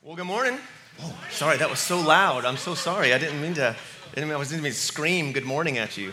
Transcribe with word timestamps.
Well, 0.00 0.14
good 0.14 0.26
morning. 0.26 0.56
Oh, 1.02 1.18
sorry, 1.28 1.56
that 1.56 1.68
was 1.68 1.80
so 1.80 2.00
loud. 2.00 2.44
I'm 2.44 2.56
so 2.56 2.76
sorry. 2.76 3.12
I 3.12 3.18
didn't 3.18 3.42
mean 3.42 3.54
to. 3.54 3.70
I 3.70 4.14
didn't 4.14 4.28
mean, 4.28 4.38
I 4.38 4.44
didn't 4.44 4.62
mean 4.62 4.70
to 4.70 4.78
scream 4.78 5.32
good 5.32 5.44
morning 5.44 5.76
at 5.76 5.96
you. 5.96 6.12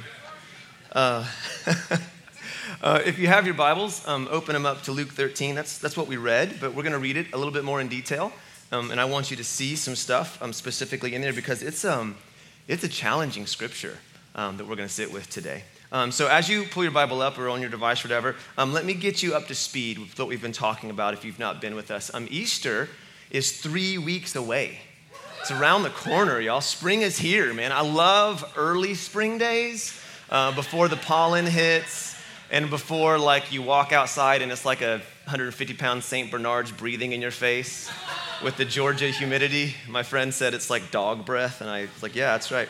Uh, 0.92 1.24
uh, 2.82 3.02
if 3.06 3.20
you 3.20 3.28
have 3.28 3.46
your 3.46 3.54
Bibles, 3.54 4.06
um, 4.08 4.28
open 4.32 4.54
them 4.54 4.66
up 4.66 4.82
to 4.84 4.92
Luke 4.92 5.10
13. 5.10 5.54
That's 5.54 5.78
that's 5.78 5.96
what 5.96 6.08
we 6.08 6.18
read, 6.18 6.58
but 6.60 6.74
we're 6.74 6.82
going 6.82 6.94
to 6.94 7.00
read 7.00 7.16
it 7.16 7.28
a 7.32 7.38
little 7.38 7.54
bit 7.54 7.64
more 7.64 7.80
in 7.80 7.88
detail. 7.88 8.34
Um, 8.72 8.90
and 8.90 9.00
I 9.00 9.06
want 9.06 9.30
you 9.30 9.38
to 9.38 9.44
see 9.44 9.76
some 9.76 9.96
stuff 9.96 10.42
um, 10.42 10.52
specifically 10.52 11.14
in 11.14 11.22
there 11.22 11.32
because 11.32 11.62
it's 11.62 11.86
um, 11.86 12.16
it's 12.68 12.84
a 12.84 12.90
challenging 12.90 13.46
scripture 13.46 14.00
um, 14.34 14.58
that 14.58 14.68
we're 14.68 14.78
going 14.78 14.90
to 14.90 14.94
sit 14.94 15.14
with 15.14 15.30
today. 15.30 15.64
Um, 15.92 16.12
so 16.12 16.28
as 16.28 16.50
you 16.50 16.64
pull 16.64 16.82
your 16.82 16.92
Bible 16.92 17.22
up 17.22 17.38
or 17.38 17.50
on 17.50 17.62
your 17.62 17.70
device 17.70 18.04
or 18.04 18.08
whatever, 18.08 18.36
um, 18.58 18.74
let 18.74 18.84
me 18.84 18.96
get 18.96 19.22
you 19.22 19.36
up 19.36 19.46
to 19.50 19.54
speed 19.54 20.00
with 20.00 20.18
what 20.18 20.28
we've 20.28 20.42
been 20.42 20.52
talking 20.52 20.90
about 20.90 21.14
if 21.14 21.24
you've 21.24 21.38
not 21.38 21.62
been 21.62 21.76
with 21.76 21.92
us. 21.92 22.12
Um, 22.12 22.28
Easter 22.32 22.90
is 23.36 23.60
three 23.60 23.98
weeks 23.98 24.36
away. 24.36 24.80
It's 25.42 25.52
around 25.52 25.84
the 25.84 25.90
corner, 25.90 26.40
y'all. 26.40 26.62
Spring 26.62 27.02
is 27.02 27.18
here, 27.18 27.54
man. 27.54 27.74
I 27.74 27.82
love 27.82 28.50
early 28.56 28.94
spring 28.94 29.38
days 29.38 30.00
uh, 30.30 30.56
before 30.56 30.88
the 30.88 30.96
pollen 30.96 31.46
hits 31.46 32.16
and 32.50 32.70
before 32.70 33.20
like 33.20 33.52
you 33.52 33.62
walk 33.62 33.92
outside 33.92 34.42
and 34.42 34.54
it's 34.54 34.64
like 34.64 34.82
a 34.82 35.02
150 35.26 35.74
pound 35.74 36.02
St. 36.02 36.32
Bernard's 36.32 36.72
breathing 36.72 37.12
in 37.12 37.22
your 37.22 37.32
face 37.32 37.92
with 38.42 38.56
the 38.56 38.64
Georgia 38.64 39.08
humidity. 39.08 39.76
My 39.90 40.04
friend 40.04 40.34
said 40.34 40.54
it's 40.54 40.70
like 40.70 40.90
dog 40.92 41.26
breath, 41.26 41.60
and 41.60 41.70
I 41.70 41.82
was 41.82 42.04
like, 42.04 42.16
yeah, 42.16 42.32
that's 42.32 42.52
right. 42.52 42.70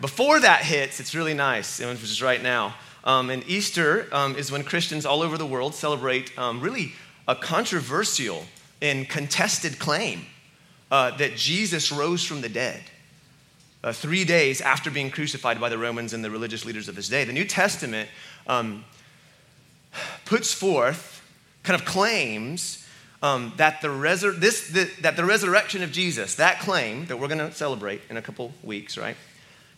Before 0.00 0.40
that 0.40 0.62
hits, 0.64 0.98
it's 0.98 1.14
really 1.14 1.34
nice, 1.34 1.78
which 1.78 2.02
is 2.02 2.20
right 2.20 2.42
now. 2.42 2.74
Um, 3.04 3.30
and 3.30 3.48
Easter 3.48 4.08
um, 4.10 4.34
is 4.34 4.50
when 4.50 4.64
Christians 4.64 5.06
all 5.06 5.22
over 5.22 5.38
the 5.38 5.46
world 5.46 5.72
celebrate 5.72 6.36
um, 6.36 6.60
really 6.60 6.94
a 7.28 7.36
controversial 7.36 8.44
and 8.80 9.08
contested 9.08 9.78
claim 9.78 10.26
uh, 10.90 11.16
that 11.16 11.36
Jesus 11.36 11.90
rose 11.90 12.24
from 12.24 12.40
the 12.40 12.48
dead. 12.48 12.82
Uh, 13.82 13.92
three 13.92 14.24
days 14.24 14.62
after 14.62 14.90
being 14.90 15.10
crucified 15.10 15.60
by 15.60 15.68
the 15.68 15.76
Romans 15.76 16.14
and 16.14 16.24
the 16.24 16.30
religious 16.30 16.64
leaders 16.64 16.88
of 16.88 16.96
his 16.96 17.08
day. 17.08 17.24
The 17.24 17.34
New 17.34 17.44
Testament 17.44 18.08
um, 18.46 18.84
puts 20.24 20.54
forth 20.54 21.22
kind 21.62 21.78
of 21.78 21.86
claims 21.86 22.86
um, 23.22 23.52
that, 23.56 23.82
the 23.82 23.88
resur- 23.88 24.38
this, 24.38 24.70
the, 24.70 24.90
that 25.00 25.16
the 25.16 25.24
resurrection 25.24 25.82
of 25.82 25.92
Jesus, 25.92 26.36
that 26.36 26.60
claim 26.60 27.06
that 27.06 27.18
we're 27.18 27.28
going 27.28 27.38
to 27.38 27.52
celebrate 27.52 28.00
in 28.08 28.16
a 28.16 28.22
couple 28.22 28.52
weeks, 28.62 28.96
right, 28.96 29.16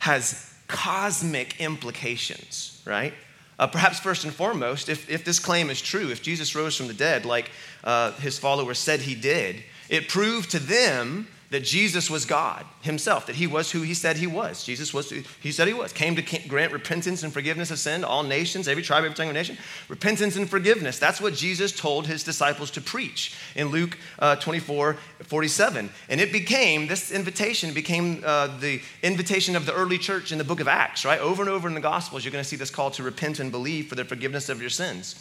has 0.01 0.53
cosmic 0.69 1.61
implications, 1.61 2.83
right? 2.85 3.15
Uh, 3.59 3.67
perhaps 3.67 3.99
first 3.99 4.25
and 4.25 4.35
foremost, 4.35 4.89
if, 4.89 5.09
if 5.09 5.25
this 5.25 5.39
claim 5.39 5.71
is 5.71 5.81
true, 5.81 6.11
if 6.11 6.23
Jesus 6.23 6.55
rose 6.55 6.77
from 6.77 6.89
the 6.89 6.95
dead 6.95 7.25
like 7.25 7.51
uh, 7.85 8.13
his 8.13 8.39
followers 8.39 8.79
said 8.79 9.01
he 9.01 9.15
did, 9.15 9.63
it 9.89 10.09
proved 10.09 10.51
to 10.51 10.59
them 10.59 11.27
that 11.51 11.63
Jesus 11.63 12.11
was 12.11 12.25
God 12.25 12.67
himself, 12.83 13.27
that 13.27 13.37
he 13.37 13.47
was 13.47 13.71
who 13.71 13.83
he 13.83 13.95
said 13.95 14.17
he 14.17 14.27
was. 14.27 14.65
Jesus 14.65 14.93
was 14.93 15.11
who 15.11 15.23
he 15.41 15.53
said 15.53 15.69
he 15.69 15.75
was. 15.75 15.93
Came 15.93 16.17
to 16.17 16.49
grant 16.49 16.73
repentance 16.73 17.23
and 17.23 17.33
forgiveness 17.33 17.71
of 17.71 17.79
sin 17.79 18.01
to 18.01 18.09
all 18.09 18.25
nations, 18.25 18.67
every 18.67 18.83
tribe, 18.83 19.05
every 19.05 19.15
tongue, 19.15 19.29
every 19.29 19.39
nation. 19.39 19.57
Repentance 19.89 20.37
and 20.37 20.51
forgiveness. 20.51 20.99
That's 20.99 21.21
what 21.21 21.35
Jesus 21.35 21.73
told 21.73 22.07
his 22.07 22.25
disciples 22.25 22.71
to 22.73 22.81
preach 22.81 23.37
in 23.55 23.69
Luke 23.69 23.97
uh, 24.19 24.37
24, 24.37 24.97
47. 25.23 25.89
And 26.09 26.21
it 26.21 26.33
became, 26.33 26.89
this 26.89 27.13
invitation 27.13 27.73
became 27.73 28.23
uh, 28.27 28.59
the 28.59 28.81
invitation 29.03 29.55
of 29.55 29.67
the 29.67 29.75
early 29.75 29.99
church 29.99 30.33
in 30.33 30.39
the 30.39 30.45
book 30.45 30.61
of 30.61 30.67
Acts, 30.67 31.05
right? 31.05 31.21
Over 31.21 31.43
and 31.43 31.51
over 31.51 31.69
in 31.69 31.75
the 31.75 31.81
Gospels, 31.81 32.25
you're 32.25 32.33
going 32.33 32.43
to 32.45 32.49
see 32.49 32.57
this 32.57 32.71
call 32.71 32.91
to 32.93 33.05
repent 33.05 33.39
and 33.39 33.53
believe 33.53 33.87
for 33.87 33.95
the 33.95 34.05
forgiveness 34.05 34.49
of 34.49 34.61
your 34.61 34.71
sins. 34.71 35.15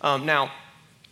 Um, 0.00 0.26
now, 0.26 0.52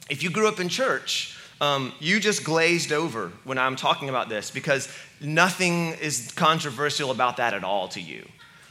if 0.09 0.23
you 0.23 0.31
grew 0.31 0.47
up 0.47 0.61
in 0.61 0.69
church, 0.69 1.37
um, 1.61 1.93
you 2.01 2.21
just 2.21 2.43
glazed 2.45 2.93
over 2.93 3.33
when 3.45 3.59
I'm 3.59 3.77
talking 3.77 4.09
about 4.09 4.29
this 4.29 4.51
because 4.51 4.89
nothing 5.21 5.89
is 5.95 6.33
controversial 6.33 7.11
about 7.11 7.37
that 7.37 7.53
at 7.55 7.65
all 7.65 7.89
to 7.89 8.01
you. 8.01 8.27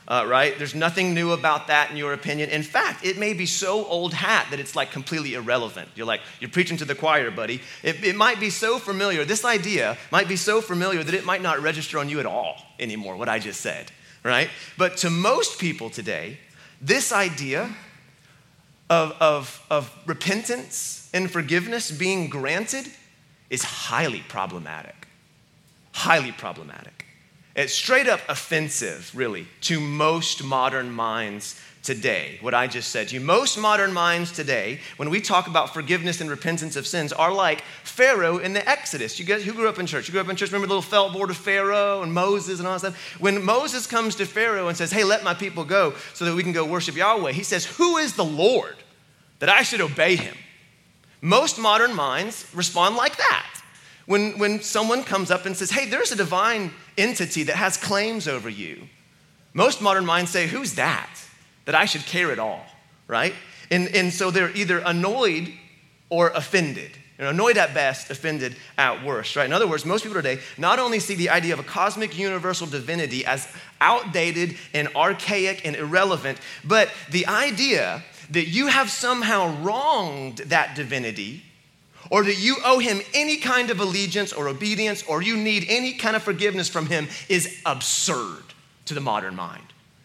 Uh, 0.07 0.25
right? 0.27 0.57
There's 0.57 0.73
nothing 0.73 1.13
new 1.13 1.33
about 1.33 1.67
that 1.67 1.91
in 1.91 1.97
your 1.97 2.13
opinion. 2.13 2.49
In 2.49 2.63
fact, 2.63 3.05
it 3.05 3.19
may 3.19 3.33
be 3.33 3.45
so 3.45 3.85
old 3.85 4.11
hat 4.11 4.47
that 4.49 4.59
it's 4.59 4.75
like 4.75 4.91
completely 4.91 5.35
irrelevant. 5.35 5.87
You're 5.95 6.07
like, 6.07 6.21
you're 6.39 6.49
preaching 6.49 6.77
to 6.77 6.85
the 6.85 6.95
choir, 6.95 7.29
buddy. 7.29 7.61
It, 7.83 8.03
it 8.03 8.15
might 8.15 8.39
be 8.39 8.49
so 8.49 8.79
familiar, 8.79 9.23
this 9.23 9.45
idea 9.45 9.99
might 10.11 10.27
be 10.27 10.35
so 10.35 10.61
familiar 10.61 11.03
that 11.03 11.13
it 11.13 11.25
might 11.25 11.43
not 11.43 11.61
register 11.61 11.99
on 11.99 12.09
you 12.09 12.19
at 12.19 12.25
all 12.25 12.57
anymore, 12.79 13.17
what 13.17 13.29
I 13.29 13.37
just 13.37 13.61
said, 13.61 13.91
right? 14.23 14.49
But 14.79 14.97
to 14.97 15.11
most 15.11 15.59
people 15.59 15.91
today, 15.91 16.39
this 16.81 17.11
idea 17.11 17.69
of, 18.89 19.11
of, 19.19 19.63
of 19.69 19.95
repentance 20.07 20.98
and 21.13 21.29
forgiveness 21.29 21.91
being 21.91 22.29
granted 22.29 22.85
is 23.49 23.63
highly 23.63 24.23
problematic. 24.27 25.07
Highly 25.91 26.31
problematic. 26.31 27.05
It's 27.55 27.73
straight 27.73 28.07
up 28.07 28.21
offensive, 28.29 29.11
really, 29.13 29.47
to 29.61 29.79
most 29.79 30.43
modern 30.43 30.91
minds 30.91 31.59
today, 31.81 32.37
what 32.41 32.53
I 32.53 32.67
just 32.67 32.89
said 32.89 33.07
to 33.07 33.15
you. 33.15 33.21
Most 33.21 33.57
modern 33.57 33.91
minds 33.91 34.31
today, 34.31 34.79
when 34.97 35.09
we 35.09 35.21
talk 35.21 35.47
about 35.47 35.73
forgiveness 35.73 36.21
and 36.21 36.29
repentance 36.29 36.75
of 36.75 36.85
sins, 36.85 37.11
are 37.11 37.33
like 37.33 37.61
Pharaoh 37.83 38.37
in 38.37 38.53
the 38.53 38.67
Exodus. 38.69 39.19
You 39.19 39.25
guys 39.25 39.43
who 39.43 39.53
grew 39.53 39.67
up 39.67 39.79
in 39.79 39.85
church? 39.85 40.07
You 40.07 40.11
grew 40.11 40.21
up 40.21 40.29
in 40.29 40.35
church, 40.35 40.51
remember 40.51 40.67
the 40.67 40.75
little 40.75 40.89
felt 40.89 41.13
board 41.13 41.29
of 41.29 41.37
Pharaoh 41.37 42.01
and 42.03 42.13
Moses 42.13 42.59
and 42.59 42.67
all 42.67 42.75
that 42.75 42.79
stuff? 42.79 43.19
When 43.19 43.43
Moses 43.43 43.87
comes 43.87 44.15
to 44.15 44.25
Pharaoh 44.25 44.67
and 44.67 44.77
says, 44.77 44.91
Hey, 44.91 45.03
let 45.03 45.23
my 45.23 45.33
people 45.33 45.63
go 45.63 45.95
so 46.13 46.25
that 46.25 46.35
we 46.35 46.43
can 46.43 46.51
go 46.51 46.65
worship 46.65 46.95
Yahweh, 46.95 47.31
he 47.31 47.43
says, 47.43 47.65
Who 47.65 47.97
is 47.97 48.13
the 48.13 48.25
Lord 48.25 48.75
that 49.39 49.49
I 49.49 49.63
should 49.63 49.81
obey 49.81 50.15
him? 50.15 50.35
Most 51.21 51.59
modern 51.59 51.95
minds 51.95 52.45
respond 52.53 52.95
like 52.95 53.17
that. 53.17 53.45
When, 54.05 54.39
when 54.39 54.61
someone 54.61 55.03
comes 55.03 55.29
up 55.29 55.45
and 55.45 55.55
says, 55.55 55.69
Hey, 55.69 55.85
there's 55.85 56.11
a 56.11 56.15
divine 56.15 56.71
entity 56.97 57.43
that 57.43 57.55
has 57.55 57.77
claims 57.77 58.27
over 58.27 58.49
you, 58.49 58.87
most 59.53 59.81
modern 59.81 60.05
minds 60.05 60.31
say, 60.31 60.47
Who's 60.47 60.75
that? 60.75 61.09
That 61.65 61.75
I 61.75 61.85
should 61.85 62.05
care 62.05 62.31
at 62.31 62.39
all, 62.39 62.65
right? 63.07 63.33
And, 63.69 63.93
and 63.95 64.11
so 64.11 64.31
they're 64.31 64.55
either 64.55 64.79
annoyed 64.79 65.53
or 66.09 66.29
offended. 66.29 66.91
You 67.19 67.25
know, 67.25 67.31
annoyed 67.31 67.57
at 67.57 67.73
best, 67.73 68.09
offended 68.09 68.55
at 68.77 69.03
worst, 69.03 69.35
right? 69.35 69.45
In 69.45 69.51
other 69.51 69.67
words, 69.67 69.85
most 69.85 70.03
people 70.03 70.15
today 70.15 70.39
not 70.57 70.79
only 70.79 70.99
see 70.99 71.15
the 71.15 71.29
idea 71.29 71.53
of 71.53 71.59
a 71.59 71.63
cosmic 71.63 72.17
universal 72.17 72.65
divinity 72.65 73.25
as 73.25 73.47
outdated 73.81 74.55
and 74.73 74.87
archaic 74.95 75.65
and 75.65 75.75
irrelevant, 75.75 76.37
but 76.63 76.89
the 77.11 77.27
idea 77.27 78.03
that 78.31 78.47
you 78.47 78.67
have 78.67 78.89
somehow 78.89 79.61
wronged 79.61 80.37
that 80.37 80.75
divinity 80.75 81.43
or 82.09 82.23
that 82.23 82.39
you 82.39 82.57
owe 82.63 82.79
him 82.79 83.01
any 83.13 83.37
kind 83.37 83.69
of 83.69 83.79
allegiance 83.79 84.33
or 84.33 84.47
obedience 84.47 85.03
or 85.03 85.21
you 85.21 85.37
need 85.37 85.65
any 85.67 85.93
kind 85.93 86.15
of 86.15 86.23
forgiveness 86.23 86.69
from 86.69 86.85
him 86.85 87.07
is 87.27 87.61
absurd 87.65 88.43
to 88.85 88.93
the 88.93 89.01
modern 89.01 89.35
mind 89.35 89.63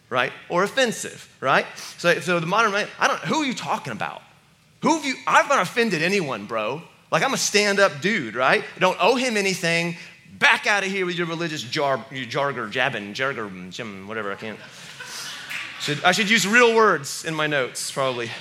right? 0.09 0.31
Or 0.49 0.63
offensive, 0.63 1.35
right? 1.41 1.65
So, 1.97 2.19
so 2.19 2.39
the 2.39 2.45
modern 2.45 2.71
mind, 2.71 2.89
I 2.99 3.07
don't, 3.07 3.19
who 3.19 3.41
are 3.41 3.45
you 3.45 3.53
talking 3.53 3.91
about? 3.91 4.21
Who 4.81 4.95
have 4.95 5.05
you, 5.05 5.15
I've 5.25 5.49
not 5.49 5.61
offended 5.61 6.01
anyone, 6.01 6.45
bro. 6.45 6.81
Like 7.11 7.23
I'm 7.23 7.33
a 7.33 7.37
stand 7.37 7.79
up 7.79 8.01
dude, 8.01 8.35
right? 8.35 8.63
I 8.75 8.79
don't 8.79 8.97
owe 8.99 9.15
him 9.15 9.37
anything. 9.37 9.97
Back 10.37 10.67
out 10.67 10.83
of 10.83 10.91
here 10.91 11.05
with 11.05 11.17
your 11.17 11.27
religious 11.27 11.63
jar, 11.63 12.05
your 12.11 12.25
jarger, 12.25 12.69
jabbing, 12.69 13.13
jarger, 13.13 13.49
mm, 13.49 13.71
jim, 13.71 14.07
whatever, 14.07 14.31
I 14.31 14.35
can't. 14.35 14.59
Should, 15.79 16.03
I 16.03 16.11
should 16.11 16.29
use 16.29 16.47
real 16.47 16.75
words 16.75 17.25
in 17.25 17.33
my 17.33 17.47
notes, 17.47 17.91
probably. 17.91 18.31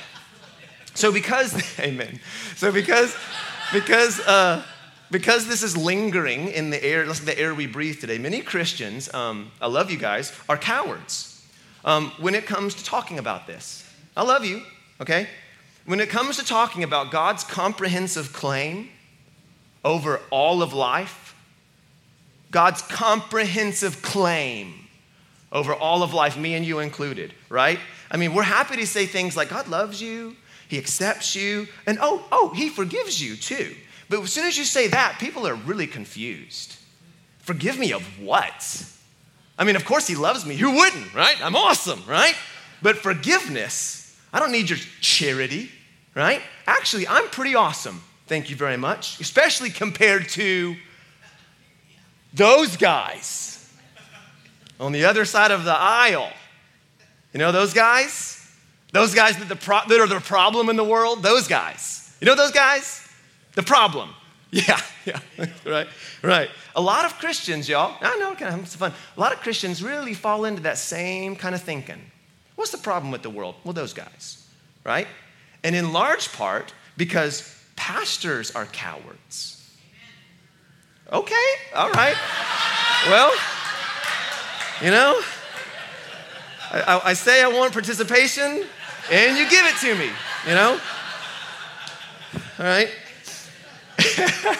So 0.94 1.12
because, 1.12 1.78
amen. 1.80 2.20
So 2.56 2.72
because, 2.72 3.16
because, 3.72 4.20
uh, 4.20 4.62
because 5.10 5.46
this 5.46 5.62
is 5.62 5.76
lingering 5.76 6.48
in 6.48 6.70
the 6.70 6.82
air, 6.82 7.04
the 7.04 7.38
air 7.38 7.54
we 7.54 7.66
breathe 7.66 8.00
today, 8.00 8.18
many 8.18 8.40
Christians, 8.40 9.12
um, 9.12 9.50
I 9.60 9.66
love 9.66 9.90
you 9.90 9.98
guys, 9.98 10.32
are 10.48 10.56
cowards 10.56 11.44
um, 11.84 12.12
when 12.18 12.34
it 12.34 12.46
comes 12.46 12.74
to 12.76 12.84
talking 12.84 13.18
about 13.18 13.46
this. 13.46 13.88
I 14.16 14.22
love 14.22 14.44
you, 14.44 14.62
okay? 15.00 15.28
When 15.84 16.00
it 16.00 16.08
comes 16.08 16.38
to 16.38 16.44
talking 16.44 16.82
about 16.82 17.10
God's 17.10 17.44
comprehensive 17.44 18.32
claim 18.32 18.88
over 19.84 20.20
all 20.30 20.62
of 20.62 20.72
life, 20.72 21.34
God's 22.50 22.80
comprehensive 22.82 24.00
claim 24.00 24.83
over 25.54 25.72
all 25.72 26.02
of 26.02 26.12
life, 26.12 26.36
me 26.36 26.54
and 26.54 26.66
you 26.66 26.80
included, 26.80 27.32
right? 27.48 27.78
I 28.10 28.16
mean, 28.16 28.34
we're 28.34 28.42
happy 28.42 28.76
to 28.76 28.86
say 28.86 29.06
things 29.06 29.36
like 29.36 29.48
God 29.48 29.68
loves 29.68 30.02
you, 30.02 30.36
He 30.68 30.76
accepts 30.76 31.36
you, 31.36 31.68
and 31.86 31.98
oh, 32.02 32.26
oh, 32.32 32.52
He 32.54 32.68
forgives 32.68 33.22
you 33.22 33.36
too. 33.36 33.74
But 34.10 34.20
as 34.20 34.32
soon 34.32 34.46
as 34.46 34.58
you 34.58 34.64
say 34.64 34.88
that, 34.88 35.18
people 35.18 35.46
are 35.46 35.54
really 35.54 35.86
confused. 35.86 36.76
Forgive 37.38 37.78
me 37.78 37.92
of 37.92 38.02
what? 38.20 38.84
I 39.56 39.64
mean, 39.64 39.76
of 39.76 39.84
course, 39.84 40.06
he 40.06 40.16
loves 40.16 40.44
me. 40.44 40.56
Who 40.56 40.72
wouldn't, 40.72 41.14
right? 41.14 41.36
I'm 41.42 41.54
awesome, 41.54 42.02
right? 42.08 42.34
But 42.82 42.96
forgiveness, 42.96 44.18
I 44.32 44.40
don't 44.40 44.50
need 44.50 44.68
your 44.68 44.78
charity, 45.00 45.70
right? 46.14 46.42
Actually, 46.66 47.06
I'm 47.06 47.28
pretty 47.28 47.54
awesome. 47.54 48.02
Thank 48.26 48.50
you 48.50 48.56
very 48.56 48.76
much, 48.76 49.20
especially 49.20 49.70
compared 49.70 50.28
to 50.30 50.74
those 52.32 52.76
guys 52.76 53.53
on 54.80 54.92
the 54.92 55.04
other 55.04 55.24
side 55.24 55.50
of 55.50 55.64
the 55.64 55.74
aisle. 55.74 56.30
You 57.32 57.38
know 57.38 57.52
those 57.52 57.72
guys? 57.72 58.40
Those 58.92 59.14
guys 59.14 59.36
that, 59.38 59.48
the 59.48 59.56
pro- 59.56 59.86
that 59.88 60.00
are 60.00 60.06
the 60.06 60.20
problem 60.20 60.68
in 60.68 60.76
the 60.76 60.84
world? 60.84 61.22
Those 61.22 61.48
guys. 61.48 62.14
You 62.20 62.26
know 62.26 62.36
those 62.36 62.52
guys? 62.52 63.06
The 63.54 63.62
problem. 63.62 64.10
Yeah, 64.54 64.80
yeah, 65.04 65.18
right, 65.66 65.88
right. 66.22 66.48
A 66.76 66.80
lot 66.80 67.04
of 67.04 67.18
Christians, 67.18 67.68
y'all, 67.68 67.96
I 68.00 68.16
know, 68.18 68.36
kind 68.36 68.54
of 68.54 68.68
fun. 68.68 68.92
A 69.16 69.20
lot 69.20 69.32
of 69.32 69.40
Christians 69.40 69.82
really 69.82 70.14
fall 70.14 70.44
into 70.44 70.62
that 70.62 70.78
same 70.78 71.34
kind 71.34 71.56
of 71.56 71.60
thinking. 71.60 72.00
What's 72.54 72.70
the 72.70 72.78
problem 72.78 73.10
with 73.10 73.22
the 73.22 73.30
world? 73.30 73.56
Well, 73.64 73.72
those 73.72 73.92
guys, 73.92 74.46
right? 74.84 75.08
And 75.64 75.74
in 75.74 75.92
large 75.92 76.32
part 76.32 76.72
because 76.96 77.60
pastors 77.74 78.52
are 78.52 78.66
cowards. 78.66 79.68
Okay, 81.12 81.48
all 81.74 81.90
right. 81.90 82.16
Well, 83.08 83.32
you 84.82 84.90
know, 84.90 85.20
I, 86.70 87.00
I, 87.04 87.12
say 87.12 87.42
I 87.42 87.48
want 87.48 87.72
participation, 87.72 88.64
and 89.10 89.38
you 89.38 89.48
give 89.48 89.64
it 89.66 89.76
to 89.80 89.94
me, 89.94 90.10
you 90.46 90.54
know? 90.54 90.80
All 92.58 92.64
right? 92.64 92.90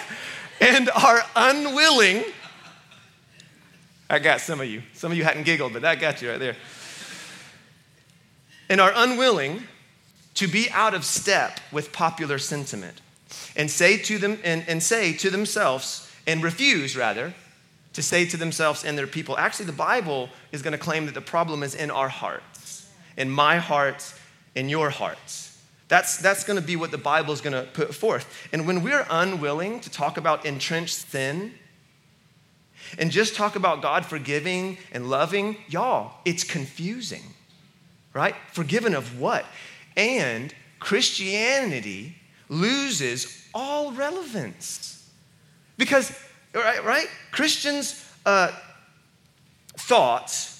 and 0.60 0.90
are 0.90 1.22
unwilling. 1.34 2.24
I 4.08 4.18
got 4.20 4.40
some 4.40 4.60
of 4.60 4.66
you. 4.66 4.82
Some 4.92 5.10
of 5.10 5.18
you 5.18 5.24
hadn't 5.24 5.44
giggled, 5.44 5.72
but 5.72 5.82
that 5.82 6.00
got 6.00 6.22
you 6.22 6.30
right 6.30 6.38
there. 6.38 6.56
And 8.68 8.80
are 8.80 8.92
unwilling 8.94 9.62
to 10.34 10.46
be 10.46 10.70
out 10.70 10.94
of 10.94 11.04
step 11.04 11.58
with 11.72 11.92
popular 11.92 12.38
sentiment 12.38 13.00
and 13.56 13.70
say 13.70 13.96
to 13.96 14.18
them 14.18 14.38
and, 14.44 14.64
and 14.68 14.82
say 14.82 15.12
to 15.14 15.30
themselves 15.30 16.10
and 16.26 16.42
refuse 16.42 16.96
rather 16.96 17.34
to 17.94 18.02
say 18.02 18.26
to 18.26 18.36
themselves 18.36 18.84
and 18.84 18.98
their 18.98 19.06
people 19.06 19.36
actually 19.38 19.66
the 19.66 19.72
bible 19.72 20.28
is 20.52 20.62
going 20.62 20.72
to 20.72 20.78
claim 20.78 21.06
that 21.06 21.14
the 21.14 21.20
problem 21.20 21.62
is 21.62 21.74
in 21.74 21.90
our 21.90 22.08
hearts 22.08 22.88
in 23.16 23.30
my 23.30 23.56
heart 23.56 24.14
in 24.54 24.68
your 24.68 24.90
hearts. 24.90 25.50
That's, 25.88 26.16
that's 26.16 26.44
going 26.44 26.58
to 26.58 26.66
be 26.66 26.76
what 26.76 26.90
the 26.90 26.98
bible 26.98 27.32
is 27.34 27.40
going 27.40 27.52
to 27.52 27.70
put 27.70 27.94
forth. 27.94 28.48
And 28.52 28.66
when 28.66 28.82
we're 28.82 29.06
unwilling 29.10 29.80
to 29.80 29.90
talk 29.90 30.16
about 30.16 30.46
entrenched 30.46 31.10
sin 31.10 31.52
and 32.98 33.10
just 33.10 33.34
talk 33.34 33.56
about 33.56 33.80
god 33.80 34.04
forgiving 34.04 34.76
and 34.92 35.08
loving 35.08 35.56
y'all 35.68 36.12
it's 36.24 36.44
confusing 36.44 37.22
right? 38.12 38.36
Forgiven 38.52 38.94
of 38.94 39.18
what? 39.18 39.44
And 39.96 40.54
christianity 40.78 42.14
loses 42.48 43.48
all 43.54 43.92
relevance. 43.92 45.08
Because 45.78 46.16
right, 46.62 46.84
right? 46.84 47.08
Christians 47.30 48.08
uh, 48.26 48.52
thought 49.76 50.50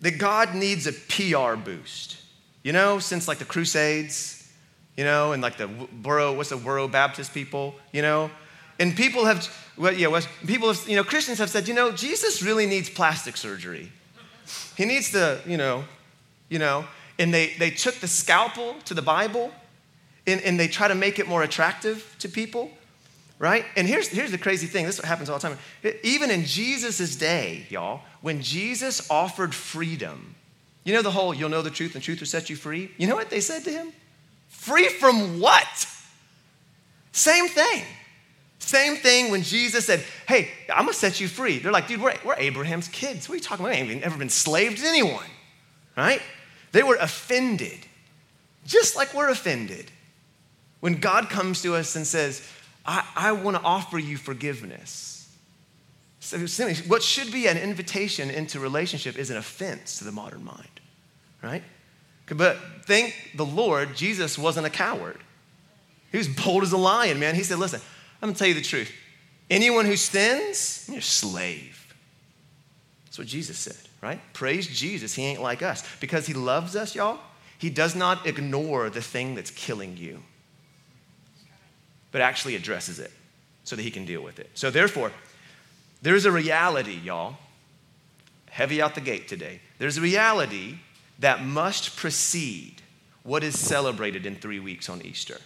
that 0.00 0.18
God 0.18 0.54
needs 0.54 0.86
a 0.86 0.92
PR 0.92 1.56
boost. 1.56 2.16
You 2.62 2.72
know, 2.72 2.98
since 2.98 3.28
like 3.28 3.38
the 3.38 3.44
Crusades, 3.44 4.50
you 4.96 5.04
know, 5.04 5.32
and 5.32 5.42
like 5.42 5.56
the 5.56 5.68
Borough, 5.68 6.34
what's 6.34 6.50
the 6.50 6.56
Borough 6.56 6.88
Baptist 6.88 7.32
people, 7.32 7.74
you 7.92 8.02
know? 8.02 8.30
And 8.78 8.94
people 8.96 9.24
have, 9.24 9.48
well, 9.76 9.92
yeah, 9.92 10.20
people 10.46 10.68
have, 10.68 10.88
you 10.88 10.96
know, 10.96 11.04
Christians 11.04 11.38
have 11.38 11.50
said, 11.50 11.66
you 11.66 11.74
know, 11.74 11.92
Jesus 11.92 12.42
really 12.42 12.66
needs 12.66 12.90
plastic 12.90 13.36
surgery. 13.36 13.90
He 14.76 14.84
needs 14.84 15.10
to, 15.12 15.40
you 15.46 15.56
know, 15.56 15.84
you 16.48 16.58
know, 16.58 16.84
and 17.18 17.32
they, 17.34 17.54
they 17.58 17.70
took 17.70 17.96
the 17.96 18.08
scalpel 18.08 18.74
to 18.84 18.94
the 18.94 19.02
Bible 19.02 19.52
and, 20.26 20.40
and 20.42 20.58
they 20.58 20.68
try 20.68 20.88
to 20.88 20.94
make 20.94 21.18
it 21.18 21.26
more 21.26 21.42
attractive 21.42 22.14
to 22.20 22.28
people 22.28 22.70
right? 23.38 23.64
And 23.76 23.86
here's, 23.86 24.08
here's 24.08 24.30
the 24.30 24.38
crazy 24.38 24.66
thing 24.66 24.86
this 24.86 24.98
what 24.98 25.06
happens 25.06 25.30
all 25.30 25.38
the 25.38 25.48
time. 25.48 25.58
Even 26.02 26.30
in 26.30 26.44
Jesus' 26.44 27.16
day, 27.16 27.66
y'all, 27.70 28.00
when 28.20 28.42
Jesus 28.42 29.08
offered 29.10 29.54
freedom, 29.54 30.34
you 30.84 30.92
know 30.92 31.02
the 31.02 31.10
whole, 31.10 31.34
you'll 31.34 31.50
know 31.50 31.62
the 31.62 31.70
truth 31.70 31.94
and 31.94 32.02
truth 32.02 32.20
will 32.20 32.26
set 32.26 32.50
you 32.50 32.56
free? 32.56 32.90
You 32.96 33.06
know 33.06 33.14
what 33.14 33.30
they 33.30 33.40
said 33.40 33.64
to 33.64 33.70
him? 33.70 33.92
Free 34.48 34.88
from 34.88 35.40
what? 35.40 35.86
Same 37.12 37.48
thing. 37.48 37.84
Same 38.58 38.96
thing 38.96 39.30
when 39.30 39.42
Jesus 39.42 39.86
said, 39.86 40.04
Hey, 40.26 40.50
I'm 40.68 40.84
gonna 40.84 40.92
set 40.92 41.20
you 41.20 41.28
free. 41.28 41.58
They're 41.58 41.72
like, 41.72 41.88
Dude, 41.88 42.00
we're, 42.00 42.14
we're 42.24 42.34
Abraham's 42.36 42.88
kids. 42.88 43.28
What 43.28 43.34
are 43.34 43.36
you 43.36 43.42
talking 43.42 43.64
about? 43.64 43.76
We 43.76 43.92
ain't 43.92 44.02
ever 44.02 44.18
been 44.18 44.28
slaves 44.28 44.82
to 44.82 44.88
anyone, 44.88 45.26
right? 45.96 46.20
They 46.72 46.82
were 46.82 46.96
offended, 46.96 47.78
just 48.66 48.96
like 48.96 49.14
we're 49.14 49.30
offended. 49.30 49.90
When 50.80 51.00
God 51.00 51.28
comes 51.28 51.62
to 51.62 51.74
us 51.74 51.96
and 51.96 52.06
says, 52.06 52.46
I, 52.88 53.04
I 53.14 53.32
want 53.32 53.54
to 53.58 53.62
offer 53.62 53.98
you 53.98 54.16
forgiveness. 54.16 55.30
So 56.20 56.38
what 56.88 57.02
should 57.02 57.30
be 57.30 57.46
an 57.46 57.58
invitation 57.58 58.30
into 58.30 58.58
relationship 58.58 59.18
is 59.18 59.28
an 59.28 59.36
offense 59.36 59.98
to 59.98 60.04
the 60.04 60.12
modern 60.12 60.42
mind, 60.42 60.80
right? 61.42 61.62
But 62.34 62.56
thank 62.86 63.14
the 63.36 63.44
Lord, 63.44 63.94
Jesus 63.94 64.38
wasn't 64.38 64.66
a 64.66 64.70
coward. 64.70 65.18
He 66.10 66.16
was 66.16 66.28
bold 66.28 66.62
as 66.62 66.72
a 66.72 66.78
lion, 66.78 67.20
man. 67.20 67.34
He 67.34 67.42
said, 67.42 67.58
Listen, 67.58 67.82
I'm 68.22 68.30
gonna 68.30 68.38
tell 68.38 68.48
you 68.48 68.54
the 68.54 68.62
truth. 68.62 68.90
Anyone 69.50 69.84
who 69.84 69.96
sins, 69.96 70.86
you're 70.88 70.98
a 70.98 71.02
slave. 71.02 71.94
That's 73.04 73.18
what 73.18 73.26
Jesus 73.26 73.58
said, 73.58 73.76
right? 74.00 74.20
Praise 74.32 74.66
Jesus. 74.66 75.14
He 75.14 75.24
ain't 75.24 75.42
like 75.42 75.62
us. 75.62 75.84
Because 76.00 76.26
he 76.26 76.32
loves 76.32 76.74
us, 76.74 76.94
y'all, 76.94 77.18
he 77.58 77.68
does 77.68 77.94
not 77.94 78.26
ignore 78.26 78.88
the 78.88 79.02
thing 79.02 79.34
that's 79.34 79.50
killing 79.50 79.98
you 79.98 80.22
but 82.12 82.20
actually 82.20 82.56
addresses 82.56 82.98
it 82.98 83.12
so 83.64 83.76
that 83.76 83.82
he 83.82 83.90
can 83.90 84.04
deal 84.04 84.22
with 84.22 84.38
it. 84.38 84.50
So, 84.54 84.70
therefore, 84.70 85.12
there's 86.02 86.24
a 86.24 86.32
reality, 86.32 86.98
y'all, 87.02 87.36
heavy 88.50 88.80
out 88.80 88.94
the 88.94 89.00
gate 89.00 89.28
today. 89.28 89.60
There's 89.78 89.98
a 89.98 90.00
reality 90.00 90.78
that 91.18 91.44
must 91.44 91.96
precede 91.96 92.82
what 93.22 93.44
is 93.44 93.58
celebrated 93.58 94.24
in 94.24 94.36
three 94.36 94.60
weeks 94.60 94.88
on 94.88 95.02
Easter. 95.02 95.38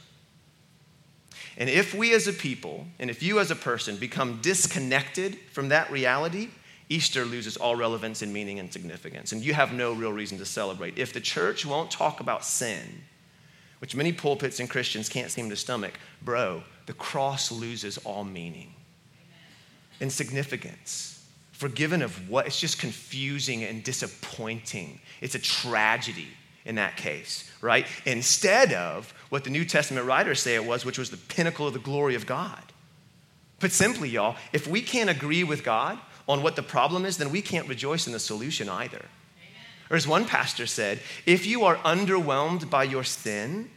And 1.57 1.69
if 1.69 1.95
we 1.95 2.15
as 2.15 2.27
a 2.27 2.33
people, 2.33 2.87
and 2.99 3.11
if 3.11 3.23
you 3.23 3.39
as 3.39 3.51
a 3.51 3.57
person 3.57 3.97
become 3.97 4.41
disconnected 4.41 5.39
from 5.51 5.69
that 5.69 5.91
reality, 5.91 6.49
Easter 6.89 7.25
loses 7.25 7.57
all 7.57 7.77
relevance 7.77 8.23
and 8.23 8.33
meaning 8.33 8.59
and 8.59 8.73
significance. 8.73 9.33
And 9.33 9.43
you 9.43 9.55
have 9.55 9.73
no 9.73 9.93
real 9.93 10.13
reason 10.13 10.39
to 10.39 10.45
celebrate. 10.45 10.99
If 10.99 11.13
the 11.13 11.21
church 11.21 11.67
won't 11.67 11.91
talk 11.91 12.21
about 12.21 12.45
sin, 12.45 13.03
which 13.83 13.97
many 13.97 14.13
pulpits 14.13 14.61
and 14.61 14.71
Christians 14.71 15.09
can't 15.09 15.29
seem 15.29 15.51
to 15.51 15.57
stomach, 15.57 15.95
bro, 16.23 16.63
the 16.87 16.93
cross 16.93 17.51
loses 17.51 17.99
all 17.99 18.23
meaning 18.23 18.73
and 20.01 20.11
significance. 20.11 21.27
Forgiven 21.51 22.01
of 22.01 22.31
what? 22.31 22.47
It's 22.47 22.61
just 22.61 22.79
confusing 22.79 23.65
and 23.65 23.83
disappointing. 23.83 25.01
It's 25.21 25.35
a 25.35 25.41
tragedy 25.41 26.29
in 26.65 26.77
that 26.77 26.97
case, 26.97 27.51
right? 27.61 27.85
Instead 28.07 28.73
of 28.73 29.13
what 29.31 29.43
the 29.43 29.51
New 29.51 29.65
Testament 29.65 30.07
writers 30.07 30.39
say 30.39 30.55
it 30.55 30.65
was, 30.65 30.85
which 30.85 30.97
was 30.97 31.11
the 31.11 31.17
pinnacle 31.17 31.67
of 31.67 31.73
the 31.73 31.81
glory 31.81 32.15
of 32.15 32.25
God. 32.25 32.63
But 33.59 33.73
simply, 33.73 34.11
y'all, 34.11 34.37
if 34.53 34.69
we 34.69 34.81
can't 34.81 35.11
agree 35.11 35.43
with 35.43 35.65
God 35.65 35.99
on 36.29 36.41
what 36.45 36.55
the 36.55 36.63
problem 36.63 37.05
is, 37.05 37.17
then 37.17 37.33
we 37.33 37.43
can't 37.43 37.67
rejoice 37.67 38.07
in 38.07 38.13
the 38.13 38.21
solution 38.21 38.69
either. 38.69 39.05
Or 39.91 39.97
as 39.97 40.09
one 40.09 40.25
pastor 40.25 40.67
said, 40.67 41.01
if 41.27 41.45
you 41.45 41.65
are 41.65 41.77
underwhelmed 41.77 42.71
by 42.71 42.85
your 42.85 43.05
sin, 43.05 43.69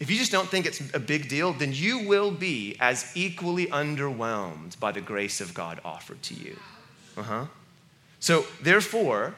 if 0.00 0.10
you 0.10 0.18
just 0.18 0.32
don't 0.32 0.48
think 0.48 0.66
it's 0.66 0.82
a 0.92 0.98
big 0.98 1.28
deal, 1.28 1.52
then 1.52 1.72
you 1.72 2.00
will 2.00 2.30
be 2.30 2.76
as 2.80 3.10
equally 3.14 3.66
underwhelmed 3.66 4.78
by 4.80 4.92
the 4.92 5.00
grace 5.00 5.40
of 5.40 5.54
God 5.54 5.80
offered 5.84 6.20
to 6.22 6.34
you. 6.34 6.58
Uh 7.16 7.22
huh. 7.22 7.46
So, 8.18 8.44
therefore, 8.60 9.34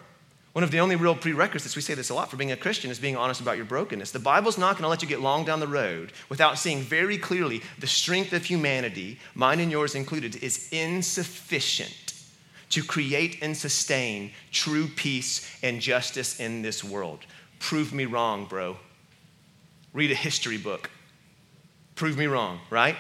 one 0.57 0.65
of 0.65 0.71
the 0.71 0.81
only 0.81 0.97
real 0.97 1.15
prerequisites, 1.15 1.77
we 1.77 1.83
say 1.83 1.93
this 1.93 2.09
a 2.09 2.15
lot 2.15 2.31
for 2.31 2.39
being 2.39 2.53
a 2.53 2.57
Christian, 2.57 2.91
is 2.91 2.99
being 2.99 3.17
honest 3.17 3.43
about 3.43 3.59
your 3.59 3.67
brokenness. 3.67 4.13
The 4.13 4.19
Bible's 4.19 4.57
not 4.57 4.73
going 4.73 4.85
to 4.85 4.89
let 4.89 5.03
you 5.03 5.09
get 5.09 5.21
long 5.21 5.45
down 5.45 5.61
the 5.61 5.69
road 5.69 6.13
without 6.31 6.57
seeing 6.57 6.81
very 6.81 7.19
clearly 7.19 7.61
the 7.79 7.87
strength 7.87 8.33
of 8.33 8.45
humanity, 8.45 9.19
mine 9.35 9.61
and 9.61 9.71
yours 9.71 9.95
included, 9.95 10.37
is 10.37 10.71
insufficient 10.73 12.15
to 12.71 12.83
create 12.83 13.39
and 13.43 13.55
sustain 13.55 14.33
true 14.51 14.89
peace 14.89 15.47
and 15.63 15.83
justice 15.83 16.41
in 16.41 16.63
this 16.63 16.83
world. 16.83 17.21
Prove 17.59 17.93
me 17.93 18.07
wrong, 18.07 18.47
bro. 18.47 18.79
Read 19.97 20.11
a 20.11 20.15
history 20.15 20.59
book. 20.59 20.91
Prove 21.95 22.19
me 22.19 22.27
wrong, 22.27 22.61
right? 22.69 22.97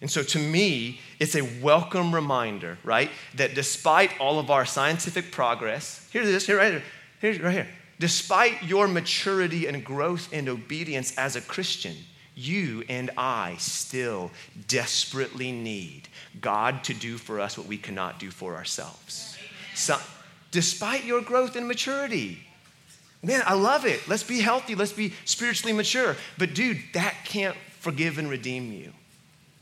And 0.00 0.10
so 0.10 0.24
to 0.24 0.40
me, 0.40 0.98
it's 1.20 1.36
a 1.36 1.42
welcome 1.62 2.12
reminder, 2.12 2.78
right? 2.82 3.10
That 3.36 3.54
despite 3.54 4.10
all 4.18 4.40
of 4.40 4.50
our 4.50 4.66
scientific 4.66 5.30
progress, 5.30 6.08
here's 6.12 6.26
this, 6.26 6.44
here, 6.44 6.56
right 6.56 6.82
here, 7.20 7.40
right 7.44 7.52
here. 7.52 7.68
Despite 8.00 8.60
your 8.64 8.88
maturity 8.88 9.68
and 9.68 9.84
growth 9.84 10.30
and 10.32 10.48
obedience 10.48 11.16
as 11.16 11.36
a 11.36 11.40
Christian, 11.40 11.94
you 12.34 12.82
and 12.88 13.12
I 13.16 13.54
still 13.60 14.32
desperately 14.66 15.52
need 15.52 16.08
God 16.40 16.82
to 16.84 16.94
do 16.94 17.18
for 17.18 17.38
us 17.38 17.56
what 17.56 17.68
we 17.68 17.78
cannot 17.78 18.18
do 18.18 18.32
for 18.32 18.56
ourselves. 18.56 19.38
So, 19.76 19.96
despite 20.50 21.04
your 21.04 21.20
growth 21.20 21.54
and 21.54 21.68
maturity, 21.68 22.40
man, 23.22 23.42
I 23.46 23.54
love 23.54 23.86
it. 23.86 24.06
Let's 24.08 24.22
be 24.22 24.40
healthy, 24.40 24.74
let's 24.74 24.92
be 24.92 25.14
spiritually 25.24 25.72
mature. 25.72 26.16
But, 26.38 26.54
dude, 26.54 26.78
that 26.94 27.14
can't 27.24 27.56
forgive 27.78 28.18
and 28.18 28.28
redeem 28.28 28.72
you. 28.72 28.92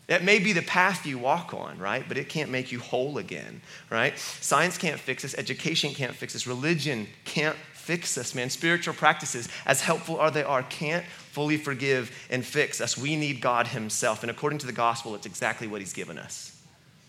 That 0.06 0.24
may 0.24 0.40
be 0.40 0.52
the 0.52 0.62
path 0.62 1.06
you 1.06 1.18
walk 1.18 1.54
on, 1.54 1.78
right? 1.78 2.04
But 2.06 2.18
it 2.18 2.28
can't 2.28 2.50
make 2.50 2.72
you 2.72 2.80
whole 2.80 3.18
again, 3.18 3.62
right? 3.90 4.18
Science 4.18 4.76
can't 4.76 4.98
fix 4.98 5.24
us, 5.24 5.36
education 5.36 5.94
can't 5.94 6.16
fix 6.16 6.34
us, 6.34 6.48
religion 6.48 7.06
can't 7.24 7.56
fix 7.74 8.18
us, 8.18 8.34
man. 8.34 8.50
Spiritual 8.50 8.94
practices, 8.94 9.48
as 9.66 9.80
helpful 9.80 10.20
as 10.20 10.32
they 10.32 10.42
are, 10.42 10.64
can't 10.64 11.04
fully 11.06 11.56
forgive 11.56 12.10
and 12.28 12.44
fix 12.44 12.80
us. 12.80 12.98
We 12.98 13.14
need 13.14 13.40
God 13.40 13.68
Himself. 13.68 14.24
And 14.24 14.30
according 14.30 14.58
to 14.60 14.66
the 14.66 14.72
gospel, 14.72 15.14
it's 15.14 15.26
exactly 15.26 15.68
what 15.68 15.80
He's 15.80 15.92
given 15.92 16.18
us 16.18 16.60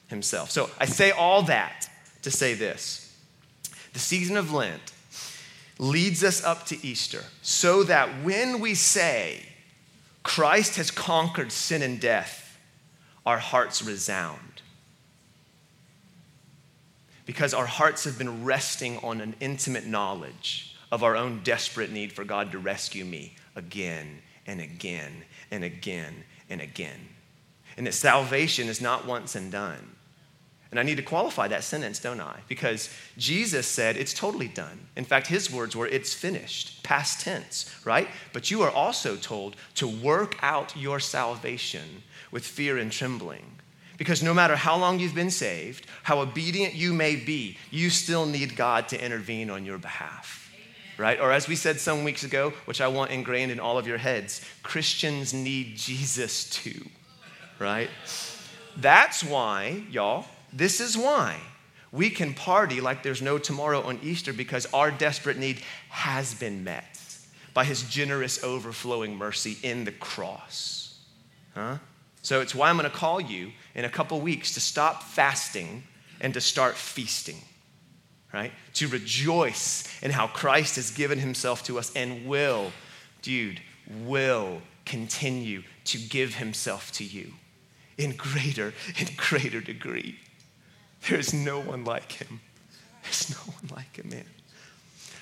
Himself. 0.08 0.52
So 0.52 0.70
I 0.80 0.86
say 0.86 1.10
all 1.10 1.42
that 1.44 1.90
to 2.22 2.30
say 2.30 2.54
this 2.54 3.16
the 3.94 4.00
season 4.00 4.38
of 4.38 4.54
Lent 4.54 4.94
leads 5.82 6.24
us 6.24 6.44
up 6.44 6.64
to 6.68 6.86
Easter 6.86 7.24
so 7.42 7.84
that 7.84 8.08
when 8.24 8.62
we 8.62 8.76
say, 8.76 9.44
Christ 10.22 10.76
has 10.76 10.92
conquered 10.92 11.52
sin 11.52 11.82
and 11.82 12.00
death, 12.00 12.60
our 13.26 13.40
hearts 13.40 13.82
resound. 13.82 14.62
Because 17.26 17.54
our 17.56 17.66
hearts 17.66 18.04
have 18.04 18.20
been 18.20 18.46
resting 18.46 19.00
on 19.00 19.22
an 19.22 19.36
intimate 19.40 19.88
knowledge 19.88 20.76
of 20.92 21.04
our 21.04 21.16
own 21.16 21.42
desperate 21.44 21.92
need 21.92 22.14
for 22.14 22.24
God 22.24 22.52
to 22.52 22.60
rescue 22.60 23.04
me 23.04 23.36
again 23.56 24.22
and 24.46 24.62
again 24.62 25.24
and 25.50 25.64
again 25.64 26.14
and 26.48 26.62
again. 26.62 27.08
And 27.76 27.88
that 27.88 27.94
salvation 27.94 28.68
is 28.68 28.82
not 28.82 29.08
once 29.08 29.36
and 29.36 29.52
done. 29.52 29.96
And 30.72 30.80
I 30.80 30.84
need 30.84 30.96
to 30.98 31.04
qualify 31.04 31.50
that 31.50 31.66
sentence, 31.66 32.00
don't 32.00 32.22
I? 32.22 32.40
Because 32.48 32.90
Jesus 33.18 33.68
said 33.68 33.98
it's 33.98 34.14
totally 34.14 34.48
done. 34.48 34.88
In 34.96 35.04
fact, 35.04 35.28
his 35.28 35.52
words 35.52 35.76
were, 35.76 35.86
it's 35.86 36.14
finished, 36.14 36.82
past 36.82 37.20
tense, 37.20 37.70
right? 37.84 38.08
But 38.32 38.50
you 38.50 38.62
are 38.62 38.72
also 38.72 39.18
told 39.18 39.58
to 39.76 39.88
work 39.88 40.38
out 40.42 40.76
your 40.78 41.02
salvation 41.02 42.04
with 42.32 42.46
fear 42.46 42.78
and 42.78 42.90
trembling. 42.90 43.46
Because 43.98 44.24
no 44.24 44.34
matter 44.34 44.56
how 44.56 44.78
long 44.78 44.98
you've 44.98 45.14
been 45.14 45.30
saved, 45.30 45.86
how 46.04 46.22
obedient 46.22 46.74
you 46.74 46.94
may 46.94 47.18
be, 47.18 47.58
you 47.70 47.90
still 47.90 48.26
need 48.26 48.56
God 48.56 48.88
to 48.88 49.06
intervene 49.06 49.50
on 49.50 49.66
your 49.66 49.78
behalf. 49.78 50.38
Right? 50.98 51.20
Or 51.20 51.32
as 51.32 51.48
we 51.48 51.56
said 51.56 51.80
some 51.80 52.06
weeks 52.06 52.24
ago, 52.24 52.54
which 52.66 52.80
I 52.80 52.88
want 52.88 53.12
ingrained 53.12 53.52
in 53.52 53.60
all 53.60 53.78
of 53.78 53.88
your 53.88 53.98
heads, 53.98 54.42
Christians 54.64 55.34
need 55.34 55.76
Jesus 55.76 56.50
too. 56.50 56.86
Right? 57.60 57.90
That's 58.78 59.24
why, 59.24 59.84
y'all, 59.92 60.26
this 60.54 60.80
is 60.80 60.98
why 60.98 61.38
we 61.92 62.10
can 62.10 62.34
party 62.34 62.80
like 62.80 63.04
there's 63.04 63.22
no 63.22 63.38
tomorrow 63.38 63.82
on 63.82 64.00
Easter 64.02 64.34
because 64.34 64.66
our 64.74 64.92
desperate 64.92 65.38
need 65.38 65.62
has 65.90 66.34
been 66.34 66.64
met 66.64 66.86
by 67.54 67.66
his 67.66 67.84
generous, 67.84 68.44
overflowing 68.44 69.18
mercy 69.18 69.58
in 69.62 69.84
the 69.84 69.92
cross. 69.92 71.00
Huh? 71.54 71.78
So 72.22 72.40
it's 72.40 72.56
why 72.56 72.70
I'm 72.70 72.78
going 72.78 72.90
to 72.90 72.96
call 72.96 73.20
you 73.20 73.52
in 73.76 73.84
a 73.84 73.90
couple 73.90 74.22
weeks 74.22 74.54
to 74.54 74.62
stop 74.62 75.04
fasting 75.04 75.84
and 76.22 76.34
to 76.34 76.42
start 76.42 76.76
feasting, 76.76 77.38
right? 78.34 78.52
To 78.76 78.88
rejoice 78.88 79.84
in 80.02 80.12
how 80.12 80.28
Christ 80.28 80.76
has 80.76 80.92
given 80.92 81.20
himself 81.20 81.64
to 81.64 81.80
us 81.80 81.92
and 81.96 82.26
will, 82.28 82.72
dude, 83.22 83.60
will 84.04 84.62
continue 84.86 85.64
to 85.86 85.98
give 85.98 86.36
himself 86.36 86.92
to 86.94 87.04
you 87.04 87.34
in 87.98 88.16
greater 88.16 88.74
and 89.00 89.18
greater 89.18 89.60
degree. 89.60 90.20
There's 91.08 91.34
no 91.34 91.60
one 91.60 91.84
like 91.84 92.12
him. 92.12 92.42
There's 93.04 93.32
no 93.32 93.54
one 93.54 93.76
like 93.76 93.96
him, 93.96 94.10
man. 94.10 94.26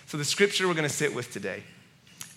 So, 0.08 0.18
the 0.18 0.26
scripture 0.26 0.68
we're 0.68 0.74
going 0.74 0.88
to 0.88 0.94
sit 0.94 1.14
with 1.14 1.32
today, 1.32 1.64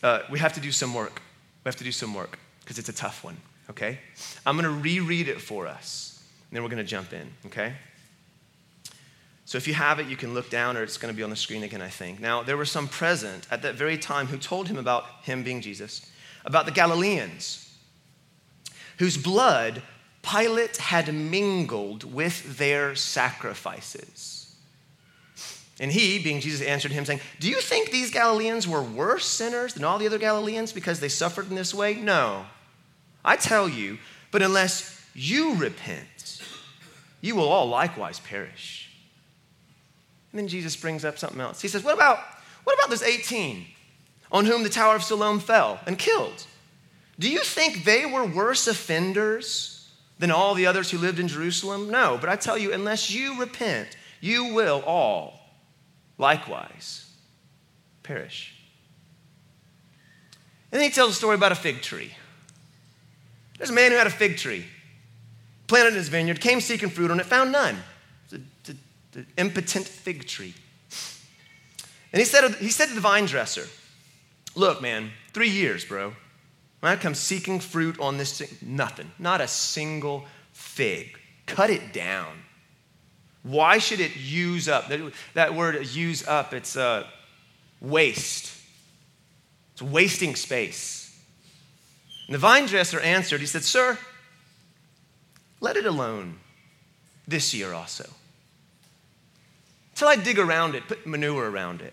uh, 0.03 0.21
we 0.31 0.39
have 0.39 0.53
to 0.55 0.61
do 0.61 0.71
some 0.71 0.95
work. 0.95 1.21
We 1.65 1.69
have 1.69 1.77
to 1.77 1.85
do 1.85 1.93
some 1.93 2.15
work 2.15 2.39
because 2.61 2.79
it's 2.79 2.89
a 2.89 2.93
tough 2.93 3.25
one 3.25 3.37
okay? 3.71 3.99
I'm 4.45 4.57
going 4.57 4.65
to 4.65 4.81
reread 4.81 5.29
it 5.29 5.41
for 5.41 5.67
us, 5.67 6.23
and 6.49 6.57
then 6.57 6.63
we're 6.63 6.69
going 6.69 6.85
to 6.85 6.89
jump 6.89 7.13
in, 7.13 7.31
okay? 7.47 7.75
So 9.45 9.59
if 9.59 9.67
you 9.67 9.75
have 9.75 9.99
it, 9.99 10.07
you 10.07 10.17
can 10.17 10.35
look 10.35 10.51
down, 10.51 10.77
or 10.77 10.83
it's 10.83 10.99
going 10.99 11.13
to 11.13 11.17
be 11.17 11.23
on 11.23 11.31
the 11.31 11.37
screen 11.37 11.63
again, 11.63 11.83
I 11.83 11.89
think. 11.89 12.21
Now, 12.21 12.43
there 12.43 12.57
were 12.57 12.65
some 12.65 12.89
present 12.89 13.47
at 13.51 13.63
that 13.63 13.75
very 13.75 13.99
time 13.99 14.27
who 14.27 14.39
told 14.39 14.69
him 14.69 14.79
about 14.79 15.05
him 15.23 15.43
being 15.43 15.61
Jesus, 15.61 16.11
about 16.45 16.67
the 16.67 16.73
Galileans, 16.73 17.75
whose 18.99 19.17
blood 19.17 19.83
Pilate 20.23 20.76
had 20.76 21.12
mingled 21.12 22.05
with 22.05 22.57
their 22.59 22.95
sacrifices. 22.95 24.55
And 25.81 25.91
he, 25.91 26.21
being 26.21 26.41
Jesus, 26.41 26.64
answered 26.64 26.93
him, 26.93 27.05
saying, 27.05 27.21
Do 27.41 27.49
you 27.49 27.61
think 27.61 27.91
these 27.91 28.11
Galileans 28.11 28.69
were 28.69 28.83
worse 28.83 29.26
sinners 29.26 29.75
than 29.75 29.85
all 29.85 29.99
the 29.99 30.07
other 30.07 30.19
Galileans 30.19 30.73
because 30.73 31.00
they 31.00 31.09
suffered 31.09 31.49
in 31.49 31.57
this 31.57 31.75
way? 31.75 31.95
No. 31.95 32.47
I 33.25 33.37
tell 33.37 33.69
you, 33.69 33.99
but 34.31 34.43
unless 34.43 35.05
you 35.14 35.57
repent, 35.57 36.41
you 37.21 37.35
will 37.35 37.49
all 37.49 37.69
likewise 37.69 38.21
perish. 38.21 38.91
And 40.31 40.38
then 40.38 40.49
Jesus 40.49 40.76
brings 40.76 41.05
up 41.05 41.19
something 41.19 41.41
else. 41.41 41.61
He 41.61 41.69
says, 41.69 41.83
What 41.83 41.95
about, 41.95 42.19
what 42.64 42.79
about 42.79 42.91
this 42.91 43.02
18 43.02 43.67
on 44.31 44.45
whom 44.45 44.62
the 44.62 44.69
Tower 44.69 44.95
of 44.95 45.02
Siloam 45.02 45.41
fell 45.41 45.81
and 45.87 45.99
killed? 45.99 46.47
Do 47.19 47.29
you 47.29 47.41
think 47.41 47.85
they 47.85 48.07
were 48.07 48.25
worse 48.25 48.67
offenders 48.67 49.72
than 50.23 50.31
all 50.31 50.55
the 50.55 50.67
others 50.67 50.88
who 50.88 50.99
lived 50.99 51.19
in 51.19 51.26
Jerusalem? 51.26 51.91
No, 51.91 52.17
but 52.17 52.31
I 52.31 52.37
tell 52.37 52.57
you, 52.57 52.73
unless 52.73 53.11
you 53.11 53.41
repent, 53.41 53.97
you 54.21 54.55
will 54.55 54.81
all 54.87 55.41
likewise 56.17 57.11
perish. 58.05 58.55
And 60.71 60.81
then 60.81 60.88
he 60.88 60.95
tells 60.95 61.11
a 61.11 61.14
story 61.14 61.35
about 61.35 61.50
a 61.50 61.57
fig 61.57 61.83
tree. 61.83 62.12
There's 63.59 63.71
a 63.71 63.73
man 63.73 63.91
who 63.91 63.97
had 63.97 64.07
a 64.07 64.11
fig 64.11 64.37
tree, 64.37 64.64
planted 65.67 65.88
in 65.88 65.95
his 65.95 66.09
vineyard, 66.09 66.41
came 66.41 66.61
seeking 66.61 66.88
fruit 66.88 67.11
on 67.11 67.19
it, 67.19 67.26
found 67.26 67.50
none. 67.50 67.79
It's 68.31 68.69
an 69.17 69.26
impotent 69.37 69.88
fig 69.88 70.29
tree. 70.29 70.55
And 72.12 72.21
he 72.21 72.25
said, 72.25 72.49
he 72.61 72.71
said 72.71 72.87
to 72.87 72.95
the 72.95 73.00
vine 73.00 73.26
dresser, 73.26 73.67
Look, 74.55 74.81
man, 74.81 75.11
three 75.33 75.50
years, 75.50 75.85
bro. 75.85 76.14
When 76.83 76.91
I 76.91 76.97
come 76.97 77.15
seeking 77.15 77.61
fruit 77.61 78.01
on 78.01 78.19
this 78.19 78.39
thing, 78.39 78.49
nothing, 78.61 79.09
not 79.17 79.41
a 79.41 79.47
single 79.47 80.25
fig. 80.53 81.17
Cut 81.47 81.71
it 81.71 81.93
down. 81.93 82.43
Why 83.45 83.79
should 83.79 84.01
it 84.01 84.17
use 84.17 84.69
up? 84.69 84.91
That, 85.35 85.55
word 85.55 85.87
use 85.95 86.27
up, 86.27 86.53
it's 86.53 86.77
uh, 86.77 87.07
waste. 87.81 88.53
It's 89.75 89.83
wasting 89.83 90.35
space. 90.35 91.17
And 92.27 92.35
the 92.35 92.39
vine 92.39 92.67
dresser 92.67 92.99
answered, 92.99 93.39
He 93.39 93.47
said, 93.47 93.62
Sir, 93.62 93.97
let 95.61 95.77
it 95.77 95.87
alone 95.87 96.41
this 97.29 97.55
year 97.55 97.73
also. 97.73 98.11
Till 99.95 100.09
I 100.09 100.17
dig 100.17 100.41
around 100.41 100.75
it, 100.75 100.89
put 100.89 101.07
manure 101.07 101.49
around 101.49 101.81
it. 101.81 101.93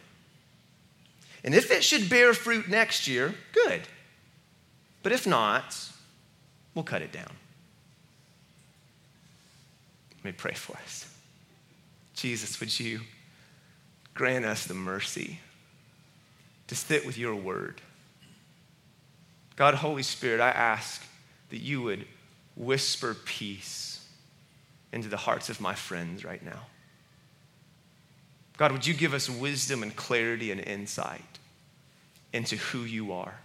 And 1.44 1.54
if 1.54 1.70
it 1.70 1.84
should 1.84 2.10
bear 2.10 2.34
fruit 2.34 2.68
next 2.68 3.08
year, 3.08 3.36
good. 3.54 3.84
But 5.02 5.12
if 5.12 5.26
not, 5.26 5.78
we'll 6.74 6.84
cut 6.84 7.02
it 7.02 7.12
down. 7.12 7.32
Let 10.18 10.26
me 10.26 10.32
pray 10.34 10.54
for 10.54 10.76
us. 10.78 11.14
Jesus, 12.14 12.60
would 12.60 12.78
you 12.80 13.02
grant 14.14 14.44
us 14.44 14.66
the 14.66 14.74
mercy 14.74 15.40
to 16.68 16.76
sit 16.76 17.06
with 17.06 17.18
your 17.18 17.36
word? 17.36 17.82
God, 19.56 19.76
Holy 19.76 20.04
Spirit, 20.04 20.42
I 20.42 20.50
ask 20.50 21.06
that 21.50 21.60
you 21.60 21.82
would 21.82 22.06
whisper 22.56 23.16
peace 23.26 24.06
into 24.92 25.08
the 25.08 25.18
hearts 25.18 25.50
of 25.50 25.62
my 25.62 25.74
friends 25.74 26.26
right 26.26 26.44
now. 26.44 26.68
God, 28.58 28.74
would 28.74 28.86
you 28.86 28.94
give 28.94 29.14
us 29.14 29.30
wisdom 29.30 29.84
and 29.84 29.96
clarity 29.96 30.52
and 30.52 30.60
insight 30.60 31.40
into 32.34 32.58
who 32.58 32.80
you 32.80 33.14
are 33.14 33.36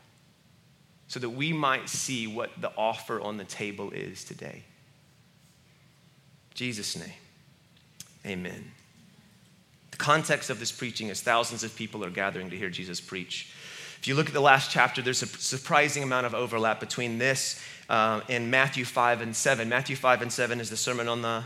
so 1.15 1.21
that 1.21 1.31
we 1.31 1.53
might 1.53 1.89
see 1.89 2.27
what 2.27 2.51
the 2.61 2.73
offer 2.77 3.21
on 3.21 3.37
the 3.37 3.45
table 3.45 3.93
is 3.93 4.25
today? 4.25 4.65
Jesus' 6.55 6.97
name, 6.99 7.15
amen. 8.27 8.73
The 9.93 9.97
context 9.97 10.51
of 10.51 10.59
this 10.59 10.73
preaching 10.73 11.11
is 11.11 11.21
thousands 11.21 11.63
of 11.63 11.77
people 11.77 12.05
are 12.05 12.11
gathering 12.11 12.51
to 12.51 12.57
hear 12.57 12.69
Jesus 12.69 13.01
preach. 13.01 13.53
If 14.01 14.09
you 14.09 14.17
look 14.17 14.27
at 14.27 14.33
the 14.33 14.41
last 14.41 14.73
chapter, 14.73 15.03
there's 15.03 15.23
a 15.23 15.27
surprising 15.27 16.03
amount 16.03 16.27
of 16.27 16.35
overlap 16.35 16.81
between 16.81 17.19
this 17.19 17.63
uh, 17.89 18.23
and 18.29 18.51
Matthew 18.51 18.85
5 18.85 19.21
and 19.21 19.37
7. 19.37 19.69
Matthew 19.69 19.95
5 19.95 20.23
and 20.23 20.33
7 20.33 20.59
is 20.59 20.69
the 20.69 20.77
Sermon 20.77 21.07
on 21.07 21.23
the. 21.23 21.45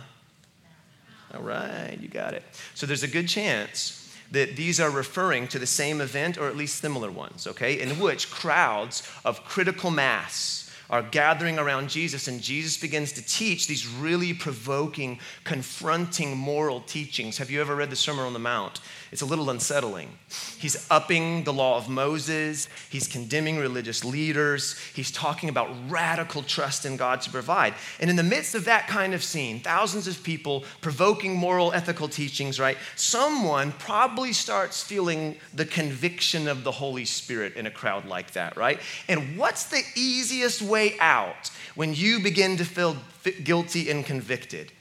All 1.34 1.42
right, 1.42 1.98
you 2.00 2.08
got 2.08 2.32
it. 2.32 2.42
So 2.72 2.86
there's 2.86 3.02
a 3.02 3.06
good 3.06 3.28
chance 3.28 3.97
that 4.30 4.56
these 4.56 4.78
are 4.80 4.90
referring 4.90 5.48
to 5.48 5.58
the 5.58 5.66
same 5.66 6.00
event 6.00 6.36
or 6.38 6.48
at 6.48 6.56
least 6.56 6.80
similar 6.80 7.10
ones, 7.10 7.46
okay, 7.46 7.80
in 7.80 7.98
which 7.98 8.30
crowds 8.30 9.02
of 9.24 9.44
critical 9.44 9.90
mass 9.90 10.70
are 10.90 11.02
gathering 11.02 11.58
around 11.58 11.90
Jesus, 11.90 12.28
and 12.28 12.40
Jesus 12.40 12.78
begins 12.78 13.12
to 13.12 13.22
teach 13.22 13.66
these 13.66 13.86
really 13.86 14.32
provoking, 14.32 15.18
confronting 15.44 16.36
moral 16.36 16.80
teachings. 16.80 17.36
Have 17.36 17.50
you 17.50 17.60
ever 17.60 17.76
read 17.76 17.90
the 17.90 17.96
Sermon 17.96 18.24
on 18.24 18.32
the 18.32 18.38
Mount? 18.38 18.80
It's 19.10 19.22
a 19.22 19.26
little 19.26 19.50
unsettling. 19.50 20.10
He's 20.58 20.86
upping 20.90 21.44
the 21.44 21.52
law 21.52 21.76
of 21.78 21.88
Moses, 21.88 22.68
he's 22.90 23.08
condemning 23.08 23.58
religious 23.58 24.04
leaders, 24.04 24.78
he's 24.94 25.10
talking 25.10 25.48
about 25.48 25.70
radical 25.88 26.42
trust 26.42 26.84
in 26.84 26.96
God 26.96 27.20
to 27.22 27.30
provide. 27.30 27.74
And 28.00 28.10
in 28.10 28.16
the 28.16 28.22
midst 28.22 28.54
of 28.54 28.64
that 28.66 28.86
kind 28.86 29.14
of 29.14 29.24
scene, 29.24 29.60
thousands 29.60 30.06
of 30.06 30.22
people 30.22 30.64
provoking 30.80 31.34
moral, 31.34 31.72
ethical 31.72 32.08
teachings, 32.08 32.60
right? 32.60 32.76
Someone 32.96 33.72
probably 33.72 34.32
starts 34.32 34.82
feeling 34.82 35.36
the 35.54 35.64
conviction 35.64 36.48
of 36.48 36.64
the 36.64 36.72
Holy 36.72 37.04
Spirit 37.04 37.54
in 37.56 37.66
a 37.66 37.70
crowd 37.70 38.06
like 38.06 38.32
that, 38.32 38.56
right? 38.56 38.80
And 39.08 39.36
what's 39.38 39.64
the 39.64 39.82
easiest 39.94 40.60
way 40.60 40.98
out 41.00 41.50
when 41.74 41.94
you 41.94 42.20
begin 42.20 42.56
to 42.58 42.64
feel 42.64 42.96
guilty 43.44 43.90
and 43.90 44.04
convicted? 44.04 44.72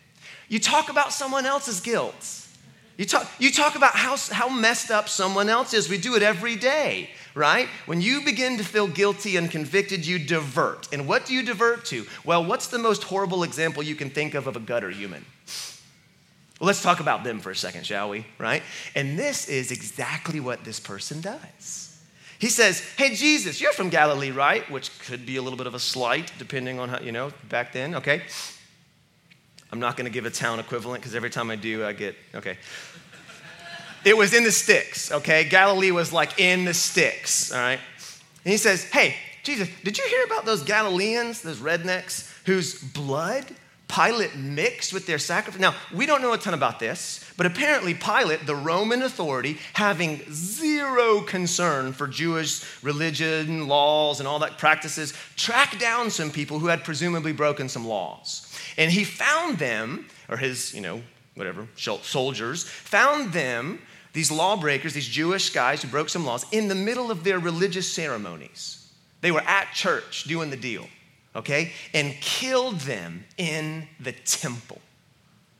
You 0.50 0.60
talk 0.60 0.90
about 0.90 1.12
someone 1.14 1.46
else's 1.46 1.82
guilt. 1.82 2.47
You 2.98 3.06
talk, 3.06 3.30
you 3.38 3.51
talk 3.51 3.75
about 3.75 3.96
how, 3.96 4.18
how 4.32 4.50
messed 4.50 4.89
up 4.89 5.08
someone 5.08 5.50
else 5.50 5.74
is. 5.74 5.88
We 5.88 6.00
do 6.00 6.16
it 6.16 6.24
every 6.24 6.56
day, 6.56 7.12
right? 7.36 7.68
When 7.86 8.01
you 8.01 8.22
begin 8.22 8.58
to 8.58 8.63
feel 8.63 8.88
guilty 8.88 9.38
and 9.38 9.51
convicted, 9.51 10.06
you 10.06 10.18
divert. 10.18 10.92
And 10.92 11.08
what 11.08 11.25
do 11.25 11.36
you 11.36 11.44
divert 11.44 11.86
to? 11.86 12.08
Well, 12.25 12.44
what's 12.44 12.68
the 12.68 12.80
most 12.80 13.04
horrible 13.04 13.44
example 13.44 13.84
you 13.84 13.94
can 13.94 14.10
think 14.10 14.34
of 14.34 14.48
of 14.48 14.56
a 14.56 14.60
gutter 14.60 14.89
human? 14.89 15.24
Well, 16.60 16.66
let's 16.66 16.82
talk 16.82 17.00
about 17.00 17.24
them 17.24 17.39
for 17.39 17.51
a 17.51 17.56
second, 17.56 17.86
shall 17.86 18.10
we? 18.10 18.25
Right? 18.39 18.63
And 18.96 19.18
this 19.18 19.48
is 19.48 19.72
exactly 19.72 20.39
what 20.39 20.63
this 20.63 20.80
person 20.80 21.22
does. 21.22 22.01
He 22.39 22.50
says, 22.50 22.80
Hey, 22.98 23.13
Jesus, 23.13 23.62
you're 23.62 23.74
from 23.74 23.89
Galilee, 23.89 24.32
right? 24.32 24.70
Which 24.72 24.98
could 25.00 25.24
be 25.24 25.36
a 25.38 25.42
little 25.44 25.58
bit 25.58 25.68
of 25.68 25.75
a 25.75 25.80
slight, 25.80 26.32
depending 26.39 26.80
on 26.80 26.89
how, 26.89 27.00
you 27.00 27.12
know, 27.12 27.32
back 27.50 27.74
then, 27.74 27.94
okay? 27.96 28.24
I'm 29.72 29.80
not 29.80 29.98
going 29.98 30.06
to 30.06 30.12
give 30.12 30.25
a 30.25 30.32
town 30.32 30.60
equivalent 30.60 31.01
because 31.01 31.13
every 31.13 31.30
time 31.30 31.51
I 31.51 31.56
do, 31.56 31.86
I 31.86 31.94
get, 31.94 32.16
okay. 32.36 32.58
It 34.08 34.16
was 34.16 34.34
in 34.34 34.46
the 34.46 34.54
sticks, 34.54 35.12
okay? 35.12 35.44
Galilee 35.44 35.92
was 35.92 36.14
like 36.14 36.40
in 36.40 36.64
the 36.64 36.74
sticks, 36.74 37.52
all 37.52 37.60
right? 37.60 37.80
And 38.46 38.52
he 38.54 38.56
says, 38.56 38.86
Hey, 38.86 39.18
Jesus, 39.44 39.68
did 39.84 39.98
you 39.98 40.06
hear 40.08 40.24
about 40.24 40.46
those 40.46 40.64
Galileans, 40.64 41.42
those 41.42 41.58
rednecks, 41.58 42.34
whose 42.46 42.82
blood 42.82 43.46
Pilate 43.90 44.34
mixed 44.38 44.94
with 44.94 45.08
their 45.08 45.18
sacrifice? 45.18 45.60
Now, 45.60 45.76
we 45.94 46.06
don't 46.06 46.22
know 46.22 46.32
a 46.32 46.38
ton 46.38 46.54
about 46.54 46.80
this, 46.80 47.30
but 47.36 47.46
apparently 47.46 47.94
Pilate, 47.94 48.46
the 48.46 48.56
Roman 48.56 49.02
authority, 49.02 49.58
having 49.74 50.22
zero 50.32 51.20
concern 51.20 51.92
for 51.92 52.08
Jewish 52.08 52.64
religion, 52.82 53.68
laws, 53.68 54.22
and 54.22 54.28
all 54.28 54.40
that 54.40 54.58
practices, 54.58 55.14
tracked 55.36 55.82
down 55.82 56.12
some 56.12 56.32
people 56.32 56.60
who 56.60 56.68
had 56.68 56.86
presumably 56.86 57.34
broken 57.34 57.68
some 57.68 57.86
laws. 57.86 58.58
And 58.78 58.90
he 58.90 59.04
found 59.04 59.58
them, 59.58 60.08
or 60.30 60.38
his, 60.38 60.74
you 60.74 60.80
know, 60.80 61.02
whatever, 61.36 61.68
soldiers, 61.76 62.64
found 62.64 63.34
them, 63.34 63.80
these 64.18 64.32
lawbreakers, 64.32 64.96
these 64.96 65.08
Jewish 65.08 65.52
guys 65.52 65.84
who 65.84 65.90
broke 65.90 66.10
some 66.10 66.26
laws, 66.26 66.44
in 66.52 66.70
the 66.70 66.74
middle 66.74 67.12
of 67.12 67.24
their 67.24 67.38
religious 67.38 67.94
ceremonies. 67.94 68.92
They 69.22 69.32
were 69.32 69.42
at 69.42 69.74
church 69.76 70.24
doing 70.24 70.50
the 70.50 70.58
deal, 70.58 70.88
okay? 71.36 71.72
And 71.94 72.16
killed 72.20 72.80
them 72.80 73.26
in 73.38 73.88
the 74.00 74.14
temple. 74.14 74.82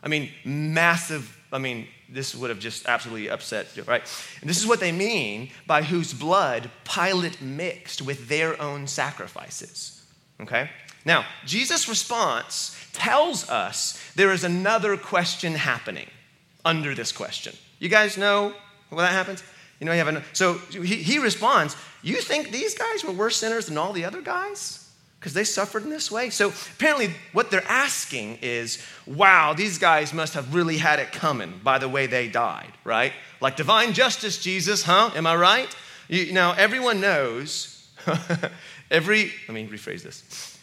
I 0.02 0.08
mean, 0.08 0.32
massive, 0.44 1.40
I 1.54 1.60
mean, 1.60 1.88
this 2.10 2.34
would 2.34 2.50
have 2.50 2.58
just 2.58 2.88
absolutely 2.88 3.30
upset, 3.30 3.68
right? 3.86 4.02
And 4.42 4.50
this 4.50 4.58
is 4.58 4.66
what 4.66 4.80
they 4.80 4.92
mean 4.92 5.52
by 5.68 5.84
whose 5.84 6.12
blood 6.12 6.72
Pilate 6.84 7.40
mixed 7.40 8.02
with 8.02 8.28
their 8.28 8.60
own 8.60 8.88
sacrifices, 8.88 10.04
okay? 10.42 10.72
Now, 11.06 11.26
Jesus' 11.46 11.88
response 11.88 12.76
tells 12.94 13.48
us 13.52 14.04
there 14.16 14.32
is 14.32 14.44
another 14.44 14.98
question 14.98 15.54
happening 15.54 16.08
under 16.66 16.96
this 16.96 17.12
question. 17.12 17.54
You 17.80 17.90
guys 17.90 18.18
know 18.18 18.54
when 18.90 19.06
that 19.06 19.12
happens? 19.12 19.44
You 19.80 19.86
know, 19.86 19.92
you 19.92 20.00
have 20.00 20.08
a, 20.08 20.24
so 20.34 20.56
he, 20.56 20.96
he 20.98 21.20
responds, 21.20 21.76
You 22.02 22.16
think 22.16 22.52
these 22.52 22.74
guys 22.74 23.04
were 23.04 23.12
worse 23.12 23.38
sinners 23.38 23.68
than 23.68 23.78
all 23.78 23.94
the 23.94 24.06
other 24.06 24.22
guys? 24.22 24.84
Because 25.20 25.34
they 25.34 25.44
suffered 25.44 25.84
in 25.84 25.90
this 25.90 26.12
way. 26.12 26.30
So 26.30 26.54
apparently, 26.76 27.12
what 27.34 27.52
they're 27.52 27.68
asking 27.68 28.40
is, 28.42 28.84
Wow, 29.06 29.54
these 29.54 29.78
guys 29.78 30.14
must 30.14 30.34
have 30.34 30.56
really 30.56 30.78
had 30.78 31.00
it 31.00 31.12
coming 31.12 31.60
by 31.64 31.78
the 31.78 31.90
way 31.90 32.08
they 32.08 32.28
died, 32.28 32.72
right? 32.84 33.14
Like 33.40 33.56
divine 33.56 33.94
justice, 33.94 34.42
Jesus, 34.42 34.84
huh? 34.84 35.12
Am 35.16 35.28
I 35.28 35.36
right? 35.36 35.76
You, 36.08 36.34
now, 36.34 36.54
everyone 36.54 37.02
knows, 37.02 37.88
every, 38.92 39.32
let 39.48 39.54
me 39.54 39.68
rephrase 39.68 40.02
this. 40.02 40.58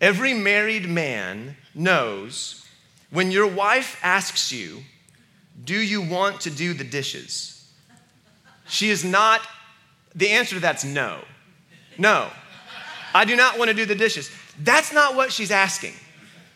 Every 0.00 0.32
married 0.32 0.88
man 0.88 1.56
knows 1.74 2.66
when 3.10 3.30
your 3.30 3.46
wife 3.46 3.98
asks 4.02 4.52
you, 4.52 4.82
Do 5.64 5.78
you 5.78 6.02
want 6.02 6.42
to 6.42 6.50
do 6.50 6.74
the 6.74 6.84
dishes? 6.84 7.68
She 8.68 8.90
is 8.90 9.04
not, 9.04 9.40
the 10.14 10.28
answer 10.30 10.54
to 10.54 10.60
that's 10.60 10.84
no. 10.84 11.18
No. 11.98 12.28
I 13.14 13.24
do 13.24 13.36
not 13.36 13.58
want 13.58 13.68
to 13.68 13.74
do 13.74 13.84
the 13.84 13.94
dishes. 13.94 14.30
That's 14.62 14.92
not 14.92 15.16
what 15.16 15.32
she's 15.32 15.50
asking, 15.50 15.94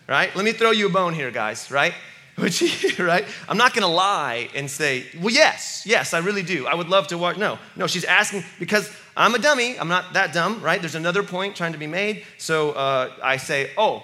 right? 0.08 0.34
Let 0.36 0.44
me 0.44 0.52
throw 0.52 0.70
you 0.70 0.86
a 0.86 0.90
bone 0.90 1.14
here, 1.14 1.30
guys, 1.30 1.70
right? 1.70 1.94
Which, 2.36 2.98
right? 2.98 3.24
I'm 3.48 3.56
not 3.56 3.74
gonna 3.74 3.86
lie 3.86 4.48
and 4.54 4.68
say, 4.68 5.06
well, 5.20 5.32
yes, 5.32 5.84
yes, 5.86 6.14
I 6.14 6.18
really 6.18 6.42
do. 6.42 6.66
I 6.66 6.74
would 6.74 6.88
love 6.88 7.06
to 7.08 7.18
watch. 7.18 7.36
No, 7.36 7.58
no, 7.76 7.86
she's 7.86 8.04
asking 8.04 8.42
because 8.58 8.90
I'm 9.16 9.34
a 9.34 9.38
dummy. 9.38 9.78
I'm 9.78 9.88
not 9.88 10.14
that 10.14 10.32
dumb, 10.32 10.60
right? 10.60 10.80
There's 10.80 10.96
another 10.96 11.22
point 11.22 11.54
trying 11.54 11.72
to 11.72 11.78
be 11.78 11.86
made. 11.86 12.24
So 12.38 12.72
uh, 12.72 13.12
I 13.22 13.36
say, 13.36 13.70
oh, 13.78 14.02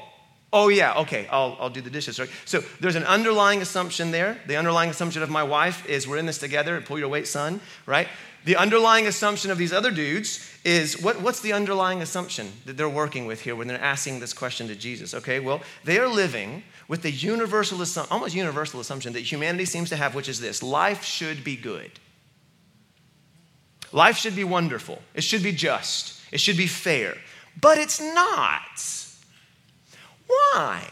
oh 0.52 0.68
yeah, 0.68 0.98
okay, 0.98 1.26
I'll, 1.30 1.56
I'll 1.60 1.70
do 1.70 1.80
the 1.80 1.90
dishes, 1.90 2.18
right? 2.18 2.30
So 2.44 2.60
there's 2.80 2.96
an 2.96 3.04
underlying 3.04 3.62
assumption 3.62 4.10
there. 4.10 4.38
The 4.46 4.56
underlying 4.56 4.90
assumption 4.90 5.22
of 5.22 5.30
my 5.30 5.42
wife 5.42 5.88
is 5.88 6.08
we're 6.08 6.16
in 6.18 6.26
this 6.26 6.38
together, 6.38 6.80
pull 6.80 6.98
your 6.98 7.08
weight, 7.08 7.28
son, 7.28 7.60
right? 7.86 8.08
The 8.44 8.56
underlying 8.56 9.06
assumption 9.06 9.50
of 9.50 9.58
these 9.58 9.72
other 9.72 9.90
dudes 9.90 10.50
is 10.64 11.00
what, 11.00 11.20
what's 11.20 11.40
the 11.40 11.52
underlying 11.52 12.00
assumption 12.00 12.50
that 12.64 12.76
they're 12.76 12.88
working 12.88 13.26
with 13.26 13.42
here 13.42 13.54
when 13.54 13.68
they're 13.68 13.80
asking 13.80 14.20
this 14.20 14.32
question 14.32 14.66
to 14.68 14.74
Jesus? 14.74 15.12
Okay, 15.12 15.40
well, 15.40 15.60
they 15.84 15.98
are 15.98 16.08
living 16.08 16.62
with 16.88 17.02
the 17.02 17.10
universal, 17.10 17.84
almost 18.10 18.34
universal 18.34 18.80
assumption 18.80 19.12
that 19.12 19.20
humanity 19.20 19.66
seems 19.66 19.90
to 19.90 19.96
have, 19.96 20.14
which 20.14 20.28
is 20.28 20.40
this 20.40 20.62
life 20.62 21.04
should 21.04 21.44
be 21.44 21.54
good. 21.54 21.90
Life 23.92 24.16
should 24.16 24.36
be 24.36 24.44
wonderful. 24.44 25.02
It 25.14 25.22
should 25.22 25.42
be 25.42 25.52
just. 25.52 26.20
It 26.32 26.40
should 26.40 26.56
be 26.56 26.66
fair. 26.66 27.16
But 27.60 27.78
it's 27.78 28.00
not. 28.00 29.06
Why? 30.30 30.88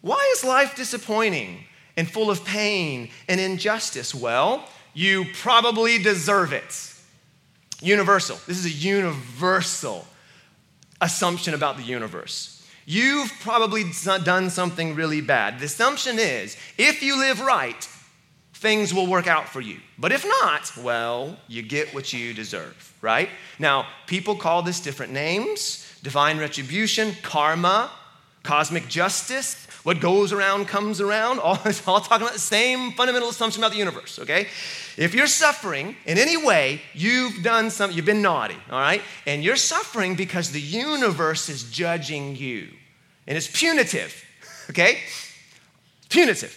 Why 0.00 0.32
is 0.36 0.44
life 0.44 0.76
disappointing 0.76 1.64
and 1.96 2.10
full 2.10 2.30
of 2.30 2.44
pain 2.44 3.10
and 3.28 3.40
injustice? 3.40 4.14
Well, 4.14 4.68
you 4.94 5.26
probably 5.34 5.98
deserve 5.98 6.52
it. 6.52 6.94
Universal. 7.80 8.38
This 8.46 8.58
is 8.58 8.66
a 8.66 8.70
universal 8.70 10.06
assumption 11.00 11.54
about 11.54 11.76
the 11.76 11.82
universe. 11.82 12.54
You've 12.86 13.30
probably 13.40 13.84
done 14.24 14.50
something 14.50 14.94
really 14.94 15.20
bad. 15.20 15.58
The 15.58 15.66
assumption 15.66 16.18
is 16.18 16.56
if 16.78 17.02
you 17.02 17.18
live 17.18 17.40
right, 17.40 17.88
things 18.54 18.92
will 18.92 19.06
work 19.06 19.26
out 19.26 19.48
for 19.48 19.60
you. 19.60 19.78
But 19.98 20.10
if 20.10 20.24
not, 20.24 20.72
well, 20.78 21.36
you 21.46 21.62
get 21.62 21.94
what 21.94 22.12
you 22.12 22.34
deserve, 22.34 22.94
right? 23.00 23.28
Now, 23.58 23.86
people 24.06 24.34
call 24.34 24.62
this 24.62 24.80
different 24.80 25.12
names 25.12 25.84
divine 26.02 26.38
retribution, 26.38 27.12
karma, 27.22 27.90
cosmic 28.48 28.88
justice. 28.88 29.66
What 29.82 30.00
goes 30.00 30.32
around 30.32 30.68
comes 30.68 31.02
around. 31.02 31.38
All, 31.38 31.58
it's 31.66 31.86
all 31.86 32.00
talking 32.00 32.26
about 32.26 32.32
the 32.32 32.40
same 32.40 32.92
fundamental 32.92 33.28
assumption 33.28 33.62
about 33.62 33.72
the 33.72 33.78
universe, 33.78 34.18
okay? 34.20 34.48
If 34.96 35.14
you're 35.14 35.26
suffering 35.26 35.94
in 36.06 36.16
any 36.16 36.38
way, 36.38 36.80
you've 36.94 37.42
done 37.42 37.70
something, 37.70 37.94
you've 37.94 38.06
been 38.06 38.22
naughty, 38.22 38.56
all 38.70 38.80
right? 38.80 39.02
And 39.26 39.44
you're 39.44 39.56
suffering 39.56 40.14
because 40.14 40.50
the 40.50 40.62
universe 40.62 41.50
is 41.50 41.70
judging 41.70 42.36
you 42.36 42.68
and 43.26 43.36
it's 43.36 43.50
punitive, 43.52 44.24
okay? 44.70 45.00
Punitive. 46.08 46.56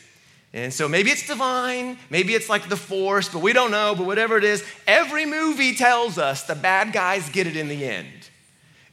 And 0.53 0.73
so 0.73 0.87
maybe 0.87 1.09
it's 1.09 1.27
divine, 1.27 1.97
maybe 2.09 2.35
it's 2.35 2.47
like 2.47 2.69
the 2.69 2.77
force, 2.77 3.27
but 3.27 3.39
we 3.39 3.51
don't 3.51 3.71
know, 3.71 3.95
but 3.97 4.05
whatever 4.05 4.37
it 4.37 4.45
is, 4.45 4.63
every 4.87 5.25
movie 5.25 5.75
tells 5.75 6.17
us 6.17 6.43
the 6.43 6.55
bad 6.55 6.93
guys 6.93 7.27
get 7.29 7.47
it 7.47 7.57
in 7.57 7.67
the 7.67 7.85
end. 7.85 8.20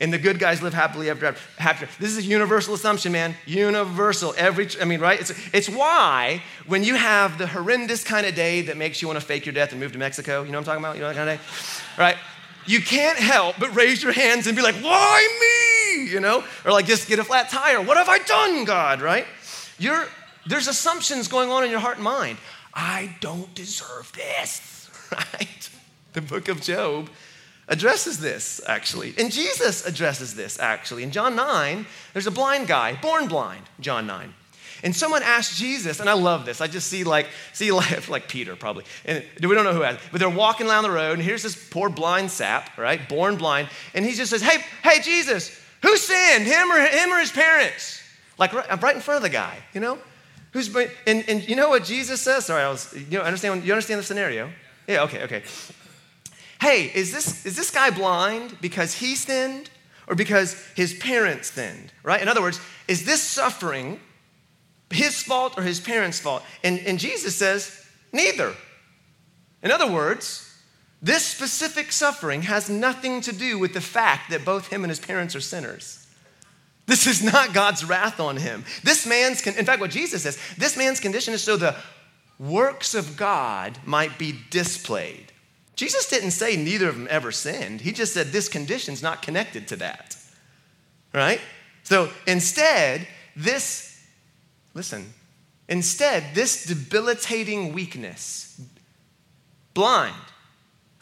And 0.01 0.13
the 0.13 0.19
good 0.19 0.39
guys 0.39 0.63
live 0.63 0.75
happily 0.75 1.11
ever 1.11 1.35
after. 1.59 1.89
This 1.99 2.13
is 2.13 2.19
a 2.19 2.23
universal 2.23 2.75
assumption, 2.75 3.11
man. 3.11 3.35
Universal. 3.47 4.35
Every, 4.37 4.69
I 4.81 4.85
mean, 4.85 5.01
right? 5.01 5.21
It's, 5.21 5.33
it's 5.53 5.69
why 5.69 6.43
when 6.67 6.85
you 6.85 6.95
have 6.95 7.37
the 7.37 7.49
horrendous 7.49 8.05
kind 8.05 8.25
of 8.25 8.37
day 8.37 8.63
that 8.63 8.77
makes 8.77 9.03
you 9.03 9.09
want 9.09 9.19
to 9.19 9.27
fake 9.27 9.45
your 9.45 9.53
death 9.53 9.73
and 9.73 9.81
move 9.81 9.93
to 9.93 9.99
Mexico, 9.99 10.45
you 10.45 10.53
know 10.53 10.59
what 10.59 10.69
I'm 10.69 10.83
talking 10.83 10.85
about? 10.85 10.95
You 10.95 11.03
know 11.03 11.09
that 11.09 11.17
kind 11.17 11.31
of 11.31 11.39
day? 11.39 12.01
Right? 12.01 12.17
You 12.67 12.81
can't 12.81 13.19
help 13.19 13.57
but 13.59 13.75
raise 13.75 14.03
your 14.03 14.13
hands 14.13 14.47
and 14.47 14.55
be 14.55 14.63
like, 14.63 14.77
why 14.77 15.39
me? 15.41 15.49
you 16.07 16.21
know? 16.21 16.45
Or 16.65 16.73
like, 16.73 16.87
just 16.87 17.09
get 17.09 17.19
a 17.19 17.25
flat 17.25 17.51
tire. 17.51 17.81
What 17.81 17.97
have 17.97 18.09
I 18.09 18.19
done, 18.19 18.65
God, 18.65 19.01
right? 19.01 19.27
You're, 19.79 20.07
there's 20.47 20.69
assumptions 20.69 21.29
going 21.29 21.51
on 21.51 21.65
in 21.65 21.71
your 21.71 21.81
heart 21.81 21.97
and 21.97 22.05
mind. 22.05 22.39
I 22.75 23.17
don't 23.21 23.53
deserve 23.55 24.13
this, 24.13 24.91
right? 25.13 25.71
The 26.13 26.21
book 26.23 26.49
of 26.49 26.61
Job 26.61 27.11
addresses 27.69 28.19
this 28.19 28.61
actually. 28.67 29.15
And 29.19 29.31
Jesus 29.31 29.87
addresses 29.87 30.35
this 30.35 30.59
actually. 30.59 31.03
In 31.03 31.11
John 31.11 31.37
9, 31.37 31.87
there's 32.13 32.27
a 32.27 32.33
blind 32.33 32.67
guy, 32.67 32.95
born 33.01 33.29
blind, 33.29 33.63
John 33.81 34.07
9. 34.07 34.35
And 34.83 34.95
someone 34.95 35.23
asked 35.23 35.59
Jesus, 35.59 35.99
and 35.99 36.09
I 36.09 36.13
love 36.13 36.45
this. 36.47 36.61
I 36.61 36.69
just 36.69 36.89
see 36.89 37.05
like, 37.05 37.27
see 37.53 37.73
like, 37.73 38.09
like 38.09 38.29
Peter 38.29 38.57
probably. 38.57 38.85
And 39.05 39.25
we 39.41 39.55
don't 39.55 39.65
know 39.65 39.75
who 39.75 39.83
has, 39.83 39.99
but 40.11 40.21
they're 40.21 40.29
walking 40.29 40.67
down 40.67 40.83
the 40.83 40.91
road, 40.91 41.15
and 41.15 41.23
here's 41.23 41.43
this 41.43 41.69
poor 41.71 41.89
blind 41.89 42.31
sap, 42.31 42.77
right? 42.79 43.09
Born 43.09 43.37
blind. 43.37 43.69
And 43.95 44.05
he 44.05 44.13
just 44.13 44.31
says, 44.31 44.43
Hey, 44.43 44.63
hey, 44.83 45.01
Jesus, 45.01 45.59
who 45.83 45.97
sinned? 45.97 46.45
Him 46.45 46.71
or 46.71 46.81
him 46.81 47.13
or 47.13 47.19
his 47.19 47.33
parents? 47.33 48.03
Like 48.39 48.53
right, 48.53 48.83
right 48.83 48.95
in 48.95 49.03
front 49.03 49.17
of 49.17 49.23
the 49.23 49.31
guy, 49.31 49.59
you 49.75 49.81
know? 49.81 49.99
Who's 50.53 50.75
and, 50.75 51.29
and 51.29 51.47
you 51.47 51.57
know 51.57 51.69
what 51.69 51.85
Jesus 51.85 52.21
says? 52.21 52.47
Sorry, 52.47 52.63
I 52.63 52.71
was 52.71 52.95
you 52.95 53.19
know, 53.19 53.25
understand 53.25 53.65
you 53.65 53.73
understand 53.73 54.01
the 54.01 54.05
scenario? 54.05 54.51
Yeah, 54.87 55.03
okay, 55.03 55.23
okay. 55.25 55.43
Hey, 56.61 56.91
is 56.95 57.13
this 57.13 57.47
is 57.47 57.57
this 57.57 57.71
guy 57.71 57.91
blind 57.91 58.59
because 58.61 58.95
he 58.95 59.15
sinned 59.15 59.71
or 60.07 60.15
because 60.15 60.55
his 60.75 60.95
parents 60.95 61.51
sinned? 61.53 61.93
Right? 62.03 62.21
In 62.21 62.29
other 62.29 62.43
words, 62.43 62.61
is 62.89 63.05
this 63.05 63.23
suffering 63.23 64.01
his 64.91 65.23
fault 65.23 65.59
or 65.59 65.63
his 65.63 65.81
parents' 65.81 66.19
fault? 66.19 66.43
And, 66.65 66.81
and 66.81 66.99
Jesus 66.99 67.37
says, 67.37 67.87
neither. 68.13 68.55
In 69.63 69.71
other 69.71 69.91
words, 69.91 70.45
this 71.03 71.25
specific 71.25 71.93
suffering 71.93 72.43
has 72.43 72.69
nothing 72.69 73.21
to 73.23 73.33
do 73.33 73.59
with 73.59 73.75
the 73.75 73.81
fact 73.81 74.31
that 74.31 74.45
both 74.45 74.69
him 74.69 74.83
and 74.85 74.91
his 74.91 75.01
parents 75.01 75.37
are 75.37 75.41
sinners. 75.41 76.07
This 76.87 77.07
is 77.07 77.23
not 77.23 77.53
God's 77.53 77.85
wrath 77.85 78.19
on 78.19 78.39
him. 78.39 78.65
This 78.83 79.07
man's, 79.07 79.43
con- 79.43 79.55
in 79.57 79.67
fact, 79.67 79.81
what 79.81 79.91
Jesus 79.91 80.23
says, 80.23 80.39
this 80.57 80.77
man's 80.77 81.01
condition 81.01 81.35
is 81.35 81.43
so 81.43 81.57
the 81.57 81.77
works 82.39 82.95
of 82.95 83.17
God 83.17 83.79
might 83.85 84.19
be 84.19 84.35
displayed. 84.51 85.28
Jesus 85.79 86.09
didn't 86.09 86.33
say 86.33 86.57
neither 86.57 86.89
of 86.89 86.97
them 86.97 87.07
ever 87.09 87.31
sinned. 87.31 87.83
He 87.83 87.93
just 87.93 88.13
said 88.13 88.33
this 88.33 88.49
condition's 88.49 89.01
not 89.01 89.23
connected 89.23 89.69
to 89.69 89.77
that. 89.77 90.17
Right? 91.15 91.41
So 91.85 92.11
instead, 92.27 93.07
this, 93.37 94.05
listen, 94.75 95.15
instead, 95.69 96.35
this 96.35 96.65
debilitating 96.65 97.73
weakness, 97.73 98.61
blind, 99.73 100.17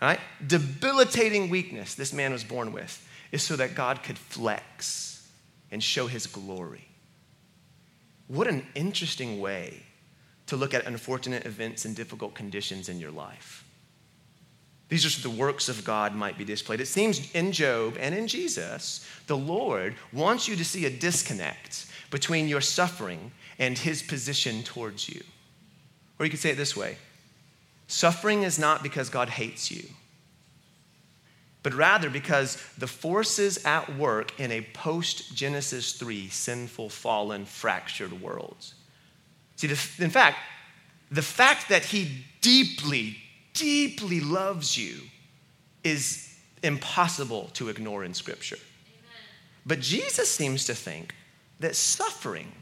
right? 0.03 0.21
Debilitating 0.47 1.49
weakness 1.49 1.95
this 1.95 2.13
man 2.13 2.33
was 2.33 2.45
born 2.45 2.75
with 2.75 3.03
is 3.33 3.43
so 3.43 3.57
that 3.57 3.75
God 3.75 4.03
could 4.03 4.19
flex 4.19 5.27
and 5.71 5.83
show 5.83 6.07
his 6.07 6.27
glory. 6.27 6.87
What 8.29 8.47
an 8.47 8.67
interesting 8.75 9.41
way 9.41 9.85
to 10.49 10.57
look 10.57 10.75
at 10.75 10.85
unfortunate 10.85 11.47
events 11.47 11.87
and 11.87 11.97
difficult 11.97 12.35
conditions 12.35 12.91
in 12.91 13.01
your 13.01 13.11
life. 13.11 13.66
These 14.89 15.05
are 15.05 15.11
so 15.11 15.29
the 15.29 15.37
works 15.37 15.69
of 15.69 15.85
God 15.85 16.15
might 16.15 16.39
be 16.39 16.45
displayed. 16.45 16.81
It 16.81 16.87
seems 16.87 17.33
in 17.33 17.51
Job 17.53 17.97
and 17.99 18.15
in 18.15 18.29
Jesus, 18.29 19.07
the 19.27 19.37
Lord 19.37 19.95
wants 20.13 20.47
you 20.47 20.55
to 20.57 20.65
see 20.65 20.87
a 20.87 20.91
disconnect 20.91 21.87
between 22.11 22.47
your 22.47 22.61
suffering 22.61 23.33
and 23.59 23.77
his 23.77 24.03
position 24.03 24.63
towards 24.63 25.09
you. 25.09 25.23
Or 26.19 26.25
you 26.25 26.31
could 26.31 26.41
say 26.41 26.51
it 26.51 26.57
this 26.57 26.77
way 26.77 26.99
Suffering 27.89 28.43
is 28.43 28.59
not 28.59 28.83
because 28.83 29.11
God 29.11 29.29
hates 29.29 29.71
you, 29.71 29.85
but 31.63 31.75
rather 31.75 32.11
because 32.11 32.63
the 32.79 32.87
forces 32.87 33.65
at 33.65 33.97
work 33.97 34.39
in 34.39 34.53
a 34.53 34.63
post 34.73 35.35
Genesis 35.35 35.95
3 35.95 36.29
sinful, 36.29 36.91
fallen, 36.91 37.45
fractured 37.45 38.21
world. 38.21 38.73
See, 39.57 39.69
in 39.69 40.11
fact, 40.11 40.39
the 41.11 41.23
fact 41.23 41.69
that 41.71 41.87
He 41.87 42.25
deeply, 42.41 43.17
deeply 43.57 44.21
loves 44.21 44.79
you 44.79 45.01
is 45.83 46.39
impossible 46.63 47.51
to 47.55 47.69
ignore 47.69 48.05
in 48.05 48.15
Scripture. 48.15 48.59
But 49.65 49.81
Jesus 49.81 50.31
seems 50.31 50.65
to 50.67 50.75
think 50.75 51.15
that 51.59 51.75
suffering 51.75 52.53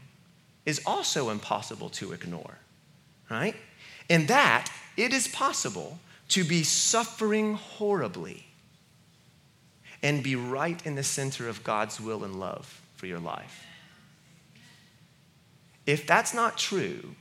is 0.65 0.81
also 0.85 1.29
impossible 1.29 1.89
to 1.89 2.13
ignore, 2.13 2.57
right? 3.29 3.55
And 4.09 4.27
that 4.27 4.71
it 4.97 5.13
is 5.13 5.27
possible 5.27 5.99
to 6.29 6.43
be 6.43 6.63
suffering 6.63 7.53
horribly 7.55 8.45
and 10.01 10.23
be 10.23 10.35
right 10.35 10.83
in 10.85 10.95
the 10.95 11.03
center 11.03 11.47
of 11.47 11.63
God's 11.63 11.99
will 11.99 12.23
and 12.23 12.39
love 12.39 12.81
for 12.95 13.05
your 13.05 13.19
life. 13.19 13.65
If 15.85 16.07
that's 16.07 16.33
not 16.33 16.57
true, 16.57 17.15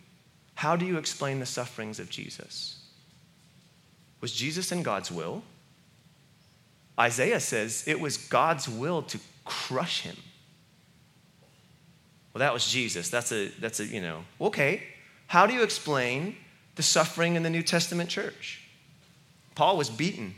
how 0.54 0.76
do 0.76 0.86
you 0.86 0.96
explain 0.96 1.40
the 1.40 1.46
sufferings 1.46 1.98
of 1.98 2.08
Jesus? 2.08 2.83
Was 4.24 4.32
Jesus 4.32 4.72
in 4.72 4.82
God's 4.82 5.12
will? 5.12 5.42
Isaiah 6.98 7.40
says 7.40 7.84
it 7.86 8.00
was 8.00 8.16
God's 8.16 8.66
will 8.66 9.02
to 9.02 9.20
crush 9.44 10.00
him. 10.00 10.16
Well, 12.32 12.38
that 12.38 12.54
was 12.54 12.66
Jesus. 12.66 13.10
That's 13.10 13.32
a, 13.32 13.48
that's 13.60 13.80
a, 13.80 13.84
you 13.84 14.00
know, 14.00 14.24
okay. 14.40 14.82
How 15.26 15.44
do 15.46 15.52
you 15.52 15.62
explain 15.62 16.36
the 16.76 16.82
suffering 16.82 17.34
in 17.34 17.42
the 17.42 17.50
New 17.50 17.62
Testament 17.62 18.08
church. 18.08 18.62
Paul 19.54 19.76
was 19.76 19.90
beaten, 19.90 20.36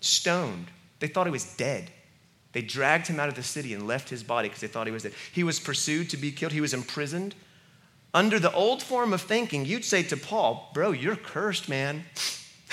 stoned. 0.00 0.66
They 0.98 1.06
thought 1.06 1.28
he 1.28 1.30
was 1.30 1.54
dead. 1.54 1.92
They 2.52 2.62
dragged 2.62 3.06
him 3.06 3.20
out 3.20 3.28
of 3.28 3.36
the 3.36 3.44
city 3.44 3.74
and 3.74 3.86
left 3.86 4.08
his 4.08 4.24
body 4.24 4.48
because 4.48 4.60
they 4.60 4.66
thought 4.66 4.88
he 4.88 4.92
was 4.92 5.04
dead. 5.04 5.12
He 5.32 5.44
was 5.44 5.60
pursued 5.60 6.10
to 6.10 6.16
be 6.16 6.32
killed, 6.32 6.50
he 6.50 6.60
was 6.60 6.74
imprisoned. 6.74 7.36
Under 8.12 8.38
the 8.38 8.52
old 8.52 8.82
form 8.82 9.12
of 9.12 9.20
thinking, 9.20 9.64
you'd 9.64 9.84
say 9.84 10.02
to 10.04 10.16
Paul, 10.16 10.70
Bro, 10.74 10.92
you're 10.92 11.16
cursed, 11.16 11.68
man. 11.68 12.04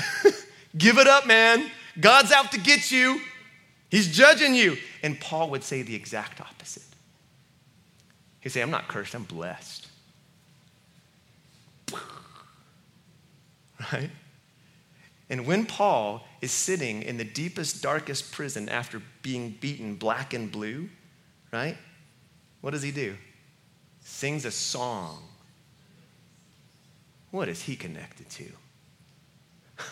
Give 0.78 0.97
it 0.97 1.08
up, 1.08 1.28
man. 1.28 1.69
God's 2.00 2.32
out 2.32 2.52
to 2.52 2.60
get 2.60 2.91
you, 2.91 3.19
He's 3.89 4.13
judging 4.15 4.54
you. 4.54 4.78
And 5.02 5.19
Paul 5.19 5.50
would 5.52 5.63
say 5.63 5.82
the 5.82 5.95
exact 5.95 6.41
opposite. 6.41 6.84
He'd 8.41 8.50
say, 8.50 8.62
I'm 8.62 8.71
not 8.71 8.88
cursed, 8.88 9.15
I'm 9.15 9.23
blessed. 9.23 9.88
right? 13.93 14.10
And 15.30 15.45
when 15.45 15.65
Paul 15.65 16.26
is 16.41 16.52
sitting 16.52 17.04
in 17.04 17.17
the 17.17 17.23
deepest, 17.23 17.82
darkest 17.82 18.32
prison 18.32 18.69
after 18.69 19.02
being 19.21 19.58
beaten 19.60 19.95
black 19.95 20.34
and 20.34 20.52
blue, 20.52 20.89
right? 21.52 21.78
What 22.62 22.71
does 22.71 22.82
he 22.82 22.91
do? 22.91 23.15
Sings 24.02 24.45
a 24.45 24.52
song. 24.52 25.26
What 27.31 27.49
is 27.49 27.61
he 27.63 27.75
connected 27.75 28.29
to? 28.31 28.45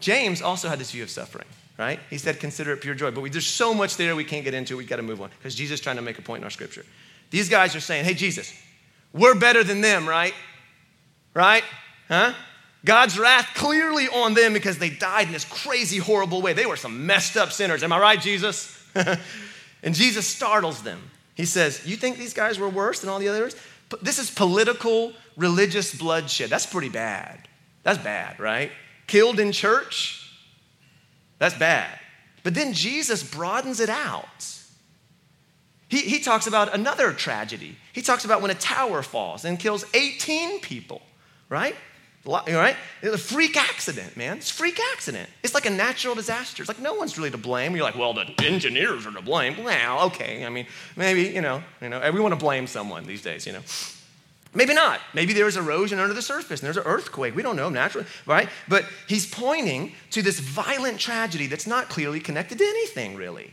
James 0.00 0.42
also 0.42 0.68
had 0.68 0.78
this 0.78 0.90
view 0.90 1.02
of 1.02 1.10
suffering, 1.10 1.46
right? 1.78 1.98
He 2.10 2.18
said, 2.18 2.40
consider 2.40 2.72
it 2.72 2.80
pure 2.80 2.94
joy. 2.94 3.10
But 3.10 3.22
we, 3.22 3.30
there's 3.30 3.46
so 3.46 3.72
much 3.74 3.96
there 3.96 4.14
we 4.14 4.24
can't 4.24 4.44
get 4.44 4.54
into. 4.54 4.76
We've 4.76 4.88
got 4.88 4.96
to 4.96 5.02
move 5.02 5.22
on 5.22 5.30
because 5.38 5.54
Jesus 5.54 5.80
is 5.80 5.80
trying 5.80 5.96
to 5.96 6.02
make 6.02 6.18
a 6.18 6.22
point 6.22 6.40
in 6.40 6.44
our 6.44 6.50
scripture. 6.50 6.84
These 7.30 7.48
guys 7.48 7.74
are 7.74 7.80
saying, 7.80 8.04
hey, 8.04 8.14
Jesus, 8.14 8.54
we're 9.12 9.34
better 9.34 9.64
than 9.64 9.80
them, 9.80 10.08
right? 10.08 10.34
Right? 11.34 11.64
Huh? 12.08 12.32
God's 12.84 13.18
wrath 13.18 13.50
clearly 13.54 14.06
on 14.08 14.34
them 14.34 14.52
because 14.52 14.78
they 14.78 14.90
died 14.90 15.26
in 15.26 15.32
this 15.32 15.44
crazy, 15.44 15.98
horrible 15.98 16.40
way. 16.40 16.52
They 16.52 16.66
were 16.66 16.76
some 16.76 17.06
messed 17.06 17.36
up 17.36 17.50
sinners. 17.50 17.82
Am 17.82 17.92
I 17.92 17.98
right, 17.98 18.20
Jesus? 18.20 18.80
and 19.82 19.94
Jesus 19.94 20.26
startles 20.26 20.82
them. 20.82 21.10
He 21.34 21.44
says, 21.44 21.84
You 21.84 21.96
think 21.96 22.16
these 22.16 22.32
guys 22.32 22.58
were 22.58 22.68
worse 22.68 23.00
than 23.00 23.10
all 23.10 23.18
the 23.18 23.28
others? 23.28 23.56
This 24.02 24.18
is 24.18 24.30
political, 24.30 25.12
religious 25.36 25.94
bloodshed. 25.94 26.50
That's 26.50 26.66
pretty 26.66 26.88
bad. 26.88 27.48
That's 27.82 27.98
bad, 27.98 28.40
right? 28.40 28.72
Killed 29.06 29.38
in 29.38 29.52
church? 29.52 30.32
That's 31.38 31.54
bad. 31.54 31.98
But 32.42 32.54
then 32.54 32.72
Jesus 32.72 33.22
broadens 33.22 33.80
it 33.80 33.88
out. 33.88 34.52
He, 35.88 35.98
he 35.98 36.18
talks 36.18 36.46
about 36.46 36.74
another 36.74 37.12
tragedy. 37.12 37.76
He 37.92 38.02
talks 38.02 38.24
about 38.24 38.42
when 38.42 38.50
a 38.50 38.54
tower 38.54 39.02
falls 39.02 39.44
and 39.44 39.58
kills 39.58 39.84
18 39.94 40.60
people, 40.60 41.02
right? 41.48 41.76
Right? 42.24 42.76
It's 43.02 43.14
a 43.14 43.18
freak 43.18 43.56
accident, 43.56 44.16
man. 44.16 44.38
It's 44.38 44.50
a 44.50 44.54
freak 44.54 44.80
accident. 44.92 45.28
It's 45.44 45.54
like 45.54 45.66
a 45.66 45.70
natural 45.70 46.16
disaster. 46.16 46.60
It's 46.60 46.68
like 46.68 46.80
no 46.80 46.94
one's 46.94 47.16
really 47.16 47.30
to 47.30 47.38
blame. 47.38 47.76
You're 47.76 47.84
like, 47.84 47.96
well, 47.96 48.14
the 48.14 48.26
engineers 48.44 49.06
are 49.06 49.12
to 49.12 49.22
blame. 49.22 49.62
Well, 49.62 50.06
okay. 50.06 50.44
I 50.44 50.48
mean, 50.48 50.66
maybe, 50.96 51.22
you 51.22 51.40
know, 51.40 51.62
you 51.80 51.88
know, 51.88 52.10
we 52.10 52.18
want 52.18 52.32
to 52.32 52.40
blame 52.40 52.66
someone 52.66 53.06
these 53.06 53.22
days, 53.22 53.46
you 53.46 53.52
know. 53.52 53.62
Maybe 54.56 54.72
not. 54.72 55.00
Maybe 55.12 55.34
there's 55.34 55.58
erosion 55.58 55.98
under 55.98 56.14
the 56.14 56.22
surface 56.22 56.60
and 56.60 56.66
there's 56.66 56.78
an 56.78 56.84
earthquake. 56.86 57.36
We 57.36 57.42
don't 57.42 57.56
know, 57.56 57.68
naturally, 57.68 58.06
right? 58.24 58.48
But 58.66 58.86
he's 59.06 59.26
pointing 59.26 59.92
to 60.12 60.22
this 60.22 60.40
violent 60.40 60.98
tragedy 60.98 61.46
that's 61.46 61.66
not 61.66 61.90
clearly 61.90 62.20
connected 62.20 62.56
to 62.56 62.64
anything, 62.64 63.16
really. 63.16 63.52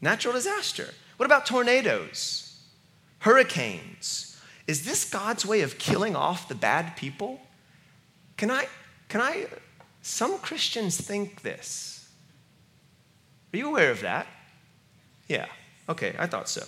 Natural 0.00 0.32
disaster. 0.32 0.94
What 1.16 1.26
about 1.26 1.44
tornadoes? 1.44 2.56
Hurricanes? 3.18 4.40
Is 4.68 4.84
this 4.84 5.10
God's 5.10 5.44
way 5.44 5.62
of 5.62 5.76
killing 5.78 6.14
off 6.14 6.46
the 6.46 6.54
bad 6.54 6.96
people? 6.96 7.40
Can 8.36 8.48
I, 8.48 8.68
can 9.08 9.20
I, 9.20 9.48
some 10.02 10.38
Christians 10.38 10.96
think 11.00 11.42
this. 11.42 12.08
Are 13.52 13.56
you 13.56 13.70
aware 13.70 13.90
of 13.90 14.02
that? 14.02 14.28
Yeah, 15.26 15.46
okay, 15.88 16.14
I 16.16 16.28
thought 16.28 16.48
so. 16.48 16.64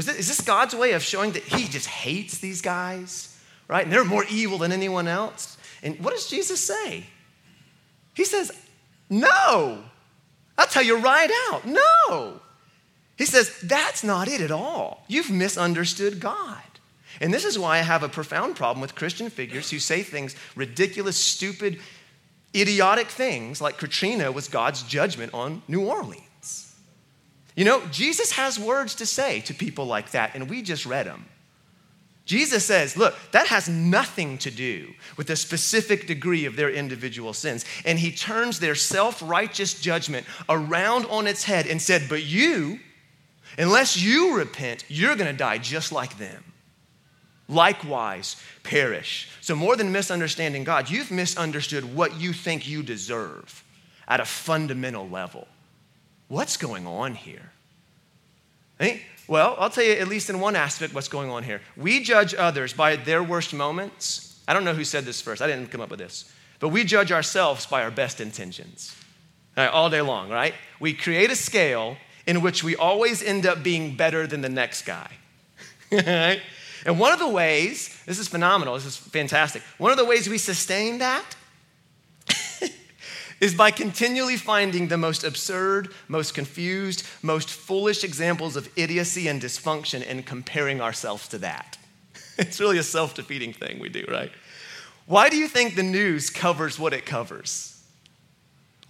Was 0.00 0.06
this, 0.06 0.16
is 0.16 0.28
this 0.28 0.40
God's 0.40 0.74
way 0.74 0.92
of 0.92 1.02
showing 1.02 1.32
that 1.32 1.42
He 1.42 1.68
just 1.68 1.86
hates 1.86 2.38
these 2.38 2.62
guys, 2.62 3.38
right? 3.68 3.84
And 3.84 3.92
they're 3.92 4.02
more 4.02 4.24
evil 4.30 4.56
than 4.56 4.72
anyone 4.72 5.06
else? 5.06 5.58
And 5.82 6.00
what 6.00 6.14
does 6.14 6.26
Jesus 6.26 6.58
say? 6.66 7.04
He 8.14 8.24
says, 8.24 8.50
No. 9.10 9.84
I'll 10.56 10.66
tell 10.66 10.82
you 10.82 10.96
right 10.96 11.30
out. 11.50 11.66
No. 11.66 12.40
He 13.18 13.26
says, 13.26 13.60
That's 13.62 14.02
not 14.02 14.26
it 14.26 14.40
at 14.40 14.50
all. 14.50 15.04
You've 15.06 15.30
misunderstood 15.30 16.18
God. 16.18 16.62
And 17.20 17.34
this 17.34 17.44
is 17.44 17.58
why 17.58 17.76
I 17.76 17.82
have 17.82 18.02
a 18.02 18.08
profound 18.08 18.56
problem 18.56 18.80
with 18.80 18.94
Christian 18.94 19.28
figures 19.28 19.70
who 19.70 19.78
say 19.78 20.02
things 20.02 20.34
ridiculous, 20.56 21.18
stupid, 21.18 21.78
idiotic 22.56 23.08
things 23.08 23.60
like 23.60 23.76
Katrina 23.76 24.32
was 24.32 24.48
God's 24.48 24.82
judgment 24.82 25.34
on 25.34 25.60
New 25.68 25.84
Orleans. 25.84 26.22
You 27.60 27.66
know, 27.66 27.82
Jesus 27.88 28.32
has 28.32 28.58
words 28.58 28.94
to 28.94 29.04
say 29.04 29.40
to 29.40 29.52
people 29.52 29.84
like 29.84 30.12
that, 30.12 30.34
and 30.34 30.48
we 30.48 30.62
just 30.62 30.86
read 30.86 31.04
them. 31.04 31.26
Jesus 32.24 32.64
says, 32.64 32.96
look, 32.96 33.14
that 33.32 33.48
has 33.48 33.68
nothing 33.68 34.38
to 34.38 34.50
do 34.50 34.94
with 35.18 35.26
the 35.26 35.36
specific 35.36 36.06
degree 36.06 36.46
of 36.46 36.56
their 36.56 36.70
individual 36.70 37.34
sins. 37.34 37.66
And 37.84 37.98
he 37.98 38.12
turns 38.12 38.60
their 38.60 38.74
self 38.74 39.20
righteous 39.20 39.78
judgment 39.78 40.24
around 40.48 41.04
on 41.10 41.26
its 41.26 41.44
head 41.44 41.66
and 41.66 41.82
said, 41.82 42.06
but 42.08 42.22
you, 42.24 42.80
unless 43.58 43.94
you 43.94 44.38
repent, 44.38 44.86
you're 44.88 45.14
going 45.14 45.30
to 45.30 45.36
die 45.36 45.58
just 45.58 45.92
like 45.92 46.16
them 46.16 46.42
likewise 47.46 48.36
perish. 48.62 49.28
So, 49.42 49.54
more 49.54 49.76
than 49.76 49.92
misunderstanding 49.92 50.64
God, 50.64 50.88
you've 50.88 51.10
misunderstood 51.10 51.94
what 51.94 52.18
you 52.18 52.32
think 52.32 52.66
you 52.66 52.82
deserve 52.82 53.62
at 54.08 54.18
a 54.18 54.24
fundamental 54.24 55.06
level. 55.06 55.46
What's 56.30 56.56
going 56.56 56.86
on 56.86 57.16
here? 57.16 57.50
Well, 59.26 59.56
I'll 59.58 59.68
tell 59.68 59.82
you 59.82 59.94
at 59.94 60.06
least 60.06 60.30
in 60.30 60.38
one 60.38 60.54
aspect 60.54 60.94
what's 60.94 61.08
going 61.08 61.28
on 61.28 61.42
here. 61.42 61.60
We 61.76 62.04
judge 62.04 62.36
others 62.36 62.72
by 62.72 62.94
their 62.94 63.20
worst 63.20 63.52
moments. 63.52 64.40
I 64.46 64.54
don't 64.54 64.64
know 64.64 64.72
who 64.72 64.84
said 64.84 65.04
this 65.04 65.20
first, 65.20 65.42
I 65.42 65.48
didn't 65.48 65.72
come 65.72 65.80
up 65.80 65.90
with 65.90 65.98
this. 65.98 66.32
But 66.60 66.68
we 66.68 66.84
judge 66.84 67.10
ourselves 67.10 67.66
by 67.66 67.82
our 67.82 67.90
best 67.90 68.20
intentions 68.20 68.94
all, 69.56 69.64
right, 69.64 69.72
all 69.72 69.90
day 69.90 70.02
long, 70.02 70.30
right? 70.30 70.54
We 70.78 70.92
create 70.92 71.32
a 71.32 71.36
scale 71.36 71.96
in 72.28 72.42
which 72.42 72.62
we 72.62 72.76
always 72.76 73.24
end 73.24 73.44
up 73.44 73.64
being 73.64 73.96
better 73.96 74.28
than 74.28 74.40
the 74.40 74.48
next 74.48 74.82
guy. 74.82 75.10
right? 75.90 76.40
And 76.86 77.00
one 77.00 77.12
of 77.12 77.18
the 77.18 77.28
ways, 77.28 78.00
this 78.06 78.20
is 78.20 78.28
phenomenal, 78.28 78.74
this 78.74 78.86
is 78.86 78.96
fantastic. 78.96 79.62
One 79.78 79.90
of 79.90 79.98
the 79.98 80.04
ways 80.04 80.28
we 80.28 80.38
sustain 80.38 80.98
that 80.98 81.24
is 83.40 83.54
by 83.54 83.70
continually 83.70 84.36
finding 84.36 84.88
the 84.88 84.98
most 84.98 85.24
absurd, 85.24 85.92
most 86.08 86.34
confused, 86.34 87.06
most 87.22 87.50
foolish 87.50 88.04
examples 88.04 88.54
of 88.54 88.68
idiocy 88.76 89.28
and 89.28 89.40
dysfunction 89.40 90.04
and 90.08 90.26
comparing 90.26 90.80
ourselves 90.80 91.28
to 91.28 91.38
that. 91.38 91.78
It's 92.38 92.58
really 92.58 92.78
a 92.78 92.82
self 92.82 93.14
defeating 93.14 93.52
thing 93.52 93.78
we 93.80 93.90
do, 93.90 94.04
right? 94.08 94.30
Why 95.06 95.28
do 95.28 95.36
you 95.36 95.48
think 95.48 95.74
the 95.74 95.82
news 95.82 96.30
covers 96.30 96.78
what 96.78 96.94
it 96.94 97.04
covers? 97.04 97.70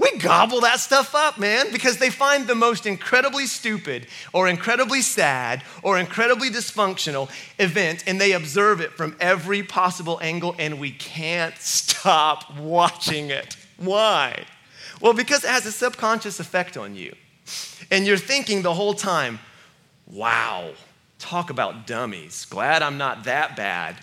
We 0.01 0.17
gobble 0.17 0.63
that 0.63 0.81
stuff 0.81 1.15
up, 1.15 1.39
man, 1.39 1.71
because 1.73 1.99
they 1.99 2.09
find 2.09 2.47
the 2.47 2.55
most 2.55 2.87
incredibly 2.87 3.47
stupid 3.47 4.07
or 4.33 4.49
incredibly 4.49 5.03
sad 5.03 5.63
or 5.83 5.99
incredibly 5.99 6.49
dysfunctional 6.49 7.29
event 7.59 8.05
and 8.07 8.19
they 8.19 8.33
observe 8.33 8.81
it 8.81 8.93
from 8.93 9.15
every 9.21 9.63
possible 9.63 10.19
angle 10.23 10.55
and 10.59 10.81
we 10.81 10.91
can't 10.91 11.55
stop 11.59 12.57
watching 12.57 13.29
it. 13.31 13.57
Why? 13.81 14.45
Well, 15.01 15.15
because 15.15 15.43
it 15.43 15.51
has 15.51 15.67
a 15.67 15.73
subconscious 15.73 16.39
effect 16.39 16.77
on 16.77 16.95
you. 16.95 17.15
And 17.91 18.07
you're 18.07 18.19
thinking 18.19 18.63
the 18.63 18.75
whole 18.75 18.95
time, 18.95 19.41
wow, 20.07 20.71
talk 21.19 21.51
about 21.51 21.87
dummies. 21.87 22.45
Glad 22.45 22.83
I'm 22.83 22.99
not 22.99 23.25
that 23.25 23.57
bad. 23.57 23.97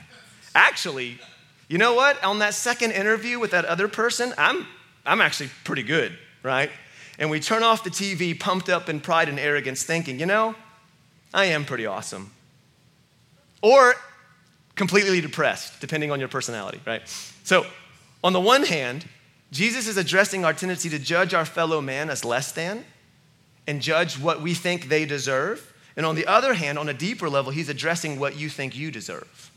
Actually, 0.55 1.19
you 1.67 1.77
know 1.77 1.93
what? 1.93 2.21
On 2.23 2.39
that 2.39 2.55
second 2.55 2.91
interview 2.91 3.39
with 3.39 3.51
that 3.51 3.65
other 3.65 3.87
person, 3.87 4.33
I'm 4.37 4.65
I'm 5.05 5.21
actually 5.21 5.49
pretty 5.63 5.83
good, 5.83 6.17
right? 6.43 6.69
And 7.17 7.29
we 7.29 7.39
turn 7.39 7.63
off 7.63 7.83
the 7.83 7.89
TV, 7.89 8.37
pumped 8.37 8.69
up 8.69 8.89
in 8.89 8.99
pride 8.99 9.29
and 9.29 9.39
arrogance, 9.39 9.83
thinking, 9.83 10.19
you 10.19 10.25
know, 10.25 10.53
I 11.33 11.45
am 11.45 11.65
pretty 11.65 11.85
awesome. 11.85 12.31
Or 13.61 13.95
completely 14.75 15.21
depressed, 15.21 15.79
depending 15.79 16.11
on 16.11 16.19
your 16.19 16.29
personality, 16.29 16.81
right? 16.85 17.01
So, 17.43 17.65
on 18.23 18.33
the 18.33 18.41
one 18.41 18.63
hand, 18.63 19.05
Jesus 19.51 19.87
is 19.87 19.97
addressing 19.97 20.43
our 20.43 20.53
tendency 20.53 20.89
to 20.89 20.99
judge 20.99 21.33
our 21.33 21.45
fellow 21.45 21.81
man 21.81 22.09
as 22.09 22.25
less 22.25 22.51
than 22.51 22.83
and 23.65 23.81
judge 23.81 24.19
what 24.19 24.41
we 24.41 24.53
think 24.53 24.89
they 24.89 25.05
deserve. 25.05 25.73
And 25.95 26.05
on 26.05 26.15
the 26.15 26.27
other 26.27 26.53
hand, 26.53 26.77
on 26.77 26.89
a 26.89 26.93
deeper 26.93 27.29
level, 27.29 27.51
he's 27.51 27.69
addressing 27.69 28.19
what 28.19 28.37
you 28.37 28.49
think 28.49 28.75
you 28.75 28.91
deserve, 28.91 29.51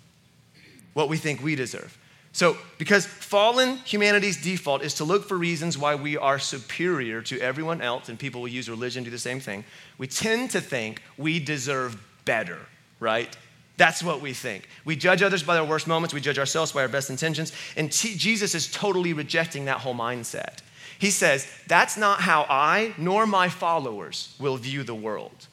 what 0.95 1.09
we 1.09 1.17
think 1.17 1.43
we 1.43 1.55
deserve. 1.55 1.97
So, 2.33 2.57
because 2.79 3.07
fallen 3.07 3.79
humanity's 3.79 4.41
default 4.41 4.83
is 4.83 4.95
to 4.95 5.05
look 5.05 5.27
for 5.27 5.37
reasons 5.37 5.77
why 5.77 5.97
we 5.97 6.17
are 6.17 6.39
superior 6.39 7.23
to 7.23 7.41
everyone 7.41 7.81
else, 7.81 8.09
and 8.09 8.17
people 8.17 8.41
will 8.41 8.49
use 8.49 8.71
religion 8.71 9.03
to 9.03 9.11
do 9.11 9.17
the 9.17 9.19
same 9.19 9.41
thing, 9.41 9.65
we 9.99 10.07
tend 10.07 10.51
to 10.53 10.61
think 10.61 11.03
we 11.19 11.41
deserve 11.41 12.01
better, 12.25 12.59
right? 13.01 13.37
That's 13.81 14.03
what 14.03 14.21
we 14.21 14.35
think. 14.35 14.69
We 14.85 14.95
judge 14.95 15.23
others 15.23 15.43
by 15.43 15.55
their 15.55 15.65
worst 15.65 15.87
moments, 15.87 16.13
we 16.13 16.21
judge 16.21 16.39
ourselves 16.39 16.71
by 16.71 16.83
our 16.83 16.89
best 16.89 17.09
intentions, 17.09 17.55
and 17.79 17.91
T- 17.91 18.15
Jesus 18.15 18.55
is 18.55 18.71
totally 18.71 19.15
rejecting 19.15 19.65
that 19.65 19.79
whole 19.79 19.95
mindset. 19.95 20.59
He 20.99 21.11
says, 21.11 21.51
That's 21.67 21.97
not 21.97 22.21
how 22.21 22.45
I 22.51 22.93
nor 22.99 23.27
my 23.27 23.49
followers 23.49 24.37
will 24.39 24.59
view 24.59 24.83
the 24.83 24.95
world. 24.95 25.47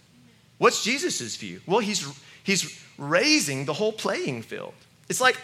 What's 0.57 0.83
Jesus' 0.83 1.37
view? 1.37 1.61
Well, 1.65 1.79
he's, 1.79 2.05
he's 2.43 2.83
raising 2.97 3.63
the 3.63 3.71
whole 3.71 3.93
playing 3.93 4.41
field. 4.41 4.73
It's 5.07 5.21
like 5.21 5.37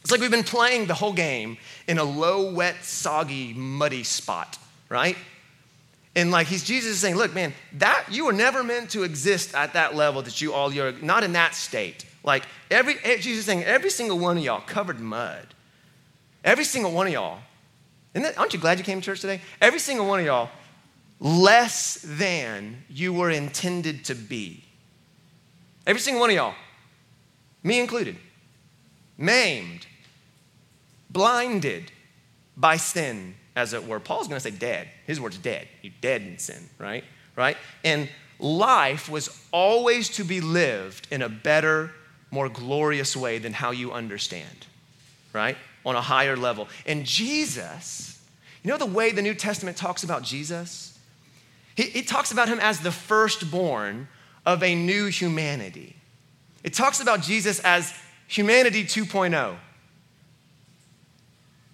it's 0.00 0.10
like 0.10 0.22
we've 0.22 0.30
been 0.30 0.44
playing 0.44 0.86
the 0.86 0.94
whole 0.94 1.12
game 1.12 1.58
in 1.86 1.98
a 1.98 2.04
low, 2.04 2.50
wet, 2.52 2.76
soggy, 2.84 3.52
muddy 3.52 4.02
spot, 4.02 4.56
right? 4.88 5.18
And 6.16 6.30
like 6.30 6.46
he's 6.46 6.64
Jesus 6.64 6.92
is 6.92 7.00
saying, 7.00 7.16
look, 7.16 7.34
man, 7.34 7.52
that 7.74 8.06
you 8.10 8.24
were 8.24 8.32
never 8.32 8.64
meant 8.64 8.88
to 8.92 9.02
exist 9.02 9.54
at 9.54 9.74
that 9.74 9.94
level 9.94 10.22
that 10.22 10.40
you 10.40 10.54
all 10.54 10.72
you're 10.72 10.92
not 10.92 11.22
in 11.22 11.34
that 11.34 11.54
state. 11.54 12.06
Like 12.24 12.44
every 12.70 12.96
eh, 13.04 13.18
Jesus 13.18 13.40
is 13.40 13.44
saying, 13.44 13.62
every 13.64 13.90
single 13.90 14.18
one 14.18 14.38
of 14.38 14.42
y'all 14.42 14.60
covered 14.60 14.98
mud. 14.98 15.46
Every 16.42 16.64
single 16.64 16.90
one 16.90 17.06
of 17.06 17.12
y'all. 17.12 17.38
That, 18.14 18.38
aren't 18.38 18.52
you 18.52 18.58
glad 18.58 18.78
you 18.78 18.84
came 18.84 19.00
to 19.00 19.04
church 19.04 19.20
today? 19.20 19.40
Every 19.60 19.78
single 19.78 20.06
one 20.06 20.20
of 20.20 20.26
y'all, 20.26 20.50
less 21.20 22.04
than 22.04 22.82
you 22.88 23.12
were 23.12 23.30
intended 23.30 24.04
to 24.06 24.14
be. 24.14 24.64
Every 25.86 26.00
single 26.00 26.20
one 26.20 26.30
of 26.30 26.36
y'all, 26.36 26.54
me 27.62 27.80
included, 27.80 28.16
maimed, 29.18 29.86
blinded 31.10 31.92
by 32.56 32.76
sin, 32.76 33.34
as 33.56 33.72
it 33.72 33.86
were. 33.86 34.00
Paul's 34.00 34.28
going 34.28 34.40
to 34.40 34.50
say 34.50 34.56
dead. 34.56 34.88
His 35.06 35.20
word's 35.20 35.38
dead. 35.38 35.68
You're 35.82 35.92
dead 36.00 36.22
in 36.22 36.38
sin, 36.38 36.68
right? 36.78 37.04
Right? 37.36 37.56
And 37.84 38.08
life 38.38 39.08
was 39.08 39.40
always 39.52 40.08
to 40.10 40.24
be 40.24 40.40
lived 40.40 41.08
in 41.10 41.22
a 41.22 41.28
better, 41.28 41.92
more 42.30 42.48
glorious 42.48 43.16
way 43.16 43.38
than 43.38 43.52
how 43.52 43.70
you 43.70 43.92
understand, 43.92 44.66
right? 45.32 45.56
On 45.84 45.94
a 45.94 46.00
higher 46.00 46.36
level. 46.36 46.68
And 46.86 47.04
Jesus, 47.04 48.20
you 48.62 48.70
know 48.70 48.78
the 48.78 48.86
way 48.86 49.12
the 49.12 49.22
New 49.22 49.34
Testament 49.34 49.76
talks 49.76 50.02
about 50.02 50.22
Jesus? 50.22 50.98
He, 51.76 51.84
it 51.84 52.08
talks 52.08 52.32
about 52.32 52.48
him 52.48 52.58
as 52.60 52.80
the 52.80 52.92
firstborn 52.92 54.08
of 54.46 54.62
a 54.62 54.74
new 54.74 55.06
humanity. 55.06 55.96
It 56.62 56.72
talks 56.74 57.00
about 57.00 57.22
Jesus 57.22 57.60
as 57.60 57.94
humanity 58.26 58.84
2.0. 58.84 59.56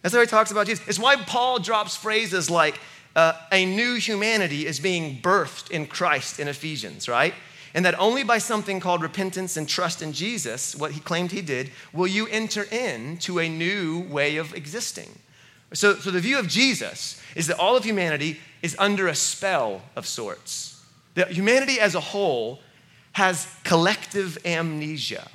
That's 0.02 0.14
how 0.14 0.20
he 0.20 0.26
talks 0.26 0.50
about 0.50 0.66
Jesus. 0.66 0.86
It's 0.88 0.98
why 0.98 1.16
Paul 1.16 1.58
drops 1.58 1.96
phrases 1.96 2.50
like 2.50 2.80
uh, 3.14 3.34
a 3.52 3.66
new 3.66 3.96
humanity 3.96 4.66
is 4.66 4.80
being 4.80 5.20
birthed 5.20 5.70
in 5.70 5.86
Christ 5.86 6.40
in 6.40 6.48
Ephesians, 6.48 7.08
right? 7.08 7.34
And 7.74 7.84
that 7.84 7.98
only 7.98 8.24
by 8.24 8.38
something 8.38 8.80
called 8.80 9.02
repentance 9.02 9.56
and 9.56 9.68
trust 9.68 10.02
in 10.02 10.12
Jesus, 10.12 10.74
what 10.74 10.92
he 10.92 11.00
claimed 11.00 11.32
he 11.32 11.42
did, 11.42 11.70
will 11.92 12.06
you 12.06 12.26
enter 12.26 12.64
into 12.64 13.38
a 13.38 13.48
new 13.48 14.00
way 14.08 14.36
of 14.36 14.54
existing. 14.54 15.08
So, 15.72 15.94
so 15.94 16.10
the 16.10 16.20
view 16.20 16.38
of 16.38 16.48
Jesus 16.48 17.22
is 17.36 17.46
that 17.46 17.58
all 17.58 17.76
of 17.76 17.84
humanity 17.84 18.40
is 18.62 18.74
under 18.78 19.06
a 19.06 19.14
spell 19.14 19.82
of 19.94 20.06
sorts. 20.06 20.84
That 21.14 21.30
humanity 21.30 21.78
as 21.78 21.94
a 21.94 22.00
whole 22.00 22.60
has 23.12 23.46
collective 23.64 24.38
amnesia. 24.44 25.28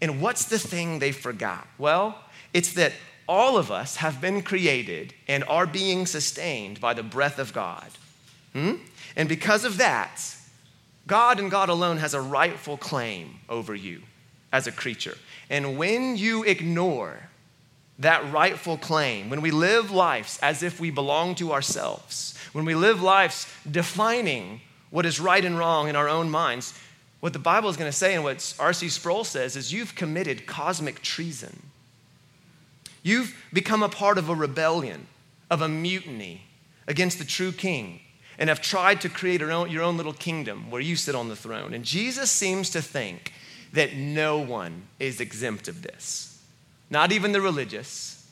And 0.00 0.20
what's 0.20 0.44
the 0.44 0.58
thing 0.58 0.98
they 0.98 1.12
forgot? 1.12 1.66
Well, 1.78 2.18
it's 2.52 2.74
that 2.74 2.92
all 3.28 3.56
of 3.56 3.72
us 3.72 3.96
have 3.96 4.20
been 4.20 4.42
created 4.42 5.14
and 5.26 5.42
are 5.44 5.66
being 5.66 6.06
sustained 6.06 6.80
by 6.80 6.94
the 6.94 7.02
breath 7.02 7.38
of 7.38 7.52
God. 7.52 7.88
Hmm? 8.52 8.74
And 9.16 9.28
because 9.28 9.64
of 9.64 9.78
that, 9.78 10.22
God 11.06 11.38
and 11.38 11.50
God 11.50 11.68
alone 11.68 11.98
has 11.98 12.14
a 12.14 12.20
rightful 12.20 12.76
claim 12.76 13.36
over 13.48 13.74
you 13.74 14.02
as 14.52 14.66
a 14.66 14.72
creature. 14.72 15.16
And 15.48 15.78
when 15.78 16.16
you 16.16 16.42
ignore 16.42 17.18
that 17.98 18.30
rightful 18.32 18.76
claim, 18.76 19.30
when 19.30 19.40
we 19.40 19.50
live 19.50 19.90
lives 19.90 20.38
as 20.42 20.62
if 20.62 20.80
we 20.80 20.90
belong 20.90 21.34
to 21.36 21.52
ourselves, 21.52 22.36
when 22.52 22.64
we 22.64 22.74
live 22.74 23.02
lives 23.02 23.46
defining 23.70 24.60
what 24.90 25.06
is 25.06 25.20
right 25.20 25.44
and 25.44 25.58
wrong 25.58 25.88
in 25.88 25.96
our 25.96 26.08
own 26.08 26.30
minds, 26.30 26.78
what 27.20 27.32
the 27.32 27.38
Bible 27.38 27.68
is 27.68 27.76
going 27.76 27.90
to 27.90 27.96
say 27.96 28.14
and 28.14 28.24
what 28.24 28.54
R.C. 28.58 28.88
Sproul 28.88 29.24
says 29.24 29.56
is 29.56 29.72
you've 29.72 29.94
committed 29.94 30.46
cosmic 30.46 31.02
treason. 31.02 31.70
You've 33.02 33.36
become 33.52 33.82
a 33.82 33.88
part 33.88 34.18
of 34.18 34.28
a 34.28 34.34
rebellion, 34.34 35.06
of 35.50 35.62
a 35.62 35.68
mutiny, 35.68 36.42
against 36.86 37.18
the 37.18 37.24
true 37.24 37.52
king 37.52 38.00
and 38.38 38.48
have 38.48 38.60
tried 38.60 39.00
to 39.02 39.08
create 39.08 39.40
your 39.40 39.52
own, 39.52 39.70
your 39.70 39.82
own 39.82 39.96
little 39.96 40.12
kingdom 40.12 40.70
where 40.70 40.80
you 40.80 40.96
sit 40.96 41.14
on 41.14 41.28
the 41.28 41.36
throne. 41.36 41.72
And 41.74 41.84
Jesus 41.84 42.30
seems 42.30 42.70
to 42.70 42.82
think 42.82 43.32
that 43.72 43.94
no 43.94 44.38
one 44.38 44.84
is 44.98 45.20
exempt 45.20 45.68
of 45.68 45.82
this, 45.82 46.42
not 46.90 47.12
even 47.12 47.32
the 47.32 47.40
religious, 47.40 48.26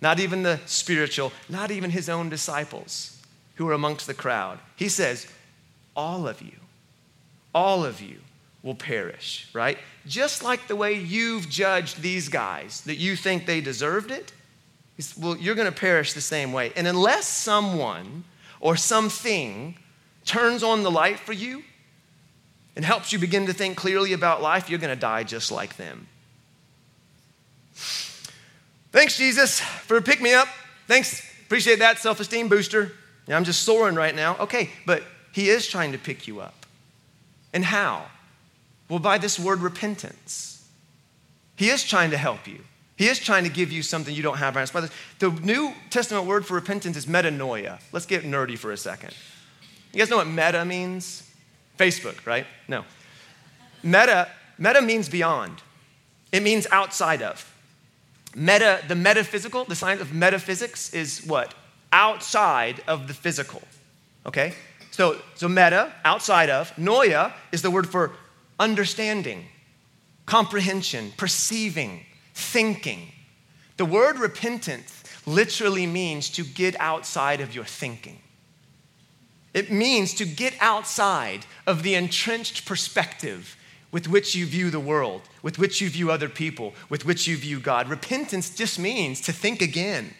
not 0.00 0.18
even 0.18 0.42
the 0.42 0.60
spiritual, 0.66 1.32
not 1.48 1.70
even 1.70 1.90
his 1.90 2.08
own 2.08 2.28
disciples 2.28 3.18
who 3.56 3.68
are 3.68 3.74
amongst 3.74 4.06
the 4.06 4.14
crowd. 4.14 4.58
He 4.76 4.88
says, 4.88 5.26
All 5.94 6.26
of 6.26 6.40
you, 6.40 6.56
all 7.54 7.84
of 7.84 8.00
you 8.00 8.18
will 8.62 8.74
perish, 8.74 9.48
right? 9.52 9.78
Just 10.06 10.42
like 10.42 10.66
the 10.66 10.76
way 10.76 10.94
you've 10.94 11.48
judged 11.48 12.00
these 12.00 12.28
guys 12.28 12.82
that 12.82 12.96
you 12.96 13.16
think 13.16 13.46
they 13.46 13.60
deserved 13.60 14.10
it, 14.10 14.32
well, 15.18 15.36
you're 15.36 15.54
going 15.54 15.70
to 15.70 15.78
perish 15.78 16.12
the 16.12 16.20
same 16.20 16.52
way. 16.52 16.72
And 16.76 16.86
unless 16.86 17.26
someone 17.26 18.24
or 18.60 18.76
something 18.76 19.76
turns 20.24 20.62
on 20.62 20.82
the 20.82 20.90
light 20.90 21.18
for 21.18 21.32
you 21.32 21.62
and 22.76 22.84
helps 22.84 23.12
you 23.12 23.18
begin 23.18 23.46
to 23.46 23.52
think 23.52 23.76
clearly 23.76 24.12
about 24.12 24.42
life, 24.42 24.70
you're 24.70 24.78
going 24.78 24.94
to 24.94 25.00
die 25.00 25.24
just 25.24 25.50
like 25.50 25.76
them. 25.76 26.06
Thanks, 28.92 29.16
Jesus, 29.16 29.60
for 29.60 30.00
pick 30.00 30.20
me 30.20 30.34
up. 30.34 30.48
Thanks. 30.86 31.26
Appreciate 31.46 31.78
that 31.80 31.98
self 31.98 32.20
esteem 32.20 32.48
booster. 32.48 32.92
Yeah, 33.26 33.36
I'm 33.36 33.44
just 33.44 33.62
soaring 33.62 33.94
right 33.94 34.14
now. 34.14 34.36
Okay, 34.38 34.70
but 34.86 35.02
He 35.32 35.48
is 35.48 35.66
trying 35.66 35.92
to 35.92 35.98
pick 35.98 36.26
you 36.26 36.40
up. 36.40 36.66
And 37.52 37.64
how? 37.64 38.06
Well, 38.88 38.98
by 38.98 39.18
this 39.18 39.38
word 39.38 39.60
repentance. 39.60 40.68
He 41.56 41.68
is 41.68 41.84
trying 41.84 42.10
to 42.10 42.16
help 42.16 42.46
you. 42.46 42.64
He 43.00 43.08
is 43.08 43.18
trying 43.18 43.44
to 43.44 43.48
give 43.50 43.72
you 43.72 43.82
something 43.82 44.14
you 44.14 44.22
don't 44.22 44.36
have. 44.36 44.52
The 44.52 45.30
New 45.42 45.72
Testament 45.88 46.26
word 46.26 46.44
for 46.44 46.52
repentance 46.52 46.98
is 46.98 47.06
metanoia. 47.06 47.80
Let's 47.92 48.04
get 48.04 48.24
nerdy 48.24 48.58
for 48.58 48.72
a 48.72 48.76
second. 48.76 49.14
You 49.94 50.00
guys 50.00 50.10
know 50.10 50.18
what 50.18 50.26
meta 50.26 50.66
means? 50.66 51.26
Facebook, 51.78 52.26
right? 52.26 52.46
No. 52.68 52.84
Meta, 53.82 54.28
meta 54.58 54.82
means 54.82 55.08
beyond. 55.08 55.62
It 56.30 56.42
means 56.42 56.66
outside 56.70 57.22
of. 57.22 57.50
Meta, 58.34 58.82
the 58.86 58.96
metaphysical, 58.96 59.64
the 59.64 59.76
science 59.76 60.02
of 60.02 60.12
metaphysics 60.12 60.92
is 60.92 61.24
what? 61.24 61.54
Outside 61.94 62.82
of 62.86 63.08
the 63.08 63.14
physical. 63.14 63.62
Okay? 64.26 64.52
So, 64.90 65.16
so 65.36 65.48
meta, 65.48 65.90
outside 66.04 66.50
of. 66.50 66.70
Noia 66.76 67.32
is 67.50 67.62
the 67.62 67.70
word 67.70 67.88
for 67.88 68.12
understanding, 68.58 69.46
comprehension, 70.26 71.14
perceiving, 71.16 72.04
thinking. 72.34 73.12
The 73.76 73.84
word 73.84 74.18
repentance 74.18 75.02
literally 75.26 75.86
means 75.86 76.28
to 76.30 76.44
get 76.44 76.78
outside 76.80 77.40
of 77.40 77.54
your 77.54 77.64
thinking. 77.64 78.20
It 79.52 79.70
means 79.70 80.14
to 80.14 80.24
get 80.24 80.54
outside 80.60 81.46
of 81.66 81.82
the 81.82 81.94
entrenched 81.94 82.66
perspective 82.66 83.56
with 83.92 84.08
which 84.08 84.34
you 84.34 84.46
view 84.46 84.70
the 84.70 84.78
world, 84.80 85.22
with 85.42 85.58
which 85.58 85.80
you 85.80 85.90
view 85.90 86.10
other 86.10 86.28
people, 86.28 86.74
with 86.88 87.04
which 87.04 87.26
you 87.26 87.36
view 87.36 87.58
God. 87.58 87.88
Repentance 87.88 88.50
just 88.50 88.78
means 88.78 89.20
to 89.22 89.32
think 89.32 89.60
again, 89.60 90.14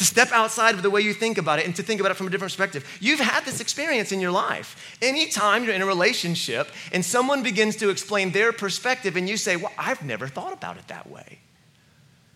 to 0.00 0.06
step 0.06 0.32
outside 0.32 0.76
of 0.76 0.82
the 0.82 0.88
way 0.88 1.02
you 1.02 1.12
think 1.12 1.36
about 1.36 1.58
it 1.58 1.66
and 1.66 1.76
to 1.76 1.82
think 1.82 2.00
about 2.00 2.10
it 2.10 2.14
from 2.14 2.26
a 2.26 2.30
different 2.30 2.50
perspective. 2.50 2.88
You've 3.02 3.20
had 3.20 3.44
this 3.44 3.60
experience 3.60 4.12
in 4.12 4.18
your 4.18 4.30
life. 4.30 4.96
Anytime 5.02 5.62
you're 5.62 5.74
in 5.74 5.82
a 5.82 5.86
relationship 5.86 6.70
and 6.90 7.04
someone 7.04 7.42
begins 7.42 7.76
to 7.76 7.90
explain 7.90 8.32
their 8.32 8.50
perspective 8.50 9.14
and 9.14 9.28
you 9.28 9.36
say, 9.36 9.56
Well, 9.56 9.72
I've 9.76 10.02
never 10.02 10.26
thought 10.26 10.54
about 10.54 10.78
it 10.78 10.88
that 10.88 11.10
way. 11.10 11.40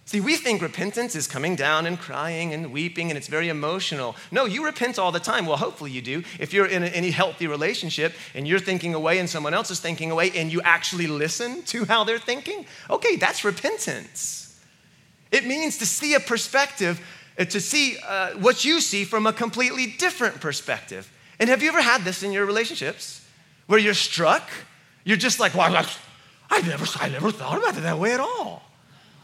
See, 0.04 0.20
we 0.20 0.36
think 0.36 0.60
repentance 0.60 1.16
is 1.16 1.26
coming 1.26 1.56
down 1.56 1.86
and 1.86 1.98
crying 1.98 2.52
and 2.52 2.70
weeping 2.70 3.10
and 3.10 3.16
it's 3.16 3.28
very 3.28 3.48
emotional. 3.48 4.14
No, 4.30 4.44
you 4.44 4.66
repent 4.66 4.98
all 4.98 5.10
the 5.10 5.18
time. 5.18 5.46
Well, 5.46 5.56
hopefully 5.56 5.90
you 5.90 6.02
do. 6.02 6.22
If 6.38 6.52
you're 6.52 6.66
in 6.66 6.84
any 6.84 7.12
healthy 7.12 7.46
relationship 7.46 8.12
and 8.34 8.46
you're 8.46 8.58
thinking 8.58 8.92
away 8.92 9.20
and 9.20 9.30
someone 9.30 9.54
else 9.54 9.70
is 9.70 9.80
thinking 9.80 10.10
away 10.10 10.32
and 10.36 10.52
you 10.52 10.60
actually 10.60 11.06
listen 11.06 11.62
to 11.62 11.86
how 11.86 12.04
they're 12.04 12.18
thinking, 12.18 12.66
okay, 12.90 13.16
that's 13.16 13.42
repentance. 13.42 14.60
It 15.32 15.46
means 15.46 15.78
to 15.78 15.86
see 15.86 16.12
a 16.12 16.20
perspective 16.20 17.00
to 17.38 17.60
see 17.60 17.96
uh, 18.06 18.30
what 18.32 18.64
you 18.64 18.80
see 18.80 19.04
from 19.04 19.26
a 19.26 19.32
completely 19.32 19.86
different 19.86 20.40
perspective. 20.40 21.10
And 21.38 21.50
have 21.50 21.62
you 21.62 21.68
ever 21.68 21.82
had 21.82 22.02
this 22.02 22.22
in 22.22 22.32
your 22.32 22.46
relationships 22.46 23.26
where 23.66 23.78
you're 23.78 23.94
struck? 23.94 24.48
You're 25.04 25.16
just 25.16 25.40
like, 25.40 25.54
well, 25.54 25.74
I 26.50 26.60
never, 26.60 26.86
I 27.00 27.08
never 27.08 27.30
thought 27.30 27.58
about 27.58 27.76
it 27.76 27.82
that 27.82 27.98
way 27.98 28.12
at 28.12 28.20
all. 28.20 28.62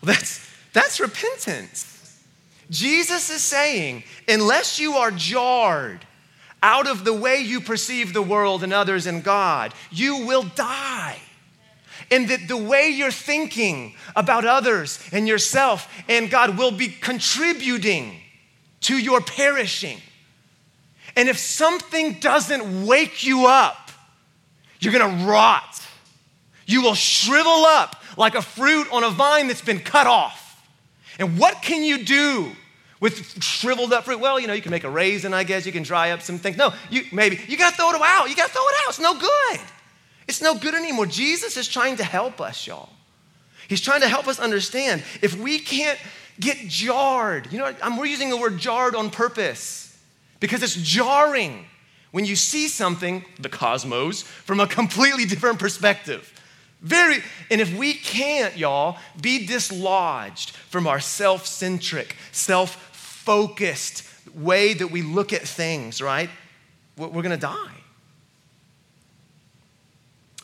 Well, 0.03 0.14
that's, 0.14 0.46
that's 0.73 0.99
repentance. 0.99 2.25
Jesus 2.68 3.31
is 3.31 3.42
saying, 3.42 4.05
unless 4.29 4.79
you 4.79 4.94
are 4.94 5.11
jarred 5.11 6.01
out 6.62 6.88
of 6.88 7.05
the 7.05 7.14
way 7.14 7.40
you 7.40 7.61
perceive 7.61 8.12
the 8.12 8.23
world 8.23 8.62
and 8.62 8.73
others 8.73 9.07
and 9.07 9.25
God, 9.25 9.73
you 9.90 10.27
will 10.27 10.42
die 10.42 11.18
and 12.11 12.29
that 12.29 12.49
the 12.49 12.57
way 12.57 12.88
you're 12.88 13.11
thinking 13.11 13.94
about 14.16 14.44
others 14.44 14.99
and 15.12 15.29
yourself 15.29 15.88
and 16.09 16.31
God 16.31 16.59
will 16.59 16.73
be 16.73 16.88
contributing 16.88 18.20
to 18.83 18.99
your 18.99 19.20
perishing. 19.20 19.99
And 21.16 21.29
if 21.29 21.38
something 21.38 22.14
doesn't 22.14 22.87
wake 22.87 23.25
you 23.25 23.46
up, 23.46 23.90
you're 24.81 24.92
gonna 24.92 25.27
rot. 25.27 25.83
You 26.66 26.83
will 26.83 26.94
shrivel 26.94 27.64
up 27.64 28.03
like 28.16 28.35
a 28.35 28.42
fruit 28.42 28.87
on 28.92 29.05
a 29.05 29.11
vine 29.11 29.49
that's 29.49 29.61
been 29.61 29.81
cut 29.81 30.07
off. 30.07 30.64
And 31.18 31.38
what 31.38 31.62
can 31.62 31.83
you 31.85 32.05
do 32.05 32.53
with 33.01 33.42
shriveled 33.42 33.92
up 33.92 34.05
fruit? 34.05 34.20
Well, 34.20 34.40
you 34.40 34.46
know, 34.46 34.53
you 34.53 34.62
can 34.62 34.70
make 34.70 34.85
a 34.85 34.90
raisin, 34.90 35.35
I 35.35 35.44
guess. 35.44 35.66
You 35.66 35.73
can 35.73 35.83
dry 35.83 36.11
up 36.11 36.23
some 36.23 36.38
things. 36.38 36.57
No, 36.57 36.73
you 36.90 37.05
maybe 37.12 37.40
you 37.46 37.57
gotta 37.57 37.77
throw 37.77 37.90
it 37.90 38.01
out. 38.03 38.31
You 38.31 38.37
gotta 38.37 38.53
throw 38.53 38.62
it 38.62 38.75
out. 38.83 38.88
It's 38.88 39.01
no 39.01 39.18
good. 39.18 39.61
It's 40.28 40.42
no 40.42 40.54
good 40.54 40.74
anymore. 40.74 41.06
Jesus 41.06 41.56
is 41.56 41.68
trying 41.68 41.96
to 41.96 42.04
help 42.04 42.40
us, 42.40 42.66
y'all. 42.66 42.90
He's 43.68 43.80
trying 43.80 44.00
to 44.00 44.09
help 44.09 44.26
us 44.26 44.38
understand 44.38 45.02
if 45.22 45.38
we 45.38 45.59
can't 45.59 45.98
get 46.40 46.56
jarred, 46.66 47.52
you 47.52 47.59
know, 47.59 47.72
I'm, 47.83 47.96
we're 47.96 48.06
using 48.06 48.30
the 48.30 48.37
word 48.37 48.59
jarred 48.59 48.94
on 48.94 49.11
purpose 49.11 49.96
because 50.40 50.62
it's 50.62 50.74
jarring 50.74 51.66
when 52.12 52.24
you 52.24 52.35
see 52.35 52.66
something, 52.66 53.24
the 53.38 53.48
cosmos, 53.48 54.22
from 54.22 54.59
a 54.59 54.66
completely 54.66 55.24
different 55.24 55.59
perspective. 55.59 56.33
Very, 56.80 57.18
and 57.50 57.61
if 57.61 57.76
we 57.76 57.92
can't, 57.92 58.56
y'all, 58.56 58.96
be 59.20 59.46
dislodged 59.46 60.50
from 60.50 60.87
our 60.87 60.98
self 60.98 61.46
centric, 61.46 62.16
self 62.33 62.74
focused 62.96 64.09
way 64.35 64.72
that 64.74 64.90
we 64.90 65.02
look 65.02 65.33
at 65.33 65.42
things, 65.42 66.00
right? 66.00 66.30
We're 66.96 67.22
gonna 67.22 67.37
die. 67.37 67.80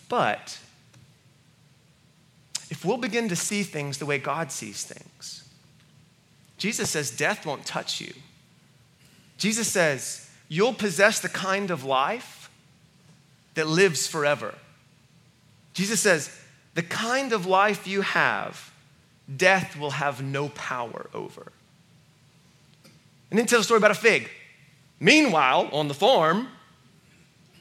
But 0.08 0.58
if 2.70 2.84
we'll 2.84 2.96
begin 2.96 3.28
to 3.28 3.36
see 3.36 3.62
things 3.62 3.98
the 3.98 4.06
way 4.06 4.18
God 4.18 4.50
sees 4.52 4.84
things, 4.84 5.48
Jesus 6.58 6.90
says 6.90 7.10
death 7.10 7.44
won't 7.44 7.66
touch 7.66 8.00
you. 8.00 8.12
Jesus 9.38 9.68
says 9.68 10.28
you'll 10.48 10.72
possess 10.72 11.20
the 11.20 11.28
kind 11.28 11.70
of 11.70 11.84
life 11.84 12.50
that 13.54 13.66
lives 13.66 14.06
forever. 14.06 14.54
Jesus 15.74 16.00
says 16.00 16.30
the 16.74 16.82
kind 16.82 17.32
of 17.32 17.46
life 17.46 17.86
you 17.86 18.02
have, 18.02 18.72
death 19.34 19.78
will 19.78 19.92
have 19.92 20.22
no 20.22 20.48
power 20.50 21.08
over. 21.12 21.52
And 23.30 23.38
then 23.38 23.46
tell 23.46 23.60
a 23.60 23.64
story 23.64 23.78
about 23.78 23.90
a 23.90 23.94
fig. 23.94 24.30
Meanwhile, 25.00 25.68
on 25.72 25.88
the 25.88 25.94
farm, 25.94 26.48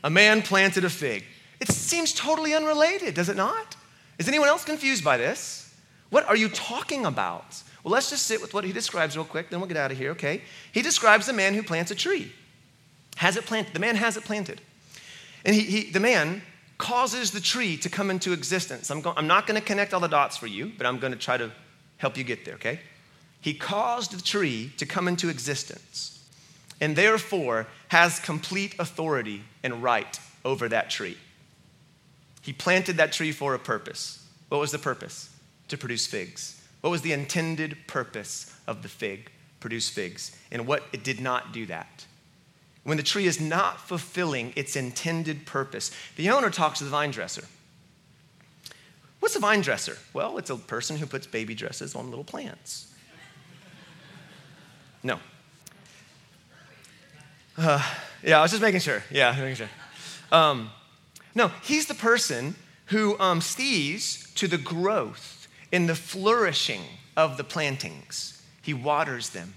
a 0.03 0.09
man 0.09 0.41
planted 0.41 0.85
a 0.85 0.89
fig. 0.89 1.23
It 1.59 1.69
seems 1.69 2.13
totally 2.13 2.53
unrelated, 2.53 3.13
does 3.13 3.29
it 3.29 3.37
not? 3.37 3.75
Is 4.17 4.27
anyone 4.27 4.47
else 4.47 4.63
confused 4.63 5.03
by 5.03 5.17
this? 5.17 5.73
What 6.09 6.27
are 6.27 6.35
you 6.35 6.49
talking 6.49 7.05
about? 7.05 7.61
Well, 7.83 7.91
let's 7.91 8.09
just 8.09 8.23
sit 8.23 8.41
with 8.41 8.53
what 8.53 8.63
he 8.63 8.71
describes 8.71 9.15
real 9.15 9.25
quick, 9.25 9.49
then 9.49 9.59
we'll 9.59 9.67
get 9.67 9.77
out 9.77 9.91
of 9.91 9.97
here, 9.97 10.11
okay? 10.11 10.41
He 10.71 10.81
describes 10.81 11.27
the 11.27 11.33
man 11.33 11.53
who 11.53 11.63
plants 11.63 11.91
a 11.91 11.95
tree. 11.95 12.31
Has 13.17 13.37
it 13.37 13.45
planted? 13.45 13.73
The 13.73 13.79
man 13.79 13.95
has 13.95 14.17
it 14.17 14.23
planted. 14.23 14.61
And 15.45 15.55
he, 15.55 15.61
he 15.61 15.91
the 15.91 15.99
man 15.99 16.41
causes 16.77 17.31
the 17.31 17.39
tree 17.39 17.77
to 17.77 17.89
come 17.89 18.09
into 18.09 18.33
existence. 18.33 18.89
I'm, 18.89 19.01
go, 19.01 19.13
I'm 19.15 19.27
not 19.27 19.47
going 19.47 19.59
to 19.59 19.65
connect 19.65 19.93
all 19.93 19.99
the 19.99 20.07
dots 20.07 20.35
for 20.35 20.47
you, 20.47 20.71
but 20.77 20.85
I'm 20.85 20.99
going 20.99 21.13
to 21.13 21.19
try 21.19 21.37
to 21.37 21.51
help 21.97 22.17
you 22.17 22.23
get 22.23 22.43
there, 22.43 22.55
okay? 22.55 22.79
He 23.39 23.53
caused 23.53 24.11
the 24.11 24.21
tree 24.21 24.71
to 24.77 24.85
come 24.85 25.07
into 25.07 25.29
existence 25.29 26.23
and 26.81 26.95
therefore 26.95 27.67
has 27.89 28.19
complete 28.19 28.75
authority 28.79 29.43
and 29.63 29.81
right 29.81 30.19
over 30.43 30.67
that 30.69 30.89
tree. 30.89 31.17
He 32.45 32.53
planted 32.53 32.97
that 32.97 33.11
tree 33.11 33.31
for 33.31 33.55
a 33.55 33.59
purpose. 33.59 34.23
What 34.49 34.61
was 34.61 34.71
the 34.71 34.77
purpose? 34.77 35.31
To 35.69 35.77
produce 35.79 36.05
figs. 36.05 36.61
What 36.81 36.91
was 36.91 37.01
the 37.01 37.11
intended 37.11 37.75
purpose 37.87 38.55
of 38.67 38.83
the 38.83 38.87
fig? 38.87 39.31
Produce 39.59 39.89
figs. 39.89 40.37
And 40.51 40.67
what 40.67 40.83
it 40.93 41.03
did 41.03 41.19
not 41.19 41.53
do 41.53 41.65
that. 41.65 42.05
When 42.83 42.97
the 42.97 43.03
tree 43.03 43.25
is 43.25 43.41
not 43.41 43.79
fulfilling 43.79 44.53
its 44.55 44.75
intended 44.75 45.47
purpose, 45.47 45.89
the 46.17 46.29
owner 46.29 46.51
talks 46.51 46.77
to 46.77 46.83
the 46.83 46.91
vine 46.91 47.09
dresser. 47.09 47.45
What's 49.21 49.35
a 49.35 49.39
vine 49.39 49.61
dresser? 49.61 49.97
Well, 50.13 50.37
it's 50.37 50.51
a 50.51 50.55
person 50.55 50.97
who 50.97 51.07
puts 51.07 51.25
baby 51.25 51.55
dresses 51.55 51.95
on 51.95 52.11
little 52.11 52.23
plants. 52.23 52.93
No. 55.01 55.17
Uh, 57.57 57.83
yeah, 58.21 58.37
I 58.37 58.43
was 58.43 58.51
just 58.51 58.61
making 58.61 58.81
sure. 58.81 59.03
Yeah, 59.09 59.35
making 59.35 59.55
sure. 59.55 59.69
Um, 60.31 60.69
no, 61.35 61.49
he's 61.61 61.85
the 61.85 61.93
person 61.93 62.55
who 62.87 63.19
um, 63.19 63.41
sees 63.41 64.31
to 64.35 64.47
the 64.47 64.57
growth 64.57 65.47
in 65.71 65.87
the 65.87 65.95
flourishing 65.95 66.81
of 67.17 67.37
the 67.37 67.43
plantings. 67.43 68.41
He 68.61 68.73
waters 68.73 69.29
them, 69.29 69.53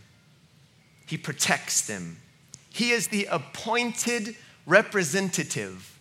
he 1.06 1.16
protects 1.16 1.86
them. 1.86 2.18
He 2.70 2.90
is 2.90 3.08
the 3.08 3.26
appointed 3.30 4.36
representative 4.66 5.98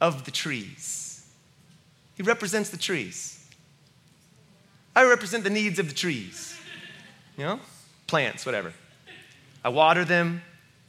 of 0.00 0.24
the 0.24 0.30
trees. 0.30 1.26
He 2.14 2.22
represents 2.22 2.68
the 2.68 2.76
trees. 2.76 3.48
I 4.94 5.04
represent 5.04 5.44
the 5.44 5.50
needs 5.50 5.78
of 5.78 5.88
the 5.88 5.94
trees, 5.94 6.58
you 7.38 7.44
know, 7.44 7.60
plants, 8.06 8.44
whatever. 8.44 8.72
I 9.64 9.68
water 9.68 10.04
them, 10.04 10.42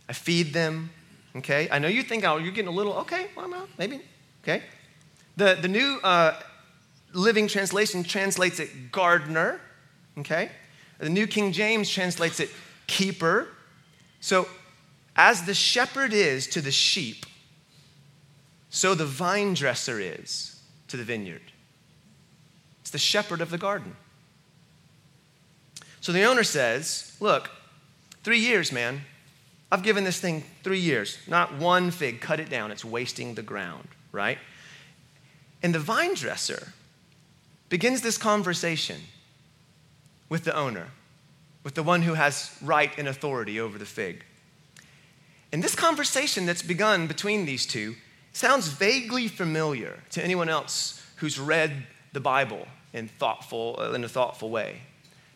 I 0.10 0.14
feed 0.14 0.54
them, 0.54 0.90
okay? 1.36 1.70
I 1.72 1.80
know 1.80 1.88
you 1.88 2.04
think, 2.04 2.26
oh, 2.26 2.38
you're 2.38 2.52
getting 2.52 2.68
a 2.68 2.76
little, 2.76 2.94
okay, 2.94 3.28
well, 3.38 3.68
maybe, 3.78 4.02
okay? 4.44 4.64
The, 5.38 5.58
the 5.62 5.68
new 5.68 6.00
uh, 6.04 6.40
Living 7.14 7.48
Translation 7.48 8.04
translates 8.04 8.60
it 8.60 8.92
gardener, 8.92 9.60
okay? 10.20 10.52
The 11.00 11.10
New 11.10 11.28
King 11.28 11.52
James 11.52 11.90
translates 11.90 12.40
it 12.40 12.50
keeper. 12.88 13.48
So, 14.20 14.48
as 15.16 15.44
the 15.44 15.54
shepherd 15.54 16.14
is 16.14 16.48
to 16.48 16.62
the 16.62 16.72
sheep, 16.72 17.26
so 18.70 18.96
the 18.96 19.06
vine 19.06 19.54
dresser 19.54 20.00
is 20.00 20.62
to 20.88 20.98
the 20.98 21.04
vineyard. 21.04 21.42
It's 22.82 22.92
the 22.92 22.98
shepherd 22.98 23.42
of 23.42 23.50
the 23.50 23.58
garden. 23.58 23.96
So 26.00 26.12
the 26.12 26.24
owner 26.24 26.44
says, 26.44 27.16
Look, 27.20 27.52
three 28.24 28.40
years, 28.40 28.72
man. 28.72 29.02
I've 29.72 29.84
given 29.84 30.04
this 30.04 30.20
thing 30.20 30.44
three 30.64 30.80
years. 30.80 31.18
Not 31.28 31.58
one 31.58 31.92
fig. 31.92 32.20
Cut 32.20 32.40
it 32.40 32.50
down. 32.50 32.72
It's 32.72 32.84
wasting 32.84 33.36
the 33.36 33.42
ground, 33.42 33.88
right? 34.12 34.38
And 35.64 35.76
the 35.76 35.80
vine 35.80 36.16
dresser 36.16 36.74
begins 37.70 38.02
this 38.02 38.18
conversation 38.18 39.02
with 40.30 40.44
the 40.44 40.56
owner, 40.56 40.88
with 41.64 41.76
the 41.76 41.84
one 41.84 42.02
who 42.02 42.16
has 42.16 42.56
right 42.62 42.92
and 42.98 43.08
authority 43.08 43.60
over 43.60 43.78
the 43.78 43.86
fig. 43.86 44.24
And 45.52 45.64
this 45.64 45.76
conversation 45.76 46.46
that's 46.46 46.62
begun 46.62 47.08
between 47.08 47.46
these 47.46 47.66
two 47.66 47.96
sounds 48.34 48.70
vaguely 48.70 49.28
familiar 49.28 50.00
to 50.12 50.24
anyone 50.24 50.50
else 50.50 51.06
who's 51.18 51.40
read 51.40 51.86
the 52.14 52.20
Bible 52.20 52.68
in, 52.94 53.08
thoughtful, 53.08 53.78
uh, 53.80 53.92
in 53.92 54.04
a 54.04 54.10
thoughtful 54.10 54.50
way. 54.50 54.82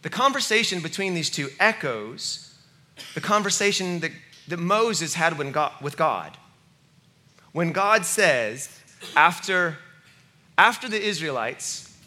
The 0.01 0.09
conversation 0.09 0.82
between 0.82 1.13
these 1.13 1.30
two 1.30 1.49
echoes 1.59 2.55
the 3.13 3.21
conversation 3.21 3.99
that, 3.99 4.11
that 4.47 4.57
Moses 4.57 5.15
had 5.15 5.38
God, 5.51 5.73
with 5.82 5.97
God. 5.97 6.38
When 7.56 7.72
God 7.72 8.06
says, 8.06 8.68
after 9.16 9.78
after 10.58 10.89
the 10.89 11.01
Israelites 11.01 11.97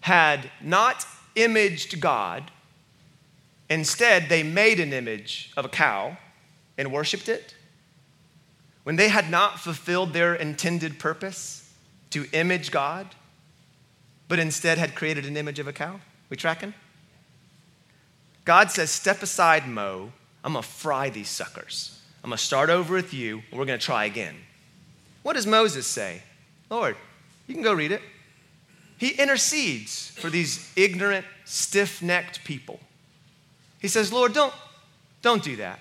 had 0.00 0.50
not 0.62 1.04
imaged 1.34 2.00
God, 2.00 2.50
instead 3.68 4.30
they 4.30 4.42
made 4.42 4.80
an 4.80 4.94
image 4.94 5.52
of 5.58 5.66
a 5.66 5.68
cow 5.68 6.16
and 6.78 6.90
worshiped 6.90 7.28
it, 7.28 7.54
when 8.84 8.96
they 8.96 9.08
had 9.10 9.30
not 9.30 9.60
fulfilled 9.60 10.14
their 10.14 10.34
intended 10.34 10.98
purpose 10.98 11.70
to 12.08 12.24
image 12.32 12.70
God, 12.70 13.08
but 14.26 14.38
instead 14.38 14.78
had 14.78 14.94
created 14.94 15.26
an 15.26 15.36
image 15.36 15.58
of 15.58 15.68
a 15.68 15.72
cow. 15.74 16.00
We 16.30 16.38
tracking? 16.38 16.72
God 18.46 18.70
says, 18.70 18.90
Step 18.90 19.22
aside, 19.22 19.68
Mo. 19.68 20.12
I'm 20.42 20.54
to 20.54 20.62
fry 20.62 21.10
these 21.10 21.28
suckers. 21.28 22.00
I'm 22.24 22.30
going 22.30 22.38
to 22.38 22.42
start 22.42 22.70
over 22.70 22.94
with 22.94 23.12
you, 23.12 23.42
and 23.50 23.58
we're 23.60 23.66
going 23.66 23.78
to 23.78 23.84
try 23.84 24.06
again. 24.06 24.34
What 25.24 25.34
does 25.34 25.46
Moses 25.46 25.86
say? 25.86 26.22
Lord, 26.70 26.96
you 27.46 27.54
can 27.54 27.62
go 27.62 27.74
read 27.74 27.92
it. 27.92 28.00
He 28.96 29.10
intercedes 29.10 30.08
for 30.08 30.30
these 30.30 30.72
ignorant, 30.74 31.26
stiff 31.44 32.00
necked 32.00 32.42
people. 32.42 32.80
He 33.78 33.88
says, 33.88 34.10
Lord, 34.10 34.32
don't, 34.32 34.54
don't 35.20 35.42
do 35.42 35.56
that. 35.56 35.80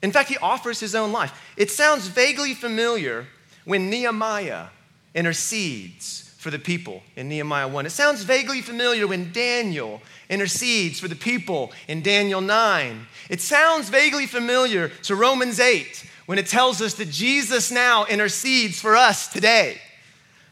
In 0.00 0.12
fact, 0.12 0.28
he 0.28 0.36
offers 0.38 0.78
his 0.78 0.94
own 0.94 1.10
life. 1.10 1.36
It 1.56 1.72
sounds 1.72 2.06
vaguely 2.06 2.54
familiar 2.54 3.26
when 3.64 3.90
Nehemiah 3.90 4.66
intercedes 5.12 6.31
for 6.42 6.50
the 6.50 6.58
people 6.58 7.04
in 7.14 7.28
Nehemiah 7.28 7.68
1. 7.68 7.86
It 7.86 7.90
sounds 7.90 8.24
vaguely 8.24 8.60
familiar 8.60 9.06
when 9.06 9.30
Daniel 9.30 10.02
intercedes 10.28 10.98
for 10.98 11.06
the 11.06 11.14
people 11.14 11.70
in 11.86 12.02
Daniel 12.02 12.40
9. 12.40 13.06
It 13.30 13.40
sounds 13.40 13.88
vaguely 13.88 14.26
familiar 14.26 14.88
to 15.04 15.14
Romans 15.14 15.60
8 15.60 16.04
when 16.26 16.38
it 16.38 16.48
tells 16.48 16.82
us 16.82 16.94
that 16.94 17.10
Jesus 17.10 17.70
now 17.70 18.06
intercedes 18.06 18.80
for 18.80 18.96
us 18.96 19.28
today. 19.28 19.80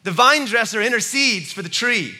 The 0.04 0.12
vine 0.12 0.44
dresser 0.44 0.80
intercedes 0.80 1.52
for 1.52 1.62
the 1.62 1.68
tree. 1.68 2.14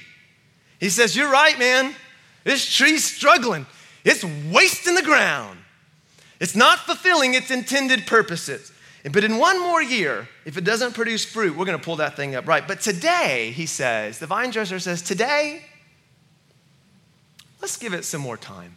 He 0.81 0.89
says, 0.91 1.14
You're 1.14 1.31
right, 1.31 1.57
man. 1.57 1.95
This 2.43 2.75
tree's 2.75 3.05
struggling, 3.05 3.66
it's 4.05 4.25
wasting 4.51 4.97
the 4.97 5.03
ground. 5.03 5.59
It's 6.41 6.57
not 6.57 6.81
fulfilling 6.81 7.35
its 7.35 7.53
intended 7.53 8.07
purposes. 8.07 8.73
But 9.05 9.24
in 9.24 9.38
one 9.38 9.59
more 9.61 9.82
year, 9.82 10.28
if 10.44 10.59
it 10.59 10.64
doesn't 10.64 10.94
produce 10.94 11.24
fruit, 11.24 11.57
we're 11.57 11.64
going 11.64 11.78
to 11.78 11.84
pull 11.84 11.96
that 11.96 12.16
thing 12.16 12.34
up 12.34 12.46
right. 12.46 12.66
But 12.66 12.80
today, 12.80 13.53
he 13.55 13.64
says, 13.64 14.18
the 14.18 14.26
vine 14.26 14.51
dresser 14.51 14.78
says, 14.78 15.01
Today, 15.01 15.62
let's 17.62 17.78
give 17.78 17.94
it 17.94 18.05
some 18.05 18.20
more 18.20 18.36
time. 18.36 18.76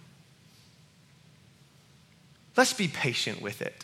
Let's 2.55 2.73
be 2.73 2.87
patient 2.87 3.41
with 3.41 3.61
it. 3.61 3.83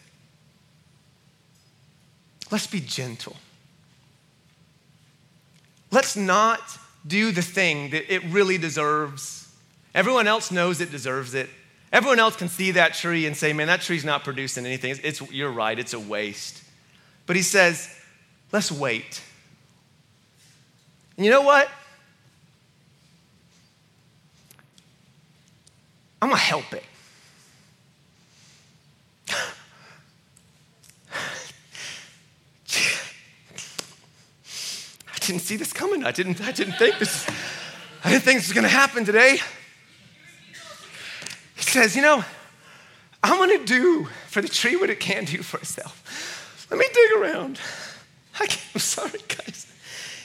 Let's 2.52 2.68
be 2.68 2.80
gentle. 2.80 3.36
Let's 5.92 6.16
not 6.16 6.62
do 7.06 7.32
the 7.32 7.42
thing 7.42 7.90
that 7.92 8.14
it 8.14 8.24
really 8.26 8.58
deserves. 8.58 9.52
Everyone 9.94 10.28
else 10.28 10.52
knows 10.52 10.82
it 10.82 10.92
deserves 10.92 11.34
it. 11.34 11.50
Everyone 11.92 12.20
else 12.20 12.36
can 12.36 12.50
see 12.50 12.72
that 12.72 12.94
tree 12.94 13.26
and 13.26 13.36
say, 13.36 13.52
man, 13.52 13.68
that 13.68 13.82
tree's 13.82 14.06
not 14.06 14.24
producing 14.24 14.66
anything. 14.66 14.92
It's, 14.92 15.00
it's, 15.00 15.32
you're 15.32 15.52
right, 15.52 15.78
it's 15.78 15.94
a 15.94 16.00
waste. 16.00 16.64
But 17.26 17.36
he 17.36 17.42
says, 17.42 17.96
let's 18.52 18.72
wait. 18.72 19.24
And 21.18 21.26
you 21.26 21.32
know 21.32 21.42
what? 21.42 21.70
I'm 26.22 26.30
going 26.30 26.38
to 26.38 26.46
help 26.46 26.74
it. 26.74 26.84
I 35.08 35.18
didn't 35.20 35.42
see 35.42 35.56
this 35.56 35.74
coming. 35.74 36.04
I 36.04 36.12
didn't, 36.12 36.42
I 36.42 36.52
didn't 36.52 36.74
think 36.74 37.00
this, 37.00 37.28
I 38.04 38.10
didn't 38.12 38.24
think 38.24 38.40
this 38.40 38.48
was 38.48 38.56
gonna 38.56 38.68
happen 38.68 39.06
today. 39.06 39.40
Says, 41.70 41.96
you 41.96 42.02
know, 42.02 42.26
I'm 43.24 43.38
gonna 43.38 43.64
do 43.64 44.06
for 44.28 44.42
the 44.42 44.48
tree 44.48 44.76
what 44.76 44.90
it 44.90 45.00
can 45.00 45.26
do 45.26 45.44
for 45.44 45.58
itself. 45.58 46.68
Let 46.72 46.80
me 46.80 46.86
dig 46.92 47.12
around. 47.22 47.60
I 48.40 48.48
am 48.74 48.80
sorry, 48.80 49.20
guys. 49.28 49.68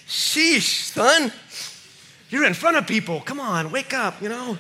Sheesh, 0.07 0.93
son. 0.93 1.33
You're 2.31 2.47
in 2.47 2.55
front 2.55 2.79
of 2.79 2.87
people. 2.87 3.21
Come 3.21 3.41
on, 3.41 3.71
wake 3.71 3.93
up, 3.93 4.23
you 4.23 4.31
know. 4.31 4.57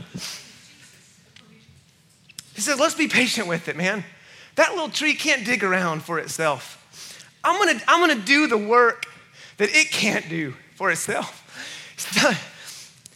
He 2.54 2.60
says, 2.60 2.78
let's 2.78 2.94
be 2.94 3.08
patient 3.08 3.48
with 3.48 3.68
it, 3.68 3.76
man. 3.76 4.04
That 4.56 4.72
little 4.72 4.90
tree 4.90 5.14
can't 5.14 5.44
dig 5.44 5.64
around 5.64 6.02
for 6.02 6.18
itself. 6.18 7.26
I'm 7.42 7.58
gonna, 7.58 7.80
I'm 7.88 8.00
gonna 8.00 8.22
do 8.22 8.46
the 8.46 8.58
work 8.58 9.06
that 9.56 9.70
it 9.74 9.90
can't 9.90 10.28
do 10.28 10.54
for 10.74 10.90
itself. 10.90 11.40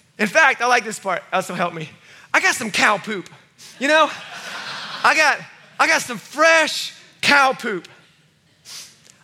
In 0.19 0.27
fact, 0.27 0.62
I 0.62 0.66
like 0.66 0.85
this 0.85 0.99
part. 0.99 1.23
Uh, 1.33 1.37
also 1.37 1.55
help 1.55 1.75
me. 1.75 1.91
I 2.33 2.41
got 2.41 2.55
some 2.55 2.71
cow 2.71 2.97
poop. 2.97 3.29
You 3.79 3.89
know, 3.89 4.11
I 5.05 5.14
got 5.16 5.39
I 5.79 5.87
got 5.87 6.03
some 6.03 6.18
fresh 6.18 6.95
cow 7.20 7.53
poop. 7.53 7.89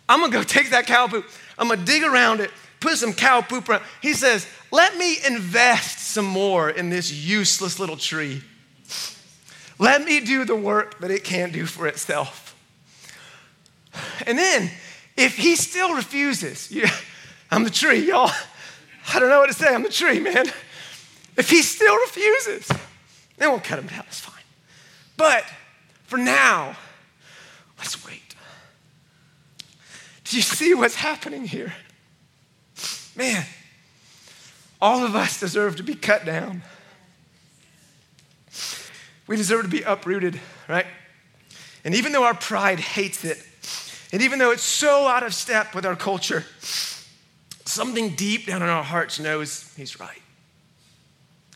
I'm 0.07 0.21
gonna 0.21 0.31
go 0.31 0.43
take 0.57 0.69
that 0.71 0.87
cow 0.87 1.07
poop. 1.07 1.25
I'm 1.57 1.67
gonna 1.67 1.83
dig 1.83 2.03
around 2.03 2.39
it, 2.39 2.51
put 2.79 2.97
some 2.97 3.13
cow 3.13 3.41
poop 3.41 3.67
around. 3.69 3.83
He 4.01 4.13
says, 4.13 4.47
"Let 4.71 4.97
me 4.97 5.17
invest 5.25 5.99
some 5.99 6.25
more 6.25 6.69
in 6.69 6.89
this 6.89 7.11
useless 7.11 7.79
little 7.79 7.97
tree. 7.97 8.43
Let 9.77 10.05
me 10.05 10.21
do 10.21 10.45
the 10.45 10.55
work 10.55 10.99
that 10.99 11.11
it 11.11 11.23
can't 11.23 11.51
do 11.51 11.65
for 11.65 11.87
itself." 11.87 12.55
And 14.25 14.37
then 14.37 14.71
if 15.17 15.37
he 15.37 15.55
still 15.55 15.95
refuses, 15.95 16.73
I'm 17.51 17.63
the 17.63 17.69
tree, 17.69 18.07
y'all. 18.07 18.31
I 19.13 19.19
don't 19.19 19.29
know 19.29 19.39
what 19.39 19.47
to 19.47 19.53
say. 19.53 19.73
I'm 19.73 19.83
the 19.83 19.89
tree, 19.89 20.19
man. 20.19 20.47
If 21.37 21.49
he 21.49 21.61
still 21.61 21.95
refuses, 21.97 22.67
then 23.37 23.51
we'll 23.51 23.59
cut 23.59 23.79
him 23.79 23.87
down. 23.87 24.03
It's 24.07 24.19
fine. 24.19 24.34
But 25.17 25.45
for 26.03 26.17
now, 26.17 26.75
let's 27.77 28.05
wait. 28.05 28.35
Do 30.25 30.35
you 30.35 30.41
see 30.41 30.73
what's 30.73 30.95
happening 30.95 31.45
here? 31.45 31.73
Man, 33.15 33.45
all 34.81 35.05
of 35.05 35.15
us 35.15 35.39
deserve 35.39 35.77
to 35.77 35.83
be 35.83 35.95
cut 35.95 36.25
down. 36.25 36.63
We 39.27 39.37
deserve 39.37 39.63
to 39.63 39.69
be 39.69 39.81
uprooted, 39.81 40.39
right? 40.67 40.85
And 41.83 41.95
even 41.95 42.11
though 42.11 42.23
our 42.23 42.33
pride 42.33 42.79
hates 42.79 43.23
it, 43.23 43.43
and 44.11 44.21
even 44.21 44.39
though 44.39 44.51
it's 44.51 44.63
so 44.63 45.07
out 45.07 45.23
of 45.23 45.33
step 45.33 45.73
with 45.73 45.85
our 45.85 45.95
culture, 45.95 46.45
something 47.65 48.15
deep 48.15 48.47
down 48.47 48.61
in 48.61 48.69
our 48.69 48.83
hearts 48.83 49.19
knows 49.19 49.73
he's 49.75 49.99
right. 49.99 50.21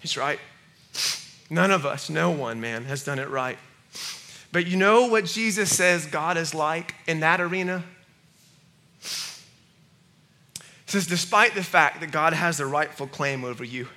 He's 0.02 0.18
right. 0.18 0.40
None 1.50 1.72
of 1.72 1.86
us, 1.86 2.10
no 2.10 2.30
one, 2.30 2.62
man, 2.62 2.86
has 2.86 3.04
done 3.04 3.20
it 3.20 3.30
right. 3.30 3.58
But 4.52 4.68
you 4.68 4.78
know 4.78 5.08
what 5.08 5.26
Jesus 5.26 5.76
says 5.76 6.06
God 6.06 6.38
is 6.38 6.54
like 6.54 6.96
in 7.08 7.20
that 7.22 7.42
arena? 7.42 7.84
Says, 10.86 11.06
despite 11.06 11.54
the 11.54 11.64
fact 11.64 12.02
that 12.02 12.12
God 12.12 12.34
has 12.34 12.58
the 12.58 12.66
rightful 12.66 13.08
claim 13.08 13.44
over 13.44 13.64
you, 13.64 13.88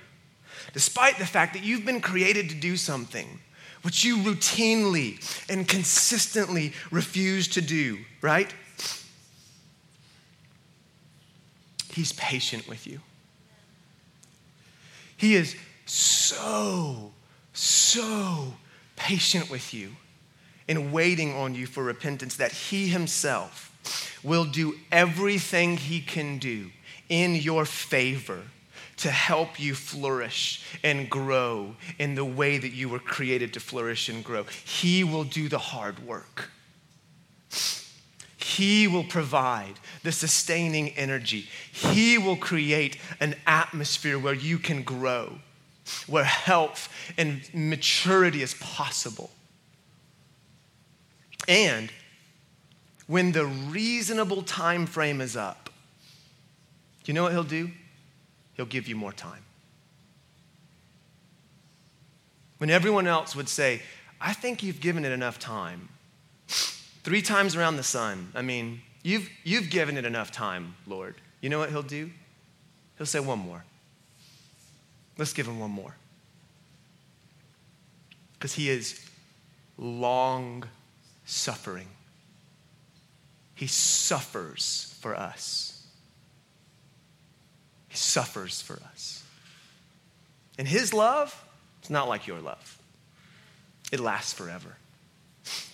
despite 0.73 1.17
the 1.17 1.25
fact 1.25 1.53
that 1.53 1.63
you've 1.63 1.85
been 1.85 2.01
created 2.01 2.49
to 2.49 2.55
do 2.55 2.77
something 2.77 3.39
which 3.83 4.03
you 4.03 4.17
routinely 4.17 5.19
and 5.49 5.67
consistently 5.67 6.73
refuse 6.89 7.47
to 7.49 7.61
do, 7.61 7.99
right? 8.21 8.53
He's 11.91 12.13
patient 12.13 12.67
with 12.67 12.87
you. 12.87 13.01
He 15.17 15.35
is 15.35 15.55
so, 15.85 17.11
so 17.53 18.53
patient 18.95 19.49
with 19.49 19.73
you 19.73 19.91
in 20.67 20.91
waiting 20.91 21.35
on 21.35 21.55
you 21.55 21.65
for 21.65 21.83
repentance 21.83 22.35
that 22.37 22.51
He 22.51 22.87
Himself 22.87 23.69
will 24.23 24.45
do 24.45 24.75
everything 24.91 25.77
He 25.77 26.01
can 26.01 26.39
do 26.39 26.71
in 27.09 27.35
your 27.35 27.65
favor 27.65 28.43
to 28.97 29.11
help 29.11 29.59
you 29.59 29.73
flourish 29.75 30.63
and 30.83 31.09
grow 31.09 31.75
in 31.99 32.15
the 32.15 32.25
way 32.25 32.57
that 32.57 32.69
you 32.69 32.87
were 32.87 32.99
created 32.99 33.53
to 33.53 33.59
flourish 33.59 34.07
and 34.07 34.23
grow. 34.23 34.43
He 34.63 35.03
will 35.03 35.23
do 35.23 35.49
the 35.49 35.57
hard 35.57 35.99
work. 36.05 36.51
He 38.37 38.87
will 38.87 39.03
provide 39.03 39.73
the 40.03 40.11
sustaining 40.11 40.89
energy. 40.89 41.47
He 41.71 42.17
will 42.17 42.35
create 42.35 42.97
an 43.19 43.35
atmosphere 43.47 44.19
where 44.19 44.33
you 44.33 44.59
can 44.59 44.83
grow, 44.83 45.39
where 46.07 46.23
health 46.23 46.89
and 47.17 47.41
maturity 47.53 48.41
is 48.41 48.53
possible. 48.55 49.29
And 51.47 51.91
when 53.07 53.31
the 53.31 53.45
reasonable 53.45 54.43
time 54.43 54.85
frame 54.85 55.21
is 55.21 55.35
up, 55.35 55.69
you 57.05 57.13
know 57.13 57.23
what 57.23 57.33
he'll 57.33 57.43
do? 57.43 57.69
He'll 58.53 58.65
give 58.65 58.87
you 58.87 58.95
more 58.95 59.11
time. 59.11 59.43
When 62.59 62.69
everyone 62.69 63.07
else 63.07 63.35
would 63.35 63.49
say, 63.49 63.81
I 64.21 64.31
think 64.31 64.63
you've 64.63 64.79
given 64.79 65.03
it 65.03 65.11
enough 65.11 65.37
time. 65.37 65.89
Three 66.47 67.21
times 67.21 67.57
around 67.57 67.75
the 67.75 67.83
sun. 67.83 68.31
I 68.33 68.41
mean, 68.41 68.81
you've, 69.03 69.29
you've 69.43 69.69
given 69.69 69.97
it 69.97 70.05
enough 70.05 70.31
time, 70.31 70.75
Lord. 70.87 71.15
You 71.41 71.49
know 71.49 71.59
what 71.59 71.71
he'll 71.71 71.83
do? 71.83 72.09
He'll 72.97 73.05
say, 73.05 73.19
one 73.19 73.39
more. 73.39 73.65
Let's 75.17 75.33
give 75.33 75.47
him 75.47 75.59
one 75.59 75.71
more. 75.71 75.95
Because 78.33 78.53
he 78.53 78.69
is 78.69 78.99
long 79.77 80.65
suffering. 81.25 81.87
He 83.55 83.67
suffers 83.67 84.97
for 84.99 85.15
us. 85.15 85.85
He 87.89 87.97
suffers 87.97 88.61
for 88.61 88.81
us. 88.91 89.23
And 90.57 90.67
his 90.67 90.93
love 90.93 91.39
is 91.83 91.89
not 91.89 92.07
like 92.07 92.27
your 92.27 92.39
love, 92.39 92.77
it 93.91 93.99
lasts 93.99 94.33
forever. 94.33 94.77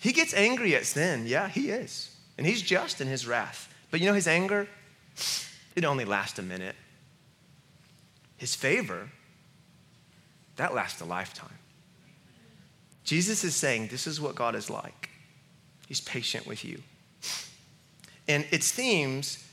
He 0.01 0.13
gets 0.13 0.33
angry 0.33 0.75
at 0.75 0.85
sin. 0.85 1.25
Yeah, 1.27 1.47
he 1.47 1.69
is. 1.69 2.15
And 2.37 2.47
he's 2.47 2.61
just 2.61 3.01
in 3.01 3.07
his 3.07 3.27
wrath. 3.27 3.71
But 3.91 3.99
you 3.99 4.07
know, 4.07 4.13
his 4.13 4.27
anger, 4.27 4.67
it 5.75 5.85
only 5.85 6.05
lasts 6.05 6.39
a 6.39 6.41
minute. 6.41 6.75
His 8.37 8.55
favor, 8.55 9.09
that 10.59 10.75
lasts 10.75 10.99
a 10.99 11.05
lifetime. 11.05 11.57
Jesus 13.05 13.45
is 13.45 13.55
saying, 13.55 13.87
This 13.87 14.05
is 14.05 14.19
what 14.19 14.35
God 14.35 14.55
is 14.55 14.69
like. 14.69 15.09
He's 15.87 16.01
patient 16.01 16.45
with 16.45 16.65
you. 16.65 16.81
And 18.27 18.45
it 18.51 18.63
seems 18.63 19.47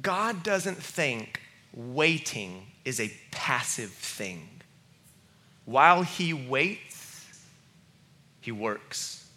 God 0.00 0.42
doesn't 0.42 0.78
think 0.78 1.42
waiting 1.74 2.68
is 2.86 3.00
a 3.00 3.12
passive 3.30 3.90
thing. 3.90 4.48
While 5.66 6.02
He 6.02 6.32
waits, 6.32 7.26
He 8.40 8.50
works. 8.50 9.28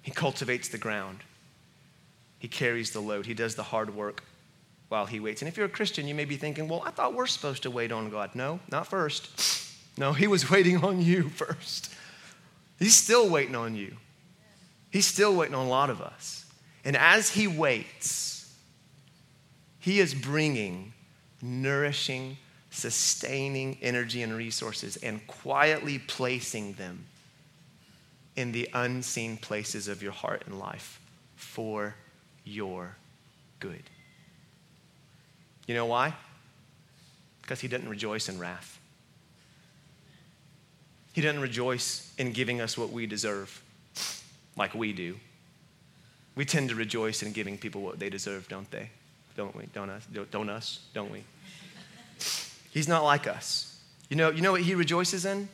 He 0.00 0.12
cultivates 0.12 0.68
the 0.68 0.78
ground. 0.78 1.18
He 2.38 2.46
carries 2.46 2.92
the 2.92 3.00
load. 3.00 3.26
He 3.26 3.34
does 3.34 3.56
the 3.56 3.64
hard 3.64 3.96
work 3.96 4.22
while 4.88 5.06
He 5.06 5.20
waits. 5.20 5.42
And 5.42 5.48
if 5.48 5.56
you're 5.56 5.66
a 5.66 5.70
Christian, 5.70 6.06
you 6.06 6.14
may 6.14 6.24
be 6.24 6.36
thinking, 6.36 6.68
well, 6.68 6.82
I 6.84 6.90
thought 6.90 7.14
we're 7.14 7.26
supposed 7.26 7.62
to 7.64 7.70
wait 7.70 7.92
on 7.92 8.10
God. 8.10 8.34
No, 8.34 8.60
not 8.70 8.86
first. 8.86 9.62
No, 9.98 10.12
He 10.12 10.26
was 10.26 10.50
waiting 10.50 10.84
on 10.84 11.00
you 11.00 11.30
first. 11.30 11.90
He's 12.78 12.94
still 12.94 13.30
waiting 13.30 13.54
on 13.54 13.74
you. 13.74 13.96
He's 14.90 15.06
still 15.06 15.34
waiting 15.34 15.54
on 15.54 15.66
a 15.66 15.68
lot 15.70 15.90
of 15.90 16.00
us. 16.00 16.44
And 16.84 16.96
as 16.96 17.30
he 17.30 17.48
waits, 17.48 18.54
he 19.80 19.98
is 20.00 20.14
bringing 20.14 20.92
nourishing, 21.42 22.36
sustaining 22.70 23.78
energy 23.82 24.22
and 24.22 24.32
resources 24.32 24.96
and 24.98 25.26
quietly 25.26 25.98
placing 25.98 26.74
them 26.74 27.04
in 28.36 28.52
the 28.52 28.68
unseen 28.72 29.36
places 29.36 29.88
of 29.88 30.02
your 30.02 30.12
heart 30.12 30.44
and 30.46 30.58
life 30.58 31.00
for 31.34 31.94
your 32.44 32.96
good. 33.58 33.82
You 35.66 35.74
know 35.74 35.86
why? 35.86 36.14
Because 37.42 37.60
he 37.60 37.68
didn't 37.68 37.88
rejoice 37.88 38.28
in 38.28 38.38
wrath. 38.38 38.78
He 41.12 41.20
doesn't 41.20 41.40
rejoice 41.40 42.12
in 42.18 42.32
giving 42.32 42.60
us 42.60 42.76
what 42.76 42.90
we 42.90 43.06
deserve 43.06 43.62
like 44.56 44.74
we 44.74 44.92
do. 44.92 45.16
We 46.34 46.44
tend 46.44 46.68
to 46.68 46.74
rejoice 46.74 47.22
in 47.22 47.32
giving 47.32 47.56
people 47.56 47.80
what 47.80 47.98
they 47.98 48.10
deserve, 48.10 48.48
don't 48.48 48.70
they? 48.70 48.90
Don't 49.36 49.56
we? 49.56 49.66
Don't 49.72 49.90
us? 49.90 50.06
Don't 50.30 50.50
us? 50.50 50.80
Don't 50.92 51.10
we? 51.10 51.24
He's 52.70 52.88
not 52.88 53.04
like 53.04 53.26
us. 53.26 53.80
You 54.10 54.16
know, 54.16 54.30
you 54.30 54.42
know 54.42 54.52
what 54.52 54.60
he 54.60 54.74
rejoices 54.74 55.24
in? 55.24 55.48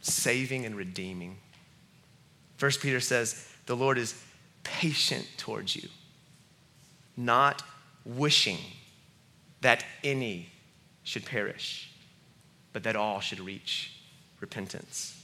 Saving 0.00 0.64
and 0.64 0.76
redeeming. 0.76 1.36
First 2.56 2.80
Peter 2.80 3.00
says, 3.00 3.48
the 3.66 3.74
Lord 3.74 3.98
is 3.98 4.14
patient 4.62 5.26
towards 5.36 5.74
you, 5.74 5.88
not 7.16 7.62
wishing 8.04 8.58
that 9.60 9.84
any 10.02 10.50
should 11.02 11.24
perish, 11.24 11.90
but 12.72 12.82
that 12.82 12.96
all 12.96 13.20
should 13.20 13.40
reach 13.40 13.92
repentance. 14.40 15.20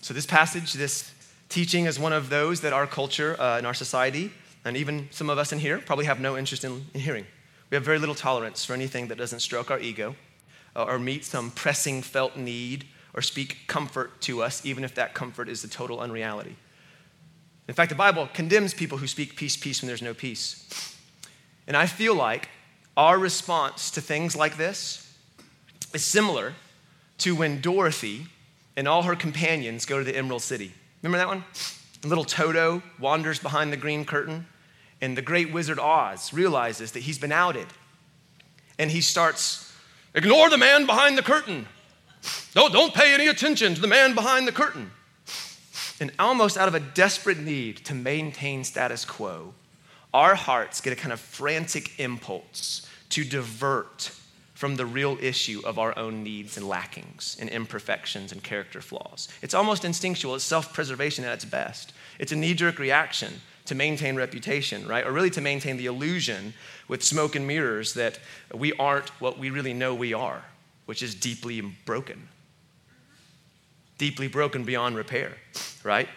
So, 0.00 0.12
this 0.12 0.26
passage, 0.26 0.72
this 0.72 1.12
teaching, 1.48 1.86
is 1.86 1.98
one 1.98 2.12
of 2.12 2.28
those 2.28 2.60
that 2.62 2.72
our 2.72 2.86
culture 2.86 3.40
uh, 3.40 3.58
and 3.58 3.66
our 3.66 3.74
society, 3.74 4.32
and 4.64 4.76
even 4.76 5.08
some 5.12 5.30
of 5.30 5.38
us 5.38 5.52
in 5.52 5.60
here, 5.60 5.78
probably 5.78 6.06
have 6.06 6.18
no 6.20 6.36
interest 6.36 6.64
in, 6.64 6.86
in 6.94 7.00
hearing. 7.00 7.26
We 7.70 7.76
have 7.76 7.84
very 7.84 7.98
little 7.98 8.14
tolerance 8.14 8.64
for 8.64 8.74
anything 8.74 9.08
that 9.08 9.18
doesn't 9.18 9.40
stroke 9.40 9.70
our 9.70 9.78
ego 9.78 10.16
uh, 10.74 10.84
or 10.84 10.98
meet 10.98 11.24
some 11.24 11.50
pressing 11.52 12.02
felt 12.02 12.36
need 12.36 12.86
or 13.14 13.22
speak 13.22 13.58
comfort 13.66 14.20
to 14.22 14.42
us, 14.42 14.64
even 14.66 14.84
if 14.84 14.94
that 14.94 15.14
comfort 15.14 15.48
is 15.48 15.62
a 15.64 15.68
total 15.68 16.00
unreality. 16.00 16.56
In 17.68 17.74
fact, 17.74 17.90
the 17.90 17.96
Bible 17.96 18.28
condemns 18.32 18.74
people 18.74 18.98
who 18.98 19.06
speak 19.06 19.36
peace, 19.36 19.56
peace 19.56 19.80
when 19.82 19.86
there's 19.86 20.02
no 20.02 20.14
peace. 20.14 20.96
And 21.66 21.76
I 21.76 21.86
feel 21.86 22.14
like 22.14 22.48
our 22.96 23.18
response 23.18 23.90
to 23.92 24.00
things 24.00 24.34
like 24.34 24.56
this 24.56 25.16
is 25.94 26.04
similar 26.04 26.54
to 27.18 27.34
when 27.34 27.60
Dorothy 27.60 28.26
and 28.76 28.88
all 28.88 29.02
her 29.02 29.14
companions 29.14 29.86
go 29.86 29.98
to 29.98 30.04
the 30.04 30.16
Emerald 30.16 30.42
City. 30.42 30.72
Remember 31.02 31.18
that 31.18 31.28
one? 31.28 31.44
little 32.04 32.24
Toto 32.24 32.82
wanders 32.98 33.38
behind 33.38 33.72
the 33.72 33.76
green 33.76 34.04
curtain, 34.04 34.46
and 35.00 35.16
the 35.16 35.22
great 35.22 35.52
wizard 35.52 35.78
Oz 35.78 36.32
realizes 36.32 36.92
that 36.92 37.00
he's 37.00 37.18
been 37.18 37.32
outed. 37.32 37.66
And 38.78 38.90
he 38.90 39.00
starts, 39.00 39.72
ignore 40.14 40.50
the 40.50 40.58
man 40.58 40.86
behind 40.86 41.16
the 41.16 41.22
curtain. 41.22 41.66
No, 42.54 42.68
don't 42.68 42.94
pay 42.94 43.14
any 43.14 43.28
attention 43.28 43.74
to 43.74 43.80
the 43.80 43.86
man 43.86 44.14
behind 44.14 44.46
the 44.46 44.52
curtain. 44.52 44.90
And 46.02 46.10
almost 46.18 46.58
out 46.58 46.66
of 46.66 46.74
a 46.74 46.80
desperate 46.80 47.38
need 47.38 47.76
to 47.84 47.94
maintain 47.94 48.64
status 48.64 49.04
quo, 49.04 49.54
our 50.12 50.34
hearts 50.34 50.80
get 50.80 50.92
a 50.92 50.96
kind 50.96 51.12
of 51.12 51.20
frantic 51.20 52.00
impulse 52.00 52.88
to 53.10 53.22
divert 53.22 54.10
from 54.52 54.74
the 54.74 54.84
real 54.84 55.16
issue 55.20 55.62
of 55.64 55.78
our 55.78 55.96
own 55.96 56.24
needs 56.24 56.56
and 56.56 56.66
lackings 56.66 57.36
and 57.38 57.48
imperfections 57.48 58.32
and 58.32 58.42
character 58.42 58.80
flaws. 58.80 59.28
It's 59.42 59.54
almost 59.54 59.84
instinctual, 59.84 60.34
it's 60.34 60.42
self 60.42 60.72
preservation 60.72 61.24
at 61.24 61.34
its 61.34 61.44
best. 61.44 61.92
It's 62.18 62.32
a 62.32 62.36
knee 62.36 62.54
jerk 62.54 62.80
reaction 62.80 63.34
to 63.66 63.76
maintain 63.76 64.16
reputation, 64.16 64.88
right? 64.88 65.06
Or 65.06 65.12
really 65.12 65.30
to 65.30 65.40
maintain 65.40 65.76
the 65.76 65.86
illusion 65.86 66.52
with 66.88 67.04
smoke 67.04 67.36
and 67.36 67.46
mirrors 67.46 67.94
that 67.94 68.18
we 68.52 68.72
aren't 68.72 69.10
what 69.20 69.38
we 69.38 69.50
really 69.50 69.72
know 69.72 69.94
we 69.94 70.12
are, 70.14 70.42
which 70.86 71.00
is 71.00 71.14
deeply 71.14 71.60
broken. 71.60 72.26
deeply 73.98 74.26
broken 74.26 74.64
beyond 74.64 74.96
repair, 74.96 75.36
right? 75.84 76.08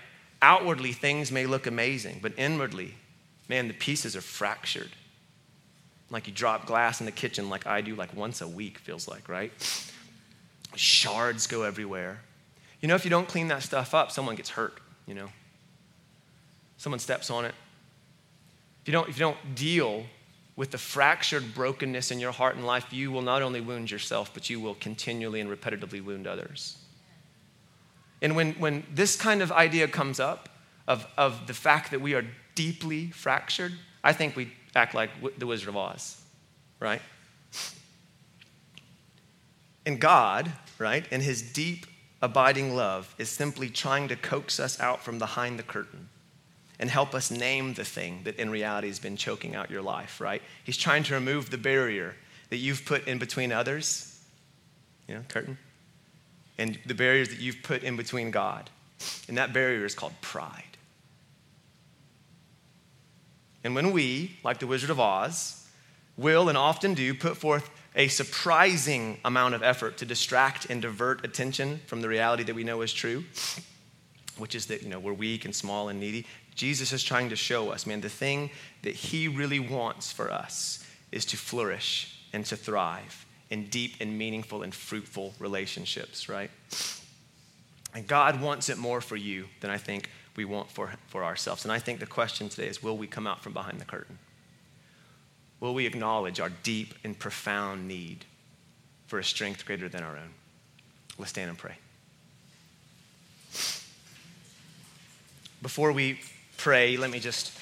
Outwardly, 0.41 0.91
things 0.91 1.31
may 1.31 1.45
look 1.45 1.67
amazing, 1.67 2.19
but 2.21 2.33
inwardly, 2.37 2.95
man, 3.47 3.67
the 3.67 3.73
pieces 3.73 4.15
are 4.15 4.21
fractured. 4.21 4.91
Like 6.09 6.27
you 6.27 6.33
drop 6.33 6.65
glass 6.65 6.99
in 6.99 7.05
the 7.05 7.11
kitchen, 7.11 7.49
like 7.49 7.65
I 7.65 7.81
do, 7.81 7.95
like 7.95 8.15
once 8.15 8.41
a 8.41 8.47
week, 8.47 8.77
feels 8.77 9.07
like, 9.07 9.27
right? 9.27 9.51
Shards 10.75 11.47
go 11.47 11.63
everywhere. 11.63 12.21
You 12.81 12.87
know, 12.87 12.95
if 12.95 13.03
you 13.05 13.09
don't 13.09 13.27
clean 13.27 13.47
that 13.47 13.63
stuff 13.63 13.93
up, 13.93 14.11
someone 14.11 14.35
gets 14.35 14.49
hurt, 14.49 14.79
you 15.07 15.15
know? 15.15 15.29
Someone 16.77 16.99
steps 16.99 17.31
on 17.31 17.45
it. 17.45 17.55
If 18.83 18.89
you 18.89 18.91
don't, 18.91 19.09
if 19.09 19.15
you 19.15 19.21
don't 19.21 19.55
deal 19.55 20.05
with 20.55 20.71
the 20.71 20.77
fractured 20.77 21.55
brokenness 21.55 22.11
in 22.11 22.19
your 22.19 22.31
heart 22.31 22.55
and 22.55 22.65
life, 22.65 22.93
you 22.93 23.11
will 23.11 23.21
not 23.21 23.41
only 23.41 23.61
wound 23.61 23.89
yourself, 23.89 24.31
but 24.33 24.49
you 24.49 24.59
will 24.59 24.75
continually 24.75 25.41
and 25.41 25.49
repetitively 25.49 26.03
wound 26.03 26.27
others. 26.27 26.77
And 28.25 28.35
when, 28.35 28.53
when 28.53 28.83
this 28.91 29.15
kind 29.15 29.43
of 29.43 29.51
idea 29.51 29.87
comes 29.87 30.19
up 30.19 30.49
of, 30.87 31.05
of 31.15 31.45
the 31.45 31.53
fact 31.53 31.91
that 31.91 32.01
we 32.01 32.15
are 32.15 32.25
deeply 32.55 33.11
fractured, 33.11 33.71
I 34.03 34.13
think 34.13 34.35
we 34.35 34.51
act 34.75 34.95
like 34.95 35.11
the 35.37 35.45
Wizard 35.45 35.69
of 35.69 35.77
Oz, 35.77 36.19
right? 36.79 37.03
And 39.85 40.01
God, 40.01 40.51
right, 40.79 41.05
in 41.11 41.21
his 41.21 41.43
deep, 41.43 41.85
abiding 42.19 42.75
love, 42.75 43.13
is 43.19 43.29
simply 43.29 43.69
trying 43.69 44.07
to 44.07 44.15
coax 44.15 44.59
us 44.59 44.79
out 44.79 45.03
from 45.03 45.19
behind 45.19 45.59
the 45.59 45.63
curtain 45.63 46.09
and 46.79 46.89
help 46.89 47.13
us 47.13 47.29
name 47.29 47.75
the 47.75 47.85
thing 47.85 48.21
that 48.23 48.37
in 48.37 48.49
reality 48.49 48.87
has 48.87 48.97
been 48.97 49.17
choking 49.17 49.53
out 49.53 49.69
your 49.69 49.83
life, 49.83 50.19
right? 50.19 50.41
He's 50.63 50.77
trying 50.77 51.03
to 51.03 51.13
remove 51.13 51.51
the 51.51 51.59
barrier 51.59 52.15
that 52.49 52.57
you've 52.57 52.85
put 52.85 53.07
in 53.07 53.19
between 53.19 53.51
others, 53.51 54.19
you 55.07 55.13
know, 55.13 55.21
curtain, 55.27 55.59
and 56.57 56.79
the 56.85 56.93
barriers 56.93 57.29
that 57.29 57.39
you've 57.39 57.63
put 57.63 57.83
in 57.83 57.95
between 57.95 58.31
God. 58.31 58.69
And 59.27 59.37
that 59.37 59.53
barrier 59.53 59.85
is 59.85 59.95
called 59.95 60.13
pride. 60.21 60.63
And 63.63 63.75
when 63.75 63.91
we, 63.91 64.37
like 64.43 64.59
the 64.59 64.67
Wizard 64.67 64.89
of 64.89 64.99
Oz, 64.99 65.67
will 66.17 66.49
and 66.49 66.57
often 66.57 66.93
do 66.93 67.13
put 67.13 67.35
forth 67.35 67.69
a 67.95 68.07
surprising 68.07 69.17
amount 69.25 69.55
of 69.55 69.63
effort 69.63 69.97
to 69.97 70.05
distract 70.05 70.69
and 70.69 70.81
divert 70.81 71.25
attention 71.25 71.81
from 71.87 72.01
the 72.01 72.09
reality 72.09 72.43
that 72.43 72.55
we 72.55 72.63
know 72.63 72.81
is 72.81 72.93
true, 72.93 73.23
which 74.37 74.53
is 74.53 74.67
that 74.67 74.83
you 74.83 74.89
know 74.89 74.99
we're 74.99 75.13
weak 75.13 75.45
and 75.45 75.55
small 75.55 75.89
and 75.89 75.99
needy. 75.99 76.25
Jesus 76.55 76.93
is 76.93 77.03
trying 77.03 77.29
to 77.29 77.35
show 77.35 77.71
us, 77.71 77.85
man, 77.85 78.01
the 78.01 78.09
thing 78.09 78.49
that 78.83 78.95
he 78.95 79.27
really 79.27 79.59
wants 79.59 80.11
for 80.11 80.31
us 80.31 80.85
is 81.11 81.25
to 81.25 81.37
flourish 81.37 82.19
and 82.33 82.45
to 82.45 82.55
thrive 82.55 83.24
in 83.55 83.67
deep 83.67 83.93
and 84.01 84.17
meaningful 84.17 84.63
and 84.63 84.75
fruitful 84.75 85.33
relationships, 85.39 86.27
right? 86.27 86.51
And 87.93 88.05
God 88.05 88.41
wants 88.41 88.67
it 88.67 88.77
more 88.77 88.99
for 88.99 89.15
you 89.15 89.45
than 89.61 89.71
I 89.71 89.77
think 89.77 90.09
we 90.35 90.43
want 90.43 90.69
for, 90.69 90.91
for 91.07 91.23
ourselves. 91.23 91.63
And 91.63 91.71
I 91.71 91.79
think 91.79 92.01
the 92.01 92.05
question 92.05 92.49
today 92.49 92.67
is 92.67 92.83
will 92.83 92.97
we 92.97 93.07
come 93.07 93.25
out 93.25 93.41
from 93.41 93.53
behind 93.53 93.79
the 93.79 93.85
curtain? 93.85 94.19
Will 95.61 95.73
we 95.73 95.85
acknowledge 95.85 96.41
our 96.41 96.49
deep 96.63 96.95
and 97.05 97.17
profound 97.17 97.87
need 97.87 98.25
for 99.07 99.19
a 99.19 99.23
strength 99.23 99.65
greater 99.65 99.87
than 99.87 100.03
our 100.03 100.17
own? 100.17 100.31
Let's 101.17 101.31
stand 101.31 101.49
and 101.49 101.57
pray. 101.57 101.77
Before 105.61 105.93
we 105.93 106.19
pray, 106.57 106.97
let 106.97 107.09
me 107.09 107.21
just 107.21 107.57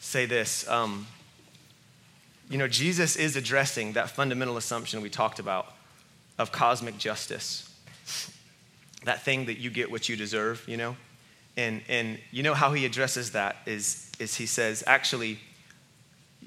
say 0.00 0.26
this. 0.26 0.68
Um, 0.68 1.06
you 2.50 2.56
know, 2.58 2.68
Jesus 2.68 3.16
is 3.16 3.36
addressing 3.36 3.92
that 3.92 4.10
fundamental 4.10 4.56
assumption 4.56 5.02
we 5.02 5.10
talked 5.10 5.38
about 5.38 5.74
of 6.38 6.52
cosmic 6.52 6.96
justice. 6.98 7.64
That 9.04 9.22
thing 9.22 9.46
that 9.46 9.58
you 9.58 9.70
get 9.70 9.90
what 9.90 10.08
you 10.08 10.16
deserve, 10.16 10.64
you 10.66 10.76
know? 10.76 10.96
And, 11.56 11.82
and 11.88 12.18
you 12.30 12.42
know 12.42 12.54
how 12.54 12.72
he 12.72 12.86
addresses 12.86 13.32
that 13.32 13.56
is, 13.66 14.10
is 14.18 14.36
he 14.36 14.46
says, 14.46 14.84
actually, 14.86 15.38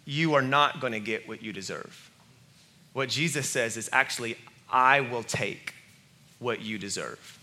you 0.06 0.34
are 0.34 0.42
not 0.42 0.80
going 0.80 0.94
to 0.94 1.00
get 1.00 1.28
what 1.28 1.44
you 1.44 1.54
deserve. 1.54 2.10
What 2.94 3.10
Jesus 3.10 3.50
says 3.50 3.78
is 3.78 3.90
actually, 3.94 4.38
I 4.70 5.02
will 5.02 5.24
take 5.24 5.74
what 6.40 6.62
you 6.62 6.78
deserve 6.78 7.40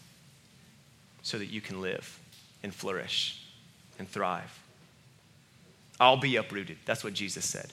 so 1.23 1.39
that 1.39 1.47
you 1.47 1.61
can 1.61 1.81
live 1.81 2.19
and 2.63 2.75
flourish 2.75 3.45
and 3.99 4.09
thrive. 4.09 4.59
I'll 6.01 6.17
be 6.17 6.37
uprooted. 6.37 6.79
That's 6.85 7.05
what 7.05 7.15
Jesus 7.15 7.45
said. 7.45 7.73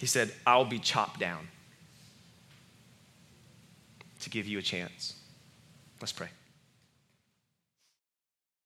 He 0.00 0.06
said, 0.06 0.32
I'll 0.46 0.64
be 0.64 0.78
chopped 0.78 1.20
down 1.20 1.46
to 4.20 4.30
give 4.30 4.48
you 4.48 4.58
a 4.58 4.62
chance. 4.62 5.14
Let's 6.00 6.12
pray. 6.12 6.28